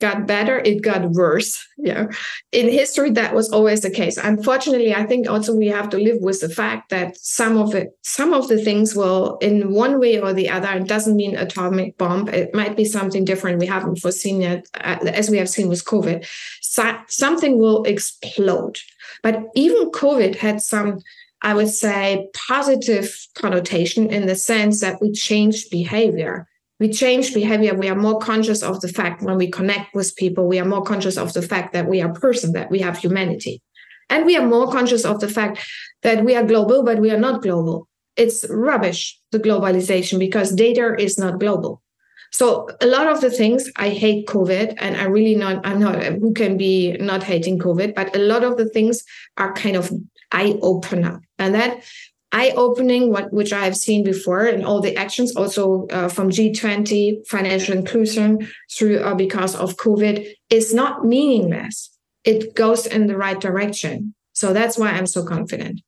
got 0.00 0.26
better, 0.26 0.58
it 0.58 0.82
got 0.82 1.10
worse. 1.10 1.64
Yeah. 1.76 2.08
In 2.52 2.68
history, 2.68 3.10
that 3.10 3.34
was 3.34 3.50
always 3.50 3.80
the 3.80 3.90
case. 3.90 4.16
Unfortunately, 4.16 4.94
I 4.94 5.04
think 5.04 5.28
also 5.28 5.54
we 5.54 5.68
have 5.68 5.88
to 5.90 5.98
live 5.98 6.18
with 6.20 6.40
the 6.40 6.48
fact 6.48 6.90
that 6.90 7.16
some 7.16 7.56
of 7.56 7.74
it, 7.74 7.96
some 8.02 8.32
of 8.32 8.48
the 8.48 8.62
things 8.62 8.94
will, 8.94 9.38
in 9.38 9.72
one 9.72 9.98
way 9.98 10.20
or 10.20 10.32
the 10.32 10.48
other, 10.48 10.70
it 10.72 10.86
doesn't 10.86 11.16
mean 11.16 11.36
atomic 11.36 11.96
bomb. 11.98 12.28
It 12.28 12.54
might 12.54 12.76
be 12.76 12.84
something 12.84 13.24
different 13.24 13.60
we 13.60 13.66
haven't 13.66 14.00
foreseen 14.00 14.40
yet, 14.40 14.66
uh, 14.74 14.98
as 15.06 15.30
we 15.30 15.38
have 15.38 15.48
seen 15.48 15.68
with 15.68 15.84
COVID. 15.84 16.26
So, 16.60 16.96
something 17.08 17.58
will 17.58 17.82
explode. 17.84 18.78
But 19.22 19.44
even 19.54 19.90
COVID 19.90 20.36
had 20.36 20.62
some 20.62 21.00
I 21.42 21.54
would 21.54 21.70
say, 21.70 22.28
positive 22.34 23.16
connotation 23.34 24.10
in 24.10 24.26
the 24.26 24.36
sense 24.36 24.80
that 24.80 25.00
we 25.00 25.10
changed 25.10 25.70
behavior 25.70 26.46
we 26.80 26.88
change 26.88 27.34
behavior. 27.34 27.74
We 27.74 27.88
are 27.88 27.94
more 27.94 28.18
conscious 28.18 28.62
of 28.62 28.80
the 28.80 28.88
fact 28.88 29.22
when 29.22 29.36
we 29.36 29.50
connect 29.50 29.94
with 29.94 30.16
people 30.16 30.48
we 30.48 30.58
are 30.58 30.64
more 30.64 30.82
conscious 30.82 31.16
of 31.16 31.32
the 31.34 31.42
fact 31.42 31.74
that 31.74 31.86
we 31.86 32.00
are 32.00 32.12
person 32.12 32.52
that 32.52 32.70
we 32.70 32.80
have 32.80 32.98
humanity. 32.98 33.62
And 34.08 34.26
we 34.26 34.36
are 34.36 34.46
more 34.46 34.72
conscious 34.72 35.04
of 35.04 35.20
the 35.20 35.28
fact 35.28 35.60
that 36.02 36.24
we 36.24 36.34
are 36.34 36.42
global 36.42 36.82
but 36.82 36.98
we 36.98 37.10
are 37.10 37.18
not 37.18 37.42
global. 37.42 37.86
It's 38.16 38.44
rubbish 38.48 39.18
the 39.30 39.38
globalization 39.38 40.18
because 40.18 40.52
data 40.52 40.96
is 40.98 41.18
not 41.18 41.38
global. 41.38 41.82
So 42.32 42.68
a 42.80 42.86
lot 42.86 43.08
of 43.08 43.20
the 43.20 43.30
things 43.30 43.70
i 43.76 43.88
hate 43.88 44.26
covid 44.26 44.74
and 44.78 44.96
i 44.96 45.04
really 45.04 45.34
not 45.34 45.66
i'm 45.66 45.80
not 45.80 46.02
who 46.02 46.32
can 46.32 46.56
be 46.56 46.96
not 46.98 47.24
hating 47.24 47.58
covid 47.58 47.94
but 47.94 48.14
a 48.14 48.20
lot 48.20 48.44
of 48.44 48.56
the 48.56 48.68
things 48.68 49.02
are 49.36 49.52
kind 49.52 49.76
of 49.76 49.92
eye 50.30 50.56
opener 50.62 51.20
and 51.38 51.56
that 51.56 51.82
eye 52.32 52.52
opening, 52.56 53.10
what 53.10 53.32
which 53.32 53.52
I 53.52 53.64
have 53.64 53.76
seen 53.76 54.04
before, 54.04 54.46
and 54.46 54.64
all 54.64 54.80
the 54.80 54.96
actions 54.96 55.34
also 55.34 55.86
uh, 55.88 56.08
from 56.08 56.30
G20 56.30 57.26
financial 57.26 57.76
inclusion 57.76 58.46
through 58.72 59.00
uh, 59.00 59.14
because 59.14 59.54
of 59.56 59.76
COVID 59.76 60.26
is 60.50 60.72
not 60.72 61.04
meaningless. 61.04 61.90
It 62.24 62.54
goes 62.54 62.86
in 62.86 63.06
the 63.06 63.16
right 63.16 63.40
direction. 63.40 64.14
So 64.32 64.52
that's 64.52 64.78
why 64.78 64.90
I'm 64.90 65.06
so 65.06 65.24
confident. 65.24 65.80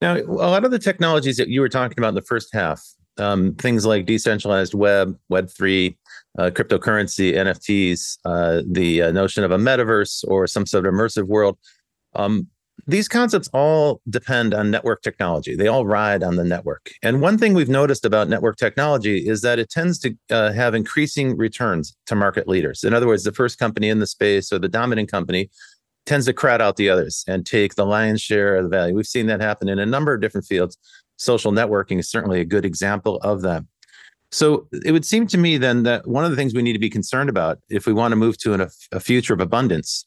Now, 0.00 0.16
a 0.16 0.50
lot 0.50 0.64
of 0.64 0.70
the 0.70 0.78
technologies 0.78 1.36
that 1.36 1.48
you 1.48 1.60
were 1.60 1.68
talking 1.68 1.98
about 1.98 2.10
in 2.10 2.14
the 2.14 2.22
first 2.22 2.52
half, 2.52 2.82
um, 3.18 3.54
things 3.54 3.86
like 3.86 4.06
decentralized 4.06 4.74
web, 4.74 5.16
Web 5.28 5.48
three, 5.50 5.96
uh, 6.38 6.50
cryptocurrency, 6.50 7.34
NFTs, 7.34 8.18
uh, 8.24 8.62
the 8.68 9.02
uh, 9.02 9.12
notion 9.12 9.44
of 9.44 9.50
a 9.50 9.56
metaverse 9.56 10.24
or 10.26 10.46
some 10.46 10.66
sort 10.66 10.86
of 10.86 10.92
immersive 10.92 11.26
world. 11.26 11.58
Um, 12.14 12.48
these 12.86 13.08
concepts 13.08 13.48
all 13.52 14.00
depend 14.08 14.52
on 14.52 14.70
network 14.70 15.02
technology. 15.02 15.56
They 15.56 15.68
all 15.68 15.86
ride 15.86 16.22
on 16.22 16.36
the 16.36 16.44
network. 16.44 16.90
And 17.02 17.20
one 17.20 17.38
thing 17.38 17.54
we've 17.54 17.68
noticed 17.68 18.04
about 18.04 18.28
network 18.28 18.56
technology 18.56 19.26
is 19.26 19.40
that 19.40 19.58
it 19.58 19.70
tends 19.70 19.98
to 20.00 20.14
uh, 20.30 20.52
have 20.52 20.74
increasing 20.74 21.36
returns 21.36 21.96
to 22.06 22.14
market 22.14 22.46
leaders. 22.46 22.84
In 22.84 22.92
other 22.92 23.06
words, 23.06 23.24
the 23.24 23.32
first 23.32 23.58
company 23.58 23.88
in 23.88 24.00
the 24.00 24.06
space 24.06 24.52
or 24.52 24.58
the 24.58 24.68
dominant 24.68 25.10
company 25.10 25.50
tends 26.04 26.26
to 26.26 26.34
crowd 26.34 26.60
out 26.60 26.76
the 26.76 26.90
others 26.90 27.24
and 27.26 27.46
take 27.46 27.74
the 27.74 27.86
lion's 27.86 28.20
share 28.20 28.56
of 28.56 28.64
the 28.64 28.68
value. 28.68 28.94
We've 28.94 29.06
seen 29.06 29.26
that 29.28 29.40
happen 29.40 29.68
in 29.68 29.78
a 29.78 29.86
number 29.86 30.12
of 30.12 30.20
different 30.20 30.46
fields. 30.46 30.76
Social 31.16 31.52
networking 31.52 31.98
is 31.98 32.10
certainly 32.10 32.40
a 32.40 32.44
good 32.44 32.64
example 32.64 33.16
of 33.22 33.40
that. 33.42 33.64
So 34.30 34.66
it 34.84 34.90
would 34.92 35.06
seem 35.06 35.26
to 35.28 35.38
me 35.38 35.58
then 35.58 35.84
that 35.84 36.06
one 36.08 36.24
of 36.24 36.30
the 36.30 36.36
things 36.36 36.54
we 36.54 36.62
need 36.62 36.72
to 36.72 36.78
be 36.78 36.90
concerned 36.90 37.30
about 37.30 37.60
if 37.70 37.86
we 37.86 37.92
want 37.92 38.12
to 38.12 38.16
move 38.16 38.36
to 38.38 38.52
an, 38.52 38.68
a 38.92 39.00
future 39.00 39.32
of 39.32 39.40
abundance 39.40 40.06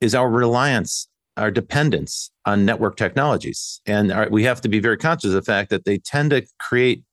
is 0.00 0.16
our 0.16 0.28
reliance 0.28 1.08
our 1.36 1.50
dependence 1.50 2.30
on 2.44 2.64
network 2.64 2.96
technologies. 2.96 3.80
And 3.86 4.12
our, 4.12 4.28
we 4.28 4.44
have 4.44 4.60
to 4.62 4.68
be 4.68 4.80
very 4.80 4.98
conscious 4.98 5.28
of 5.28 5.34
the 5.34 5.42
fact 5.42 5.70
that 5.70 5.84
they 5.84 5.98
tend 5.98 6.30
to 6.30 6.46
create 6.58 7.04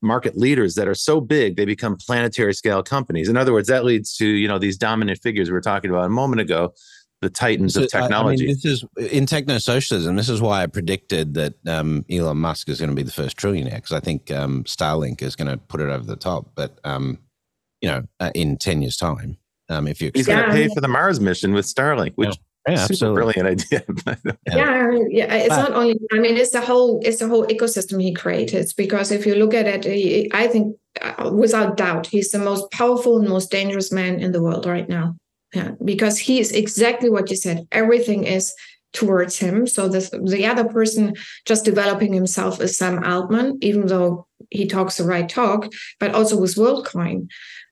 market 0.00 0.36
leaders 0.36 0.74
that 0.76 0.86
are 0.86 0.94
so 0.94 1.20
big 1.20 1.56
they 1.56 1.64
become 1.64 1.96
planetary 1.96 2.54
scale 2.54 2.82
companies. 2.82 3.28
In 3.28 3.36
other 3.36 3.52
words, 3.52 3.68
that 3.68 3.84
leads 3.84 4.16
to 4.16 4.26
you 4.26 4.48
know 4.48 4.58
these 4.58 4.76
dominant 4.76 5.20
figures 5.22 5.48
we 5.48 5.54
were 5.54 5.60
talking 5.60 5.90
about 5.90 6.04
a 6.04 6.10
moment 6.10 6.40
ago, 6.40 6.72
the 7.20 7.30
titans 7.30 7.74
so, 7.74 7.82
of 7.82 7.90
technology. 7.90 8.44
I 8.44 8.46
mean, 8.46 8.56
this 8.56 8.64
is 8.64 8.84
in 9.10 9.26
techno 9.26 9.58
socialism. 9.58 10.16
This 10.16 10.28
is 10.28 10.40
why 10.40 10.62
I 10.62 10.66
predicted 10.66 11.34
that 11.34 11.54
um, 11.66 12.04
Elon 12.10 12.38
Musk 12.38 12.68
is 12.68 12.78
going 12.78 12.90
to 12.90 12.96
be 12.96 13.02
the 13.02 13.10
first 13.12 13.36
trillionaire 13.36 13.76
because 13.76 13.92
I 13.92 14.00
think 14.00 14.30
um, 14.30 14.64
Starlink 14.64 15.22
is 15.22 15.34
going 15.34 15.50
to 15.50 15.56
put 15.56 15.80
it 15.80 15.88
over 15.88 16.04
the 16.04 16.16
top. 16.16 16.50
But 16.54 16.78
um, 16.84 17.18
you 17.80 17.88
know, 17.88 18.04
uh, 18.20 18.30
in 18.34 18.56
ten 18.56 18.82
years' 18.82 18.96
time, 18.96 19.36
um, 19.68 19.88
if 19.88 20.00
you 20.00 20.12
he's 20.14 20.26
going 20.26 20.44
to 20.44 20.50
pay 20.50 20.68
for 20.68 20.80
the 20.80 20.88
Mars 20.88 21.20
mission 21.20 21.52
with 21.52 21.66
Starlink, 21.66 22.12
which 22.14 22.28
yeah, 22.28 22.34
Super 22.76 23.14
brilliant 23.14 23.48
idea. 23.48 23.82
yeah, 24.46 24.90
yeah. 25.08 25.34
It's 25.34 25.48
not 25.48 25.72
only. 25.72 25.98
I 26.12 26.18
mean, 26.18 26.36
it's 26.36 26.50
the 26.50 26.60
whole. 26.60 27.00
It's 27.02 27.18
the 27.18 27.28
whole 27.28 27.46
ecosystem 27.46 28.02
he 28.02 28.12
created. 28.12 28.70
Because 28.76 29.10
if 29.10 29.24
you 29.24 29.34
look 29.36 29.54
at 29.54 29.66
it, 29.66 29.84
he, 29.84 30.30
I 30.34 30.48
think, 30.48 30.76
uh, 31.00 31.30
without 31.32 31.76
doubt, 31.76 32.06
he's 32.06 32.30
the 32.30 32.38
most 32.38 32.70
powerful 32.70 33.18
and 33.18 33.28
most 33.28 33.50
dangerous 33.50 33.90
man 33.90 34.20
in 34.20 34.32
the 34.32 34.42
world 34.42 34.66
right 34.66 34.88
now. 34.88 35.16
Yeah, 35.54 35.72
because 35.82 36.18
he 36.18 36.40
is 36.40 36.52
exactly 36.52 37.08
what 37.08 37.30
you 37.30 37.36
said. 37.36 37.66
Everything 37.72 38.24
is 38.24 38.54
towards 38.92 39.38
him. 39.38 39.66
So 39.66 39.88
the 39.88 40.20
the 40.24 40.44
other 40.46 40.64
person 40.64 41.14
just 41.46 41.64
developing 41.64 42.12
himself 42.12 42.60
is 42.60 42.76
Sam 42.76 43.02
Altman, 43.02 43.58
even 43.62 43.86
though 43.86 44.26
he 44.50 44.66
talks 44.66 44.98
the 44.98 45.04
right 45.04 45.28
talk, 45.28 45.72
but 46.00 46.14
also 46.14 46.38
with 46.38 46.56
WorldCoin. 46.56 47.28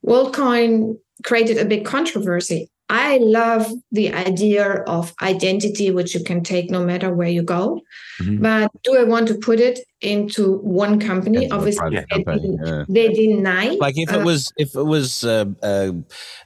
WorldCoin 0.06 0.96
created 1.24 1.58
a 1.58 1.64
big 1.64 1.84
controversy 1.84 2.70
I 2.88 3.18
love 3.18 3.66
the 3.90 4.12
idea 4.12 4.82
of 4.86 5.12
identity, 5.20 5.90
which 5.90 6.14
you 6.14 6.22
can 6.22 6.42
take 6.44 6.70
no 6.70 6.84
matter 6.84 7.12
where 7.12 7.28
you 7.28 7.42
go. 7.42 7.80
Mm-hmm. 8.20 8.42
But 8.42 8.70
do 8.84 8.96
I 8.96 9.02
want 9.02 9.26
to 9.28 9.34
put 9.34 9.58
it 9.58 9.80
into 10.00 10.58
one 10.58 11.00
company? 11.00 11.50
Obviously, 11.50 11.96
they, 11.96 12.04
company. 12.04 12.56
Yeah. 12.64 12.84
they, 12.88 13.08
deny. 13.12 13.70
Like 13.80 13.98
if 13.98 14.12
it 14.12 14.20
uh, 14.20 14.24
was 14.24 14.52
if 14.56 14.76
it 14.76 14.84
was 14.84 15.24
a, 15.24 15.52
a, 15.62 15.94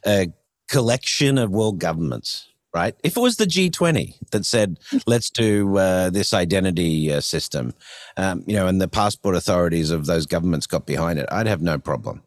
a 0.07 0.33
collection 0.69 1.37
of 1.37 1.51
world 1.51 1.79
governments, 1.79 2.49
right? 2.73 2.95
If 3.05 3.19
it 3.19 3.21
was 3.21 3.37
the 3.37 3.45
G20 3.45 4.31
that 4.31 4.47
said, 4.47 4.79
let's 5.07 5.29
do 5.29 5.77
uh, 5.77 6.09
this 6.09 6.33
identity 6.33 7.13
uh, 7.13 7.21
system, 7.21 7.75
um, 8.17 8.45
you 8.47 8.55
know, 8.55 8.67
and 8.67 8.81
the 8.81 8.89
passport 8.89 9.35
authorities 9.35 9.91
of 9.91 10.07
those 10.07 10.25
governments 10.25 10.67
got 10.67 10.87
behind 10.87 11.19
it, 11.19 11.27
I'd 11.31 11.47
have 11.47 11.61
no 11.61 11.79
problem 11.79 12.23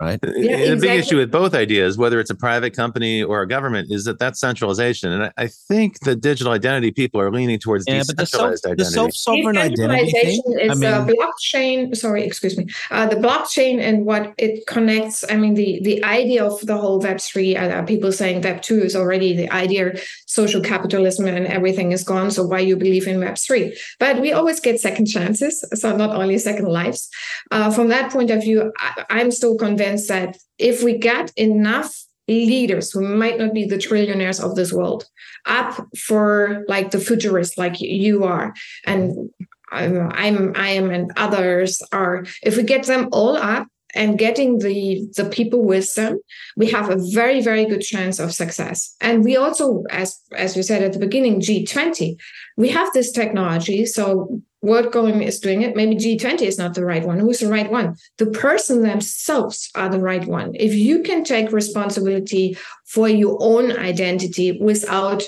right? 0.00 0.18
Yeah, 0.40 0.74
the 0.74 0.76
big 0.80 1.00
issue 1.00 1.18
with 1.18 1.30
both 1.30 1.54
ideas, 1.54 1.98
whether 1.98 2.18
it's 2.18 2.30
a 2.30 2.34
private 2.34 2.74
company 2.74 3.22
or 3.22 3.42
a 3.42 3.48
government, 3.48 3.88
is 3.90 4.04
that 4.04 4.18
that's 4.18 4.40
centralization. 4.40 5.12
And 5.12 5.24
I, 5.24 5.32
I 5.36 5.46
think 5.48 6.00
the 6.00 6.16
digital 6.16 6.52
identity 6.52 6.92
people 6.92 7.20
are 7.20 7.30
leaning 7.30 7.58
towards 7.58 7.84
yeah, 7.86 7.98
decentralized 7.98 8.64
but 8.66 8.78
the 8.78 8.84
self, 8.84 9.04
identity. 9.04 9.06
The 9.06 9.12
self-sovereign 9.12 9.58
identity 9.58 10.10
thing, 10.10 10.42
is 10.60 10.82
I 10.82 11.04
mean, 11.04 11.16
blockchain. 11.16 11.96
Sorry, 11.96 12.24
excuse 12.24 12.56
me. 12.56 12.66
Uh, 12.90 13.06
the 13.06 13.16
blockchain 13.16 13.80
and 13.80 14.06
what 14.06 14.32
it 14.38 14.66
connects. 14.66 15.24
I 15.30 15.36
mean, 15.36 15.54
the 15.54 15.80
the 15.82 16.02
idea 16.04 16.44
of 16.44 16.58
the 16.66 16.76
whole 16.76 17.00
Web 17.00 17.20
three. 17.20 17.56
Uh, 17.56 17.82
people 17.82 18.12
saying 18.12 18.40
Web 18.40 18.62
two 18.62 18.80
is 18.80 18.96
already 18.96 19.36
the 19.36 19.50
idea. 19.50 19.92
Social 20.26 20.62
capitalism 20.62 21.26
and 21.26 21.46
everything 21.46 21.92
is 21.92 22.02
gone. 22.02 22.30
So 22.30 22.44
why 22.44 22.60
you 22.60 22.76
believe 22.76 23.06
in 23.06 23.20
Web 23.20 23.36
three? 23.36 23.76
But 23.98 24.20
we 24.20 24.32
always 24.32 24.60
get 24.60 24.80
second 24.80 25.06
chances. 25.06 25.64
So 25.74 25.96
not 25.96 26.10
only 26.16 26.38
second 26.38 26.66
lives. 26.66 27.08
Uh, 27.50 27.70
from 27.70 27.88
that 27.88 28.10
point 28.10 28.30
of 28.30 28.40
view, 28.40 28.72
I, 28.78 29.04
I'm 29.10 29.30
still 29.30 29.56
convinced 29.56 29.89
convinced 29.90 30.08
that 30.08 30.36
if 30.58 30.82
we 30.82 30.98
get 30.98 31.32
enough 31.36 32.04
leaders 32.28 32.92
who 32.92 33.00
might 33.00 33.38
not 33.38 33.52
be 33.52 33.64
the 33.64 33.76
trillionaires 33.76 34.42
of 34.42 34.54
this 34.54 34.72
world 34.72 35.04
up 35.46 35.84
for 35.98 36.64
like 36.68 36.92
the 36.92 37.00
futurists 37.00 37.58
like 37.58 37.80
you 37.80 38.24
are 38.24 38.54
and 38.84 39.30
I'm, 39.72 40.10
I'm 40.12 40.52
I 40.54 40.68
am 40.70 40.90
and 40.90 41.12
others 41.16 41.82
are 41.92 42.24
if 42.42 42.56
we 42.56 42.62
get 42.62 42.86
them 42.86 43.08
all 43.10 43.36
up 43.36 43.66
and 43.94 44.18
getting 44.18 44.58
the 44.58 45.06
the 45.16 45.24
people 45.24 45.62
with 45.62 45.94
them 45.94 46.18
we 46.56 46.70
have 46.70 46.90
a 46.90 46.98
very 47.12 47.40
very 47.40 47.64
good 47.64 47.80
chance 47.80 48.18
of 48.18 48.32
success 48.32 48.94
and 49.00 49.24
we 49.24 49.36
also 49.36 49.82
as 49.90 50.20
as 50.36 50.56
we 50.56 50.62
said 50.62 50.82
at 50.82 50.92
the 50.92 50.98
beginning 50.98 51.40
g20 51.40 52.16
we 52.56 52.68
have 52.68 52.92
this 52.92 53.12
technology 53.12 53.86
so 53.86 54.40
WorldCoin 54.64 55.24
is 55.24 55.40
doing 55.40 55.62
it. 55.62 55.74
Maybe 55.74 55.96
G20 55.96 56.42
is 56.42 56.58
not 56.58 56.74
the 56.74 56.84
right 56.84 57.04
one. 57.04 57.18
Who's 57.18 57.40
the 57.40 57.48
right 57.48 57.70
one? 57.70 57.96
The 58.18 58.26
person 58.26 58.82
themselves 58.82 59.70
are 59.74 59.88
the 59.88 60.00
right 60.00 60.26
one. 60.26 60.52
If 60.54 60.74
you 60.74 61.02
can 61.02 61.24
take 61.24 61.50
responsibility 61.50 62.58
for 62.84 63.08
your 63.08 63.38
own 63.40 63.72
identity 63.72 64.58
without 64.60 65.22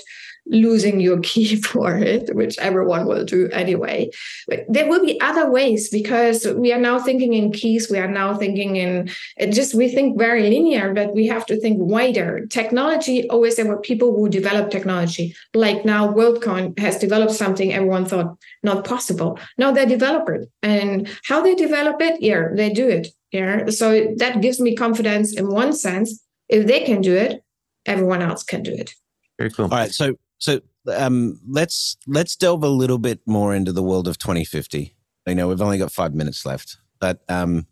losing 0.45 0.99
your 0.99 1.19
key 1.19 1.55
for 1.61 1.95
it, 1.97 2.35
which 2.35 2.57
everyone 2.59 3.05
will 3.05 3.25
do 3.25 3.49
anyway. 3.51 4.09
But 4.47 4.65
there 4.67 4.87
will 4.87 5.03
be 5.05 5.19
other 5.21 5.49
ways 5.49 5.89
because 5.89 6.45
we 6.45 6.73
are 6.73 6.79
now 6.79 6.99
thinking 6.99 7.33
in 7.33 7.51
keys. 7.51 7.89
We 7.89 7.99
are 7.99 8.07
now 8.07 8.35
thinking 8.35 8.75
in 8.75 9.09
just 9.51 9.73
we 9.73 9.89
think 9.89 10.17
very 10.17 10.49
linear, 10.49 10.93
but 10.93 11.13
we 11.13 11.27
have 11.27 11.45
to 11.47 11.59
think 11.59 11.77
wider. 11.79 12.45
Technology 12.47 13.29
always 13.29 13.55
there 13.55 13.67
were 13.67 13.79
people 13.79 14.15
who 14.15 14.29
develop 14.29 14.69
technology. 14.69 15.35
Like 15.53 15.85
now, 15.85 16.11
WorldCoin 16.11 16.77
has 16.79 16.97
developed 16.99 17.33
something 17.33 17.73
everyone 17.73 18.05
thought 18.05 18.37
not 18.63 18.85
possible. 18.85 19.39
Now 19.57 19.71
they 19.71 19.85
develop 19.85 20.29
it, 20.29 20.49
and 20.61 21.09
how 21.25 21.41
they 21.41 21.55
develop 21.55 22.01
it, 22.01 22.21
yeah, 22.21 22.47
they 22.53 22.69
do 22.69 22.87
it. 22.87 23.07
Yeah, 23.31 23.69
so 23.69 24.13
that 24.17 24.41
gives 24.41 24.59
me 24.59 24.75
confidence 24.75 25.33
in 25.35 25.47
one 25.49 25.73
sense. 25.73 26.23
If 26.49 26.67
they 26.67 26.81
can 26.81 27.01
do 27.01 27.15
it, 27.15 27.43
everyone 27.85 28.21
else 28.21 28.43
can 28.43 28.61
do 28.61 28.73
it. 28.73 28.93
Very 29.39 29.49
cool. 29.49 29.65
All 29.65 29.71
right, 29.71 29.91
so 29.91 30.13
so 30.43 30.59
um, 30.93 31.39
let's 31.47 31.95
let's 32.05 32.35
delve 32.35 32.65
a 32.65 32.67
little 32.67 32.97
bit 32.97 33.21
more 33.25 33.55
into 33.55 33.71
the 33.71 33.81
world 33.81 34.09
of 34.09 34.17
2050. 34.17 34.93
I 35.25 35.33
know 35.33 35.47
we've 35.47 35.61
only 35.61 35.77
got 35.77 35.93
five 35.93 36.13
minutes 36.13 36.45
left, 36.45 36.79
but 36.99 37.21
um, 37.29 37.65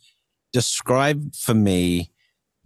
describe 0.54 1.36
for 1.36 1.54
me 1.54 2.12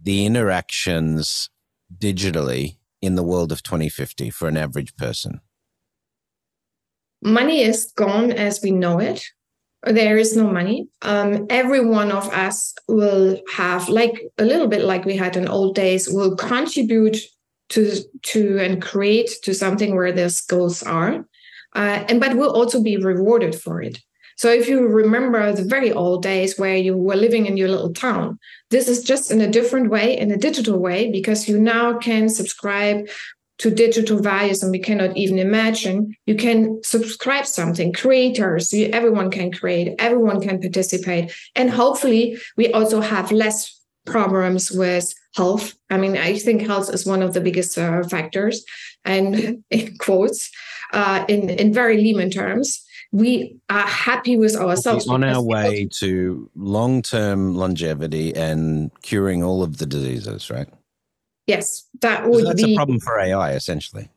the 0.00 0.24
interactions 0.24 1.50
digitally 1.92 2.76
in 3.02 3.16
the 3.16 3.24
world 3.24 3.50
of 3.50 3.64
2050 3.64 4.30
for 4.30 4.46
an 4.46 4.56
average 4.56 4.94
person. 4.94 5.40
Money 7.20 7.62
is 7.62 7.92
gone 7.96 8.30
as 8.30 8.60
we 8.62 8.70
know 8.70 9.00
it. 9.00 9.24
There 9.82 10.16
is 10.16 10.36
no 10.36 10.48
money. 10.48 10.86
Um, 11.02 11.46
every 11.50 11.84
one 11.84 12.12
of 12.12 12.32
us 12.32 12.74
will 12.86 13.40
have, 13.54 13.88
like 13.88 14.22
a 14.38 14.44
little 14.44 14.68
bit 14.68 14.84
like 14.84 15.04
we 15.04 15.16
had 15.16 15.36
in 15.36 15.48
old 15.48 15.74
days, 15.74 16.08
will 16.08 16.36
contribute 16.36 17.18
to 17.70 17.96
to 18.22 18.58
and 18.58 18.80
create 18.80 19.30
to 19.42 19.54
something 19.54 19.94
where 19.94 20.12
their 20.12 20.28
skills 20.28 20.82
are 20.82 21.24
uh, 21.74 22.04
and 22.08 22.20
but 22.20 22.36
will 22.36 22.50
also 22.50 22.82
be 22.82 22.96
rewarded 22.96 23.54
for 23.54 23.82
it. 23.82 23.98
So 24.38 24.50
if 24.50 24.68
you 24.68 24.86
remember 24.86 25.52
the 25.52 25.64
very 25.64 25.92
old 25.92 26.22
days 26.22 26.58
where 26.58 26.76
you 26.76 26.94
were 26.94 27.16
living 27.16 27.46
in 27.46 27.56
your 27.56 27.68
little 27.68 27.92
town 27.92 28.38
this 28.70 28.88
is 28.88 29.02
just 29.02 29.30
in 29.30 29.40
a 29.40 29.50
different 29.50 29.90
way 29.90 30.16
in 30.18 30.30
a 30.30 30.36
digital 30.36 30.78
way 30.78 31.10
because 31.10 31.48
you 31.48 31.58
now 31.58 31.98
can 31.98 32.28
subscribe 32.28 33.06
to 33.58 33.70
digital 33.70 34.20
values 34.20 34.62
and 34.62 34.70
we 34.70 34.78
cannot 34.78 35.16
even 35.16 35.38
imagine. 35.38 36.14
You 36.26 36.34
can 36.34 36.82
subscribe 36.82 37.46
something 37.46 37.92
creators 37.92 38.72
everyone 38.74 39.30
can 39.30 39.50
create 39.50 39.94
everyone 39.98 40.40
can 40.40 40.60
participate 40.60 41.32
and 41.54 41.70
hopefully 41.70 42.38
we 42.56 42.72
also 42.72 43.00
have 43.00 43.32
less 43.32 43.76
problems 44.06 44.70
with 44.70 45.12
health. 45.34 45.74
I 45.90 45.98
mean, 45.98 46.16
I 46.16 46.38
think 46.38 46.62
health 46.62 46.92
is 46.92 47.04
one 47.04 47.22
of 47.22 47.34
the 47.34 47.40
biggest 47.40 47.76
uh, 47.76 48.02
factors. 48.04 48.64
And 49.04 49.62
in 49.70 49.96
quotes, 49.98 50.50
uh, 50.92 51.24
in 51.28 51.50
in 51.50 51.72
very 51.72 51.98
layman 51.98 52.30
terms, 52.30 52.84
we 53.12 53.58
are 53.68 53.86
happy 53.86 54.36
with 54.36 54.56
ourselves. 54.56 55.08
on 55.08 55.24
our 55.24 55.42
way 55.42 55.88
to 56.00 56.50
long 56.54 57.02
term 57.02 57.54
longevity 57.54 58.34
and 58.34 58.90
curing 59.02 59.42
all 59.42 59.62
of 59.62 59.78
the 59.78 59.86
diseases, 59.86 60.50
right? 60.50 60.68
Yes, 61.46 61.86
that 62.00 62.28
would 62.28 62.46
that's 62.46 62.62
be 62.62 62.74
a 62.74 62.76
problem 62.76 62.98
for 63.00 63.20
AI, 63.20 63.52
essentially. 63.52 64.08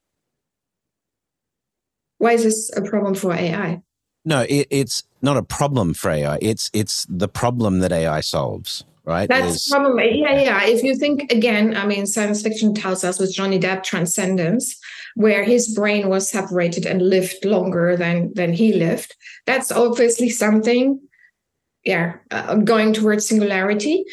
Why 2.17 2.33
is 2.33 2.43
this 2.43 2.75
a 2.75 2.81
problem 2.81 3.15
for 3.15 3.33
AI? 3.33 3.81
No, 4.25 4.41
it, 4.41 4.67
it's 4.69 5.03
not 5.21 5.37
a 5.37 5.43
problem 5.43 5.93
for 5.93 6.11
AI. 6.11 6.37
It's 6.41 6.69
it's 6.73 7.05
the 7.09 7.27
problem 7.27 7.79
that 7.79 7.91
AI 7.91 8.19
solves 8.21 8.83
right? 9.09 9.27
That's 9.27 9.55
is... 9.55 9.67
probably 9.69 10.21
yeah, 10.21 10.39
yeah. 10.39 10.65
If 10.65 10.83
you 10.83 10.95
think 10.95 11.31
again, 11.31 11.75
I 11.75 11.85
mean, 11.85 12.05
science 12.05 12.41
fiction 12.41 12.73
tells 12.73 13.03
us 13.03 13.19
with 13.19 13.33
Johnny 13.33 13.59
Depp 13.59 13.83
transcendence, 13.83 14.79
where 15.15 15.43
his 15.43 15.73
brain 15.73 16.07
was 16.07 16.29
separated 16.29 16.85
and 16.85 17.01
lived 17.01 17.43
longer 17.43 17.97
than 17.97 18.33
than 18.35 18.53
he 18.53 18.73
lived. 18.73 19.15
That's 19.45 19.71
obviously 19.71 20.29
something, 20.29 21.01
yeah, 21.83 22.17
uh, 22.31 22.55
going 22.55 22.93
towards 22.93 23.27
singularity, 23.27 24.05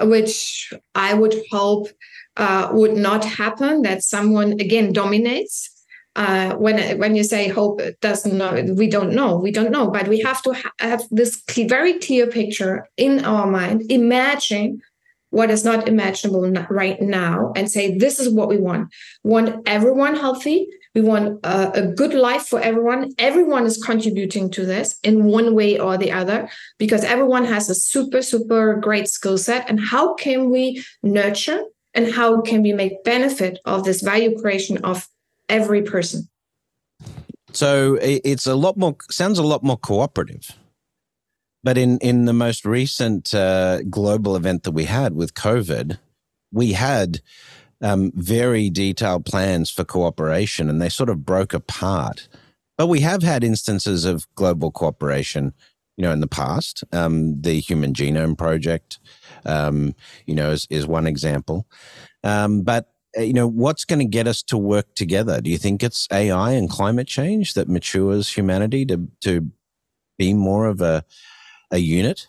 which 0.00 0.72
I 0.94 1.14
would 1.14 1.34
hope 1.52 1.88
uh, 2.36 2.70
would 2.72 2.96
not 2.96 3.24
happen. 3.24 3.82
That 3.82 4.02
someone 4.02 4.52
again 4.52 4.92
dominates 4.92 5.77
uh, 6.18 6.56
when 6.56 6.98
when 6.98 7.14
you 7.14 7.22
say 7.22 7.46
hope 7.46 7.80
doesn't 8.00 8.36
know, 8.36 8.74
we 8.74 8.88
don't 8.88 9.12
know, 9.14 9.36
we 9.36 9.52
don't 9.52 9.70
know, 9.70 9.88
but 9.88 10.08
we 10.08 10.18
have 10.20 10.42
to 10.42 10.52
ha- 10.52 10.72
have 10.80 11.02
this 11.12 11.40
cl- 11.48 11.68
very 11.68 11.94
clear 12.00 12.26
picture 12.26 12.88
in 12.96 13.24
our 13.24 13.46
mind, 13.46 13.84
imagine 13.88 14.80
what 15.30 15.48
is 15.48 15.64
not 15.64 15.86
imaginable 15.86 16.50
right 16.70 17.00
now, 17.00 17.52
and 17.54 17.70
say 17.70 17.96
this 17.96 18.18
is 18.18 18.28
what 18.28 18.48
we 18.48 18.58
want. 18.58 18.92
We 19.22 19.30
want 19.30 19.68
everyone 19.68 20.16
healthy. 20.16 20.66
We 20.92 21.02
want 21.02 21.38
a, 21.44 21.82
a 21.82 21.86
good 21.86 22.14
life 22.14 22.46
for 22.46 22.58
everyone. 22.58 23.12
Everyone 23.18 23.64
is 23.64 23.80
contributing 23.80 24.50
to 24.52 24.66
this 24.66 24.98
in 25.04 25.24
one 25.26 25.54
way 25.54 25.78
or 25.78 25.96
the 25.96 26.10
other 26.10 26.48
because 26.78 27.04
everyone 27.04 27.44
has 27.44 27.70
a 27.70 27.76
super 27.76 28.22
super 28.22 28.74
great 28.74 29.08
skill 29.08 29.38
set. 29.38 29.70
And 29.70 29.78
how 29.78 30.14
can 30.14 30.50
we 30.50 30.84
nurture 31.04 31.62
and 31.94 32.12
how 32.12 32.40
can 32.40 32.62
we 32.62 32.72
make 32.72 33.04
benefit 33.04 33.60
of 33.64 33.84
this 33.84 34.02
value 34.02 34.36
creation 34.40 34.78
of 34.78 35.06
every 35.48 35.82
person. 35.82 36.28
So 37.52 37.98
it's 38.00 38.46
a 38.46 38.54
lot 38.54 38.76
more 38.76 38.96
sounds 39.10 39.38
a 39.38 39.42
lot 39.42 39.62
more 39.62 39.78
cooperative. 39.78 40.52
But 41.64 41.78
in 41.78 41.98
in 41.98 42.26
the 42.26 42.32
most 42.32 42.64
recent 42.64 43.34
uh, 43.34 43.82
global 43.82 44.36
event 44.36 44.62
that 44.62 44.72
we 44.72 44.84
had 44.84 45.14
with 45.14 45.34
COVID, 45.34 45.98
we 46.52 46.72
had 46.72 47.20
um, 47.80 48.12
very 48.14 48.70
detailed 48.70 49.24
plans 49.24 49.70
for 49.70 49.84
cooperation, 49.84 50.68
and 50.68 50.80
they 50.80 50.88
sort 50.88 51.08
of 51.08 51.24
broke 51.24 51.54
apart. 51.54 52.28
But 52.76 52.86
we 52.86 53.00
have 53.00 53.22
had 53.22 53.42
instances 53.42 54.04
of 54.04 54.32
global 54.34 54.70
cooperation, 54.70 55.52
you 55.96 56.02
know, 56.02 56.12
in 56.12 56.20
the 56.20 56.28
past. 56.28 56.84
Um, 56.92 57.40
the 57.40 57.60
Human 57.60 57.92
Genome 57.92 58.38
Project, 58.38 59.00
um, 59.44 59.94
you 60.26 60.34
know, 60.34 60.50
is, 60.50 60.66
is 60.70 60.86
one 60.86 61.06
example. 61.06 61.66
Um, 62.22 62.62
but 62.62 62.92
Uh, 63.18 63.22
you 63.22 63.32
know, 63.32 63.46
what's 63.46 63.84
going 63.84 63.98
to 63.98 64.04
get 64.04 64.26
us 64.26 64.42
to 64.44 64.56
work 64.56 64.94
together? 64.94 65.40
Do 65.40 65.50
you 65.50 65.58
think 65.58 65.82
it's 65.82 66.06
AI 66.12 66.52
and 66.52 66.70
climate 66.70 67.08
change 67.08 67.54
that 67.54 67.68
matures 67.68 68.32
humanity 68.32 68.86
to 68.86 69.08
to 69.22 69.50
be 70.18 70.34
more 70.34 70.66
of 70.66 70.80
a 70.80 71.04
a 71.70 71.78
unit 71.78 72.28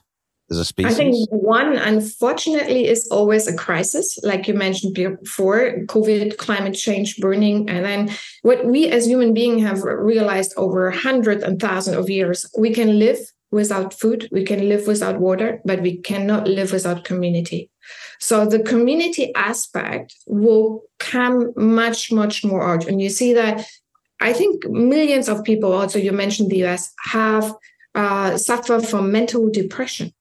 as 0.49 0.57
a 0.57 0.65
species? 0.65 0.93
I 0.93 0.97
think 0.97 1.29
one, 1.31 1.77
unfortunately, 1.77 2.87
is 2.87 3.07
always 3.11 3.47
a 3.47 3.55
crisis, 3.55 4.17
like 4.23 4.47
you 4.47 4.53
mentioned 4.53 4.95
before, 4.95 5.75
COVID, 5.85 6.37
climate 6.37 6.73
change, 6.73 7.17
burning, 7.17 7.69
and 7.69 7.85
then 7.85 8.11
what 8.41 8.65
we 8.65 8.87
as 8.87 9.05
human 9.05 9.33
beings 9.33 9.61
have 9.63 9.83
realized 9.83 10.53
over 10.57 10.89
hundreds 10.91 11.43
and 11.43 11.59
thousands 11.59 11.97
of 11.97 12.09
years, 12.09 12.49
we 12.57 12.73
can 12.73 12.97
live 12.97 13.19
without 13.51 13.93
food, 13.99 14.29
we 14.31 14.43
can 14.43 14.69
live 14.69 14.87
without 14.87 15.19
water, 15.19 15.59
but 15.65 15.81
we 15.81 15.97
cannot 15.97 16.47
live 16.47 16.71
without 16.71 17.03
community. 17.03 17.69
So 18.19 18.45
the 18.45 18.59
community 18.59 19.33
aspect 19.35 20.15
will 20.27 20.83
come 20.99 21.53
much, 21.55 22.11
much 22.11 22.43
more 22.43 22.63
out. 22.73 22.85
And 22.85 23.01
you 23.01 23.09
see 23.09 23.33
that 23.33 23.65
I 24.19 24.33
think 24.33 24.67
millions 24.67 25.29
of 25.29 25.43
people, 25.43 25.71
also 25.71 25.97
you 25.99 26.11
mentioned 26.11 26.51
the 26.51 26.65
US, 26.65 26.93
have 27.05 27.55
uh, 27.95 28.37
suffer 28.37 28.81
from 28.81 29.11
mental 29.11 29.49
depression. 29.49 30.13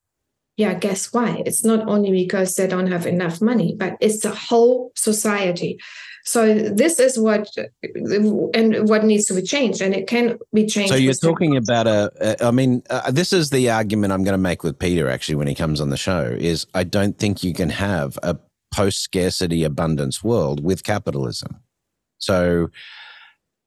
Yeah, 0.56 0.74
guess 0.74 1.12
why? 1.12 1.42
It's 1.46 1.64
not 1.64 1.88
only 1.88 2.10
because 2.10 2.56
they 2.56 2.66
don't 2.66 2.90
have 2.90 3.06
enough 3.06 3.40
money, 3.40 3.74
but 3.76 3.96
it's 4.00 4.20
the 4.20 4.30
whole 4.34 4.92
society. 4.96 5.78
So 6.24 6.54
this 6.54 7.00
is 7.00 7.18
what 7.18 7.48
and 8.54 8.88
what 8.88 9.04
needs 9.04 9.26
to 9.26 9.34
be 9.34 9.42
changed, 9.42 9.80
and 9.80 9.94
it 9.94 10.06
can 10.06 10.38
be 10.52 10.66
changed. 10.66 10.90
So 10.90 10.96
you're 10.96 11.14
talking 11.14 11.56
about 11.56 11.86
a, 11.86 12.12
a. 12.20 12.46
I 12.46 12.50
mean, 12.50 12.82
uh, 12.90 13.10
this 13.10 13.32
is 13.32 13.50
the 13.50 13.70
argument 13.70 14.12
I'm 14.12 14.24
going 14.24 14.32
to 14.32 14.38
make 14.38 14.62
with 14.62 14.78
Peter 14.78 15.08
actually 15.08 15.36
when 15.36 15.48
he 15.48 15.54
comes 15.54 15.80
on 15.80 15.90
the 15.90 15.96
show. 15.96 16.36
Is 16.38 16.66
I 16.74 16.84
don't 16.84 17.18
think 17.18 17.42
you 17.42 17.54
can 17.54 17.70
have 17.70 18.18
a 18.22 18.36
post 18.74 19.00
scarcity 19.00 19.64
abundance 19.64 20.22
world 20.22 20.62
with 20.62 20.84
capitalism. 20.84 21.60
So 22.18 22.70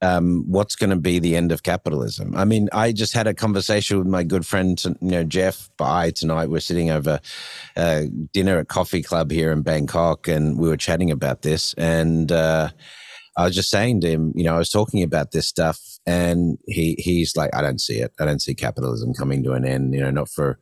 um, 0.02 0.44
what's 0.48 0.74
going 0.74 0.90
to 0.90 0.96
be 0.96 1.18
the 1.18 1.36
end 1.36 1.52
of 1.52 1.62
capitalism? 1.62 2.36
I 2.36 2.44
mean, 2.44 2.68
I 2.72 2.92
just 2.92 3.14
had 3.14 3.26
a 3.26 3.34
conversation 3.34 3.98
with 3.98 4.08
my 4.08 4.24
good 4.24 4.44
friend, 4.44 4.82
you 4.84 5.10
know, 5.10 5.24
Jeff 5.24 5.70
By 5.78 6.10
tonight. 6.10 6.50
We're 6.50 6.60
sitting 6.60 6.90
over 6.90 7.20
uh, 7.76 8.02
dinner 8.32 8.58
at 8.58 8.68
Coffee 8.68 9.02
Club 9.02 9.30
here 9.30 9.52
in 9.52 9.62
Bangkok, 9.62 10.26
and 10.26 10.58
we 10.58 10.68
were 10.68 10.76
chatting 10.76 11.10
about 11.10 11.42
this. 11.42 11.72
And 11.74 12.32
uh, 12.32 12.70
I 13.36 13.44
was 13.44 13.54
just 13.54 13.70
saying 13.70 14.00
to 14.02 14.10
him, 14.10 14.32
you 14.34 14.44
know, 14.44 14.56
I 14.56 14.58
was 14.58 14.70
talking 14.70 15.02
about 15.02 15.30
this 15.30 15.46
stuff, 15.46 15.80
and 16.04 16.58
he 16.66 16.96
he's 16.98 17.36
like, 17.36 17.54
I 17.54 17.62
don't 17.62 17.80
see 17.80 17.98
it. 17.98 18.12
I 18.20 18.24
don't 18.24 18.42
see 18.42 18.54
capitalism 18.54 19.14
coming 19.14 19.44
to 19.44 19.52
an 19.52 19.64
end. 19.64 19.94
You 19.94 20.00
know, 20.00 20.10
not 20.10 20.28
for 20.28 20.58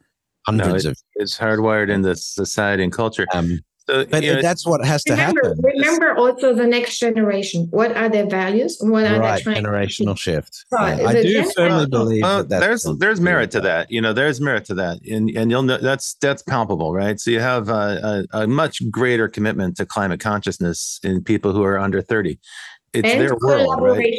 hundreds 0.46 0.84
no, 0.84 0.90
of. 0.90 0.98
It's 1.14 1.38
hardwired 1.38 1.90
into 1.90 2.14
society 2.14 2.82
and 2.84 2.92
culture. 2.92 3.26
Um, 3.32 3.60
so, 3.90 4.04
but 4.06 4.22
you 4.22 4.34
know, 4.34 4.42
that's 4.42 4.64
what 4.64 4.84
has 4.84 5.02
to 5.04 5.16
happen. 5.16 5.58
Remember 5.62 6.14
also 6.16 6.54
the 6.54 6.66
next 6.66 6.98
generation. 6.98 7.66
What 7.70 7.96
are 7.96 8.08
their 8.08 8.26
values? 8.26 8.78
What 8.80 9.04
are 9.04 9.18
right, 9.18 9.44
they 9.44 9.54
generational 9.54 10.16
shift. 10.16 10.64
Right. 10.70 11.00
I 11.00 11.22
do 11.22 11.50
firmly 11.56 11.86
believe 11.86 12.22
well, 12.22 12.44
that 12.44 12.60
there's 12.60 12.84
there's 12.98 13.20
merit 13.20 13.50
to 13.52 13.60
that. 13.62 13.90
You 13.90 14.00
know, 14.00 14.12
there's 14.12 14.40
merit 14.40 14.64
to 14.66 14.74
that, 14.74 15.04
and 15.06 15.30
and 15.30 15.50
you'll 15.50 15.62
know 15.62 15.78
that's 15.78 16.14
that's 16.14 16.42
palpable, 16.42 16.92
right? 16.92 17.18
So 17.18 17.30
you 17.30 17.40
have 17.40 17.68
a, 17.68 18.26
a, 18.32 18.42
a 18.42 18.46
much 18.46 18.88
greater 18.90 19.28
commitment 19.28 19.76
to 19.78 19.86
climate 19.86 20.20
consciousness 20.20 21.00
in 21.02 21.24
people 21.24 21.52
who 21.52 21.64
are 21.64 21.78
under 21.78 22.00
thirty. 22.00 22.38
It's 22.92 23.08
and 23.08 23.20
their 23.20 23.36
world, 23.40 23.80
right? 23.80 24.14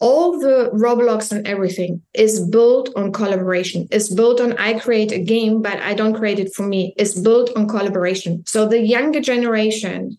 All 0.00 0.38
the 0.38 0.70
Roblox 0.72 1.32
and 1.32 1.46
everything 1.46 2.00
is 2.14 2.40
built 2.48 2.90
on 2.96 3.12
collaboration. 3.12 3.88
It's 3.90 4.12
built 4.12 4.40
on 4.40 4.56
I 4.58 4.78
create 4.78 5.12
a 5.12 5.18
game, 5.18 5.60
but 5.62 5.80
I 5.80 5.94
don't 5.94 6.14
create 6.14 6.38
it 6.38 6.54
for 6.54 6.66
me. 6.66 6.94
It's 6.96 7.18
built 7.18 7.50
on 7.56 7.68
collaboration. 7.68 8.44
So 8.46 8.66
the 8.66 8.80
younger 8.80 9.20
generation, 9.20 10.16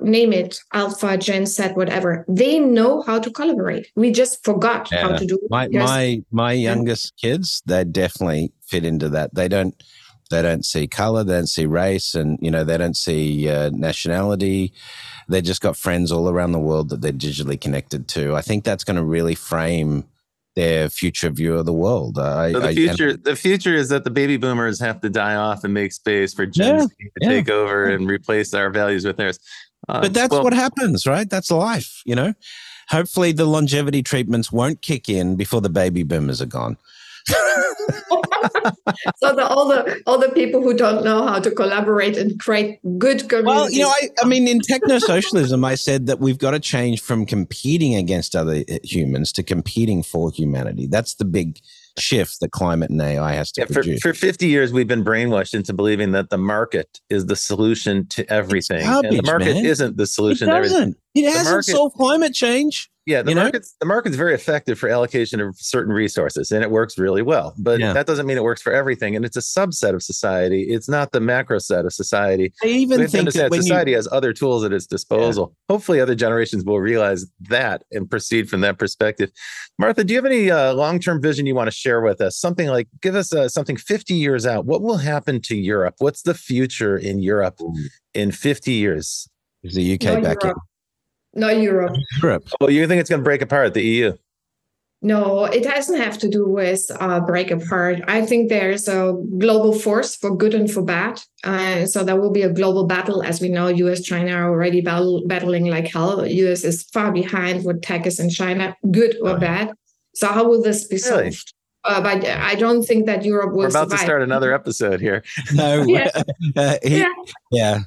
name 0.00 0.32
it 0.32 0.58
Alpha, 0.72 1.18
Gen 1.18 1.44
Z, 1.46 1.68
whatever, 1.74 2.24
they 2.28 2.58
know 2.58 3.02
how 3.02 3.18
to 3.18 3.30
collaborate. 3.30 3.88
We 3.96 4.12
just 4.12 4.42
forgot 4.44 4.88
yeah. 4.90 5.02
how 5.02 5.16
to 5.16 5.26
do 5.26 5.34
it. 5.42 5.50
My 5.50 5.68
my 5.68 6.22
my 6.30 6.52
youngest 6.52 7.16
kids, 7.16 7.62
they 7.66 7.84
definitely 7.84 8.52
fit 8.62 8.84
into 8.84 9.08
that. 9.10 9.34
They 9.34 9.48
don't 9.48 9.74
they 10.32 10.42
don't 10.42 10.64
see 10.64 10.88
color, 10.88 11.22
they 11.22 11.34
don't 11.34 11.46
see 11.46 11.66
race, 11.66 12.16
and 12.16 12.38
you 12.42 12.50
know 12.50 12.64
they 12.64 12.76
don't 12.76 12.96
see 12.96 13.48
uh, 13.48 13.70
nationality 13.70 14.72
they 15.28 15.40
just 15.40 15.60
got 15.60 15.76
friends 15.76 16.12
all 16.12 16.28
around 16.28 16.52
the 16.52 16.58
world 16.58 16.88
that 16.90 17.00
they're 17.00 17.12
digitally 17.12 17.60
connected 17.60 18.08
to. 18.08 18.34
I 18.34 18.40
think 18.40 18.64
that's 18.64 18.84
going 18.84 18.96
to 18.96 19.04
really 19.04 19.34
frame 19.34 20.04
their 20.54 20.88
future 20.90 21.30
view 21.30 21.56
of 21.56 21.64
the 21.64 21.72
world. 21.72 22.18
Uh, 22.18 22.52
so 22.52 22.60
the 22.60 22.72
future, 22.72 23.10
I, 23.10 23.16
the 23.22 23.36
future 23.36 23.74
is 23.74 23.88
that 23.88 24.04
the 24.04 24.10
baby 24.10 24.36
boomers 24.36 24.78
have 24.80 25.00
to 25.00 25.08
die 25.08 25.34
off 25.34 25.64
and 25.64 25.72
make 25.72 25.92
space 25.92 26.34
for 26.34 26.44
Gen 26.44 26.76
yeah, 26.76 26.80
Z 26.82 26.88
to 26.98 27.10
yeah. 27.20 27.28
take 27.28 27.48
over 27.48 27.86
and 27.86 28.08
replace 28.08 28.52
our 28.52 28.70
values 28.70 29.04
with 29.04 29.16
theirs. 29.16 29.38
Uh, 29.88 30.02
but 30.02 30.14
that's 30.14 30.30
well, 30.30 30.44
what 30.44 30.52
happens, 30.52 31.06
right? 31.06 31.28
That's 31.28 31.50
life, 31.50 32.02
you 32.04 32.14
know. 32.14 32.34
Hopefully, 32.88 33.32
the 33.32 33.46
longevity 33.46 34.02
treatments 34.02 34.52
won't 34.52 34.82
kick 34.82 35.08
in 35.08 35.36
before 35.36 35.62
the 35.62 35.70
baby 35.70 36.02
boomers 36.02 36.42
are 36.42 36.46
gone. 36.46 36.76
so 39.16 39.34
the, 39.34 39.46
all 39.48 39.68
the 39.68 40.02
all 40.06 40.18
the 40.18 40.30
people 40.30 40.62
who 40.62 40.74
don't 40.74 41.04
know 41.04 41.26
how 41.26 41.38
to 41.38 41.50
collaborate 41.50 42.16
and 42.16 42.38
create 42.40 42.78
good 42.98 43.28
communities. 43.28 43.46
Well, 43.46 43.70
you 43.70 43.82
know, 43.82 43.88
I, 43.88 44.08
I 44.22 44.26
mean, 44.26 44.48
in 44.48 44.60
techno 44.60 44.98
socialism, 44.98 45.64
I 45.64 45.74
said 45.74 46.06
that 46.06 46.20
we've 46.20 46.38
got 46.38 46.52
to 46.52 46.60
change 46.60 47.00
from 47.00 47.26
competing 47.26 47.94
against 47.94 48.34
other 48.34 48.64
uh, 48.68 48.78
humans 48.82 49.32
to 49.32 49.42
competing 49.42 50.02
for 50.02 50.30
humanity. 50.30 50.86
That's 50.86 51.14
the 51.14 51.24
big 51.24 51.60
shift 51.98 52.40
that 52.40 52.50
climate 52.52 52.90
and 52.90 53.00
AI 53.00 53.32
has 53.32 53.52
to 53.52 53.62
yeah, 53.62 53.66
produce. 53.66 54.00
For, 54.00 54.14
for 54.14 54.18
50 54.18 54.46
years, 54.46 54.72
we've 54.72 54.88
been 54.88 55.04
brainwashed 55.04 55.54
into 55.54 55.72
believing 55.72 56.12
that 56.12 56.30
the 56.30 56.38
market 56.38 57.00
is 57.10 57.26
the 57.26 57.36
solution 57.36 58.06
to 58.08 58.30
everything. 58.32 58.84
Garbage, 58.84 59.10
and 59.10 59.18
the 59.18 59.30
market 59.30 59.54
man. 59.54 59.66
isn't 59.66 59.96
the 59.96 60.06
solution. 60.06 60.48
It 60.48 60.52
doesn't. 60.52 60.96
It 61.14 61.30
hasn't 61.30 61.54
market, 61.54 61.72
solved 61.72 61.96
climate 61.96 62.34
change. 62.34 62.90
Yeah, 63.04 63.22
the 63.22 63.30
you 63.30 63.36
market's 63.36 63.72
know? 63.72 63.76
the 63.80 63.86
market's 63.86 64.16
very 64.16 64.32
effective 64.32 64.78
for 64.78 64.88
allocation 64.88 65.40
of 65.40 65.56
certain 65.58 65.92
resources, 65.92 66.52
and 66.52 66.62
it 66.62 66.70
works 66.70 66.96
really 66.96 67.20
well. 67.22 67.52
But 67.58 67.80
yeah. 67.80 67.92
that 67.92 68.06
doesn't 68.06 68.26
mean 68.26 68.36
it 68.36 68.44
works 68.44 68.62
for 68.62 68.72
everything, 68.72 69.16
and 69.16 69.24
it's 69.24 69.36
a 69.36 69.40
subset 69.40 69.94
of 69.94 70.04
society. 70.04 70.62
It's 70.62 70.88
not 70.88 71.10
the 71.10 71.20
macro 71.20 71.58
set 71.58 71.84
of 71.84 71.92
society. 71.92 72.52
I 72.62 72.68
even 72.68 73.08
think 73.08 73.32
that 73.32 73.52
society 73.52 73.90
you... 73.90 73.96
has 73.96 74.08
other 74.12 74.32
tools 74.32 74.62
at 74.62 74.72
its 74.72 74.86
disposal. 74.86 75.52
Yeah. 75.52 75.74
Hopefully, 75.74 76.00
other 76.00 76.14
generations 76.14 76.64
will 76.64 76.78
realize 76.78 77.26
that 77.40 77.82
and 77.90 78.08
proceed 78.08 78.48
from 78.48 78.60
that 78.60 78.78
perspective. 78.78 79.32
Martha, 79.80 80.04
do 80.04 80.14
you 80.14 80.18
have 80.18 80.26
any 80.26 80.52
uh, 80.52 80.72
long 80.72 81.00
term 81.00 81.20
vision 81.20 81.44
you 81.44 81.56
want 81.56 81.66
to 81.66 81.76
share 81.76 82.00
with 82.02 82.20
us? 82.20 82.38
Something 82.38 82.68
like 82.68 82.86
give 83.00 83.16
us 83.16 83.34
uh, 83.34 83.48
something 83.48 83.76
fifty 83.76 84.14
years 84.14 84.46
out. 84.46 84.64
What 84.64 84.80
will 84.80 84.98
happen 84.98 85.40
to 85.42 85.56
Europe? 85.56 85.96
What's 85.98 86.22
the 86.22 86.34
future 86.34 86.96
in 86.96 87.18
Europe 87.18 87.58
in 88.14 88.30
fifty 88.30 88.74
years? 88.74 89.28
Is 89.64 89.74
the 89.74 89.94
UK 89.94 90.02
no, 90.02 90.20
back 90.20 90.42
Europe. 90.42 90.58
in? 90.58 90.71
Not 91.34 91.58
Europe. 91.58 91.96
Europe. 92.22 92.48
Well, 92.60 92.70
you 92.70 92.86
think 92.86 93.00
it's 93.00 93.10
going 93.10 93.20
to 93.20 93.24
break 93.24 93.42
apart 93.42 93.74
the 93.74 93.82
EU? 93.82 94.16
No, 95.04 95.46
it 95.46 95.64
doesn't 95.64 96.00
have 96.00 96.16
to 96.18 96.28
do 96.28 96.46
with 96.46 96.88
uh, 97.00 97.18
break 97.18 97.50
apart. 97.50 98.00
I 98.06 98.24
think 98.24 98.48
there's 98.48 98.86
a 98.86 99.12
global 99.36 99.72
force 99.72 100.14
for 100.14 100.34
good 100.36 100.54
and 100.54 100.70
for 100.70 100.80
bad. 100.80 101.20
Uh, 101.42 101.86
so 101.86 102.04
there 102.04 102.20
will 102.20 102.30
be 102.30 102.42
a 102.42 102.52
global 102.52 102.86
battle. 102.86 103.20
As 103.20 103.40
we 103.40 103.48
know, 103.48 103.66
US, 103.66 104.00
China 104.02 104.32
are 104.32 104.48
already 104.48 104.80
battle, 104.80 105.26
battling 105.26 105.66
like 105.66 105.88
hell. 105.88 106.24
US 106.24 106.62
is 106.62 106.84
far 106.84 107.10
behind 107.10 107.64
what 107.64 107.82
tech 107.82 108.06
is 108.06 108.20
in 108.20 108.30
China, 108.30 108.76
good 108.92 109.16
or 109.20 109.38
bad. 109.40 109.72
So 110.14 110.28
how 110.28 110.48
will 110.48 110.62
this 110.62 110.86
be 110.86 110.98
solved? 110.98 111.20
Really? 111.20 111.36
Uh, 111.84 112.00
but 112.00 112.24
I 112.24 112.54
don't 112.54 112.84
think 112.84 113.06
that 113.06 113.24
Europe 113.24 113.50
will. 113.50 113.62
We're 113.62 113.68
about 113.68 113.90
survive. 113.90 113.98
to 113.98 114.04
start 114.04 114.22
another 114.22 114.54
episode 114.54 115.00
here. 115.00 115.24
no, 115.52 115.82
yeah. 115.86 116.10
Uh, 116.56 116.76
he, 116.82 116.98
yeah, 116.98 117.08
yeah, 117.50 117.78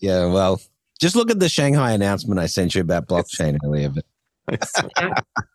yeah. 0.00 0.26
Well, 0.26 0.60
just 1.00 1.16
look 1.16 1.30
at 1.30 1.40
the 1.40 1.48
Shanghai 1.48 1.92
announcement 1.92 2.40
I 2.40 2.46
sent 2.46 2.74
you 2.74 2.80
about 2.80 3.08
blockchain 3.08 3.58
earlier. 3.64 3.90
But 3.90 4.04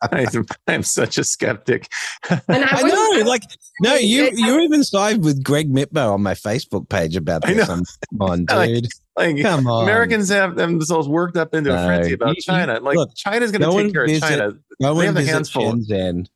I 0.01 0.25
am 0.67 0.83
such 0.83 1.17
a 1.17 1.23
skeptic. 1.23 1.87
I, 2.29 2.41
I, 2.49 2.81
know, 2.81 3.29
like, 3.29 3.43
no, 3.81 3.95
you 3.95 4.29
you 4.33 4.59
even 4.61 4.83
sided 4.83 5.23
with 5.23 5.43
Greg 5.43 5.71
Mitbo 5.71 6.13
on 6.13 6.23
my 6.23 6.33
Facebook 6.33 6.89
page 6.89 7.15
about 7.15 7.43
this. 7.45 7.67
Come 7.67 7.83
on, 8.19 8.45
dude. 8.45 8.83
Like, 9.15 9.35
like, 9.35 9.41
Come 9.41 9.67
on. 9.67 9.83
Americans 9.83 10.29
have 10.29 10.55
themselves 10.55 11.07
worked 11.07 11.37
up 11.37 11.53
into 11.53 11.69
no, 11.69 11.75
a 11.75 11.85
frenzy 11.85 12.13
about 12.13 12.35
you, 12.35 12.41
China. 12.41 12.79
Like, 12.79 12.95
look, 12.95 13.13
China's 13.15 13.51
going 13.51 13.69
to 13.69 13.83
take 13.83 13.93
care 13.93 14.07
visit, 14.07 14.23
of 14.23 14.29
China. 14.29 14.53
No 14.79 14.95
they 14.95 15.05
have 15.05 15.17
a 15.17 15.23
hands 15.23 15.49
full. 15.49 15.69
anyway. 15.91 16.27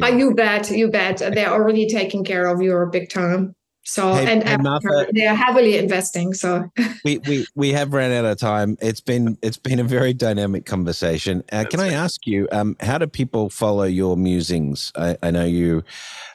uh, 0.00 0.06
you 0.08 0.34
bet, 0.34 0.70
you 0.70 0.90
bet. 0.90 1.18
They're 1.18 1.52
already 1.52 1.86
taking 1.86 2.24
care 2.24 2.46
of 2.46 2.62
Europe 2.62 2.92
big 2.92 3.10
time. 3.10 3.54
So 3.84 4.14
hey, 4.14 4.32
and 4.32 4.48
hey, 4.48 4.56
Martha, 4.58 5.08
they're 5.10 5.34
heavily 5.34 5.76
investing. 5.76 6.34
So 6.34 6.70
we, 7.04 7.18
we 7.18 7.46
we 7.54 7.72
have 7.72 7.92
ran 7.92 8.12
out 8.12 8.30
of 8.30 8.38
time. 8.38 8.76
It's 8.80 9.00
been 9.00 9.36
it's 9.42 9.56
been 9.56 9.80
a 9.80 9.84
very 9.84 10.12
dynamic 10.12 10.66
conversation. 10.66 11.42
Uh, 11.50 11.64
can 11.68 11.80
I 11.80 11.92
ask 11.92 12.26
you, 12.26 12.48
um, 12.52 12.76
how 12.80 12.98
do 12.98 13.06
people 13.08 13.50
follow 13.50 13.82
your 13.84 14.16
musings? 14.16 14.92
I, 14.94 15.16
I 15.22 15.30
know 15.32 15.44
you 15.44 15.82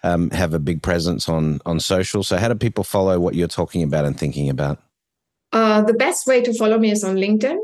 um, 0.04 0.30
have 0.32 0.54
a 0.54 0.60
big 0.60 0.82
presence 0.84 1.30
on 1.30 1.62
on 1.66 1.80
social. 1.80 2.22
So 2.22 2.38
how 2.38 2.50
do 2.50 2.56
people 2.56 2.84
follow 2.84 3.18
what 3.20 3.34
you're 3.36 3.48
talking 3.48 3.82
about 3.82 4.04
and 4.04 4.20
thinking 4.20 4.50
about? 4.50 4.80
Uh, 5.54 5.82
the 5.82 5.94
best 5.94 6.28
way 6.28 6.42
to 6.42 6.54
follow 6.54 6.78
me 6.78 6.92
is 6.92 7.04
on 7.04 7.16
LinkedIn. 7.16 7.58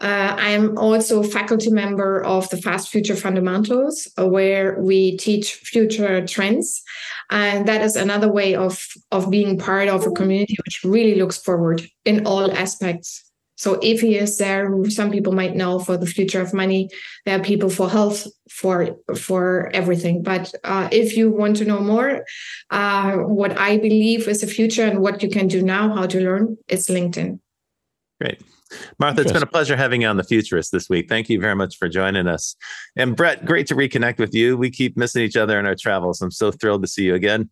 Uh, 0.00 0.36
I 0.38 0.50
am 0.50 0.78
also 0.78 1.20
a 1.20 1.26
faculty 1.26 1.70
member 1.70 2.22
of 2.24 2.48
the 2.50 2.56
Fast 2.56 2.88
Future 2.88 3.16
Fundamentals, 3.16 4.08
uh, 4.16 4.26
where 4.26 4.80
we 4.80 5.16
teach 5.16 5.54
future 5.54 6.24
trends. 6.24 6.82
And 7.30 7.66
that 7.66 7.82
is 7.82 7.96
another 7.96 8.30
way 8.30 8.54
of, 8.54 8.86
of 9.10 9.30
being 9.30 9.58
part 9.58 9.88
of 9.88 10.06
a 10.06 10.12
community 10.12 10.56
which 10.64 10.84
really 10.84 11.16
looks 11.16 11.36
forward 11.36 11.82
in 12.04 12.26
all 12.26 12.52
aspects. 12.52 13.24
So 13.56 13.74
IFI 13.78 14.20
is 14.22 14.38
there, 14.38 14.72
some 14.88 15.10
people 15.10 15.32
might 15.32 15.56
know 15.56 15.80
for 15.80 15.96
the 15.96 16.06
future 16.06 16.40
of 16.40 16.54
money. 16.54 16.90
There 17.26 17.36
are 17.36 17.42
people 17.42 17.68
for 17.68 17.90
health, 17.90 18.24
for 18.48 18.96
for 19.16 19.68
everything. 19.74 20.22
But 20.22 20.54
uh, 20.62 20.88
if 20.92 21.16
you 21.16 21.28
want 21.32 21.56
to 21.56 21.64
know 21.64 21.80
more, 21.80 22.24
uh, 22.70 23.16
what 23.16 23.58
I 23.58 23.78
believe 23.78 24.28
is 24.28 24.42
the 24.42 24.46
future 24.46 24.84
and 24.84 25.00
what 25.00 25.24
you 25.24 25.28
can 25.28 25.48
do 25.48 25.60
now, 25.60 25.92
how 25.92 26.06
to 26.06 26.20
learn, 26.20 26.56
it's 26.68 26.88
LinkedIn. 26.88 27.40
Great. 28.20 28.40
Martha, 28.98 29.22
it's 29.22 29.32
been 29.32 29.42
a 29.42 29.46
pleasure 29.46 29.76
having 29.76 30.02
you 30.02 30.08
on 30.08 30.16
The 30.16 30.24
Futurist 30.24 30.72
this 30.72 30.88
week. 30.88 31.08
Thank 31.08 31.28
you 31.28 31.40
very 31.40 31.54
much 31.54 31.76
for 31.76 31.88
joining 31.88 32.26
us. 32.26 32.56
And 32.96 33.16
Brett, 33.16 33.44
great 33.44 33.66
to 33.68 33.74
reconnect 33.74 34.18
with 34.18 34.34
you. 34.34 34.56
We 34.56 34.70
keep 34.70 34.96
missing 34.96 35.22
each 35.22 35.36
other 35.36 35.58
in 35.58 35.66
our 35.66 35.74
travels. 35.74 36.20
I'm 36.20 36.30
so 36.30 36.50
thrilled 36.50 36.82
to 36.82 36.88
see 36.88 37.04
you 37.04 37.14
again. 37.14 37.50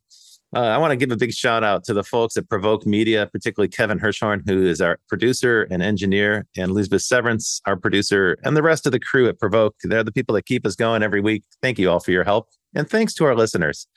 Uh, 0.55 0.61
I 0.61 0.79
want 0.79 0.93
to 0.93 0.97
give 0.97 1.11
a 1.11 1.17
big 1.17 1.33
shout 1.33 1.65
out 1.65 1.85
to 1.85 1.93
the 1.93 2.05
folks 2.05 2.37
at 2.37 2.49
Provoke 2.49 2.87
Media, 2.87 3.29
particularly 3.33 3.69
Kevin 3.69 3.99
Hirschhorn, 3.99 4.49
who 4.49 4.65
is 4.65 4.81
our 4.81 4.99
producer 5.09 5.67
and 5.71 5.83
engineer, 5.83 6.47
and 6.57 6.71
Elizabeth 6.71 7.03
Severance, 7.03 7.61
our 7.67 7.77
producer, 7.77 8.39
and 8.45 8.57
the 8.57 8.63
rest 8.63 8.87
of 8.87 8.93
the 8.93 9.01
crew 9.01 9.29
at 9.29 9.41
Provoke. 9.41 9.75
They're 9.83 10.05
the 10.05 10.13
people 10.13 10.35
that 10.35 10.47
keep 10.47 10.65
us 10.65 10.77
going 10.77 11.03
every 11.03 11.21
week. 11.21 11.43
Thank 11.63 11.79
you 11.79 11.91
all 11.91 12.01
for 12.01 12.13
your 12.13 12.25
help. 12.25 12.49
And 12.75 12.89
thanks 12.89 13.13
to 13.15 13.25
our 13.25 13.35
listeners. 13.35 13.89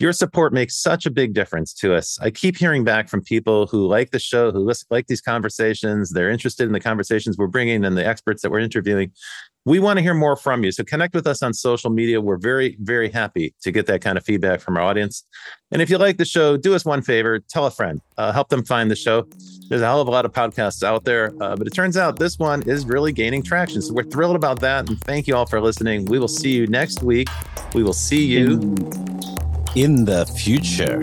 Your 0.00 0.12
support 0.12 0.52
makes 0.52 0.76
such 0.76 1.06
a 1.06 1.10
big 1.10 1.34
difference 1.34 1.72
to 1.74 1.94
us. 1.94 2.18
I 2.20 2.30
keep 2.30 2.56
hearing 2.56 2.82
back 2.82 3.08
from 3.08 3.22
people 3.22 3.68
who 3.68 3.86
like 3.86 4.10
the 4.10 4.18
show, 4.18 4.50
who 4.50 4.58
listen, 4.58 4.88
like 4.90 5.06
these 5.06 5.20
conversations. 5.20 6.10
They're 6.10 6.30
interested 6.30 6.64
in 6.64 6.72
the 6.72 6.80
conversations 6.80 7.38
we're 7.38 7.46
bringing 7.46 7.84
and 7.84 7.96
the 7.96 8.04
experts 8.04 8.42
that 8.42 8.50
we're 8.50 8.58
interviewing. 8.58 9.12
We 9.66 9.78
want 9.78 9.98
to 9.98 10.02
hear 10.02 10.12
more 10.12 10.34
from 10.34 10.64
you. 10.64 10.72
So 10.72 10.82
connect 10.82 11.14
with 11.14 11.28
us 11.28 11.42
on 11.44 11.54
social 11.54 11.90
media. 11.90 12.20
We're 12.20 12.38
very, 12.38 12.76
very 12.80 13.08
happy 13.08 13.54
to 13.62 13.70
get 13.70 13.86
that 13.86 14.00
kind 14.02 14.18
of 14.18 14.24
feedback 14.24 14.60
from 14.60 14.76
our 14.76 14.82
audience. 14.82 15.24
And 15.70 15.80
if 15.80 15.88
you 15.88 15.96
like 15.96 16.16
the 16.16 16.24
show, 16.24 16.56
do 16.56 16.74
us 16.74 16.84
one 16.84 17.00
favor 17.00 17.38
tell 17.38 17.64
a 17.66 17.70
friend, 17.70 18.00
uh, 18.18 18.32
help 18.32 18.48
them 18.48 18.64
find 18.64 18.90
the 18.90 18.96
show. 18.96 19.26
There's 19.68 19.80
a 19.80 19.86
hell 19.86 20.00
of 20.00 20.08
a 20.08 20.10
lot 20.10 20.24
of 20.26 20.32
podcasts 20.32 20.82
out 20.82 21.04
there, 21.04 21.32
uh, 21.40 21.54
but 21.56 21.68
it 21.68 21.72
turns 21.72 21.96
out 21.96 22.18
this 22.18 22.36
one 22.36 22.62
is 22.68 22.84
really 22.84 23.12
gaining 23.12 23.44
traction. 23.44 23.80
So 23.80 23.94
we're 23.94 24.02
thrilled 24.02 24.36
about 24.36 24.60
that. 24.60 24.88
And 24.88 25.00
thank 25.02 25.28
you 25.28 25.36
all 25.36 25.46
for 25.46 25.60
listening. 25.60 26.04
We 26.06 26.18
will 26.18 26.28
see 26.28 26.50
you 26.50 26.66
next 26.66 27.04
week. 27.04 27.28
We 27.74 27.84
will 27.84 27.94
see 27.94 28.26
you 28.26 28.76
in 29.74 30.04
the 30.04 30.24
future. 30.26 31.00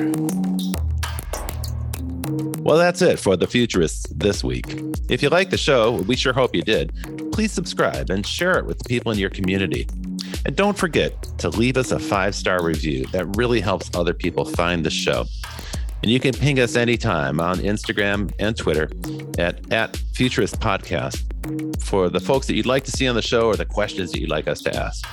Well, 2.62 2.78
that's 2.78 3.02
it 3.02 3.20
for 3.20 3.36
The 3.36 3.48
Futurists 3.48 4.08
this 4.16 4.44
week. 4.44 4.82
If 5.10 5.22
you 5.22 5.30
like 5.30 5.50
the 5.50 5.58
show, 5.58 6.02
we 6.04 6.16
sure 6.16 6.32
hope 6.32 6.56
you 6.56 6.62
did, 6.62 6.94
please 7.34 7.52
subscribe 7.52 8.10
and 8.10 8.26
share 8.26 8.58
it 8.58 8.66
with 8.66 8.78
the 8.78 8.86
people 8.86 9.12
in 9.12 9.20
your 9.20 9.30
community. 9.30 9.88
And 10.46 10.56
don't 10.56 10.78
forget 10.78 11.22
to 11.40 11.50
leave 11.50 11.76
us 11.76 11.92
a 11.92 12.00
five 12.00 12.34
star 12.34 12.64
review. 12.64 13.06
That 13.08 13.36
really 13.36 13.60
helps 13.60 13.90
other 13.94 14.14
people 14.14 14.46
find 14.46 14.86
the 14.86 14.90
show. 14.90 15.26
And 16.04 16.12
you 16.12 16.20
can 16.20 16.34
ping 16.34 16.60
us 16.60 16.76
anytime 16.76 17.40
on 17.40 17.58
Instagram 17.60 18.32
and 18.40 18.58
Twitter 18.58 18.90
at, 19.38 19.72
at 19.72 19.98
Futurist 20.14 20.60
Podcast 20.60 21.24
for 21.82 22.10
the 22.10 22.20
folks 22.20 22.48
that 22.48 22.56
you'd 22.56 22.66
like 22.66 22.84
to 22.86 22.92
see 22.92 23.08
on 23.08 23.16
the 23.16 23.22
show 23.22 23.48
or 23.48 23.56
the 23.56 23.66
questions 23.66 24.12
that 24.12 24.20
you'd 24.20 24.30
like 24.30 24.48
us 24.48 24.62
to 24.62 24.76
ask. 24.76 25.08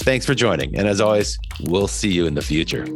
Thanks 0.00 0.24
for 0.24 0.34
joining. 0.34 0.76
And 0.76 0.88
as 0.88 1.00
always, 1.00 1.38
we'll 1.60 1.88
see 1.88 2.10
you 2.10 2.26
in 2.26 2.34
the 2.34 2.42
future. 2.42 2.86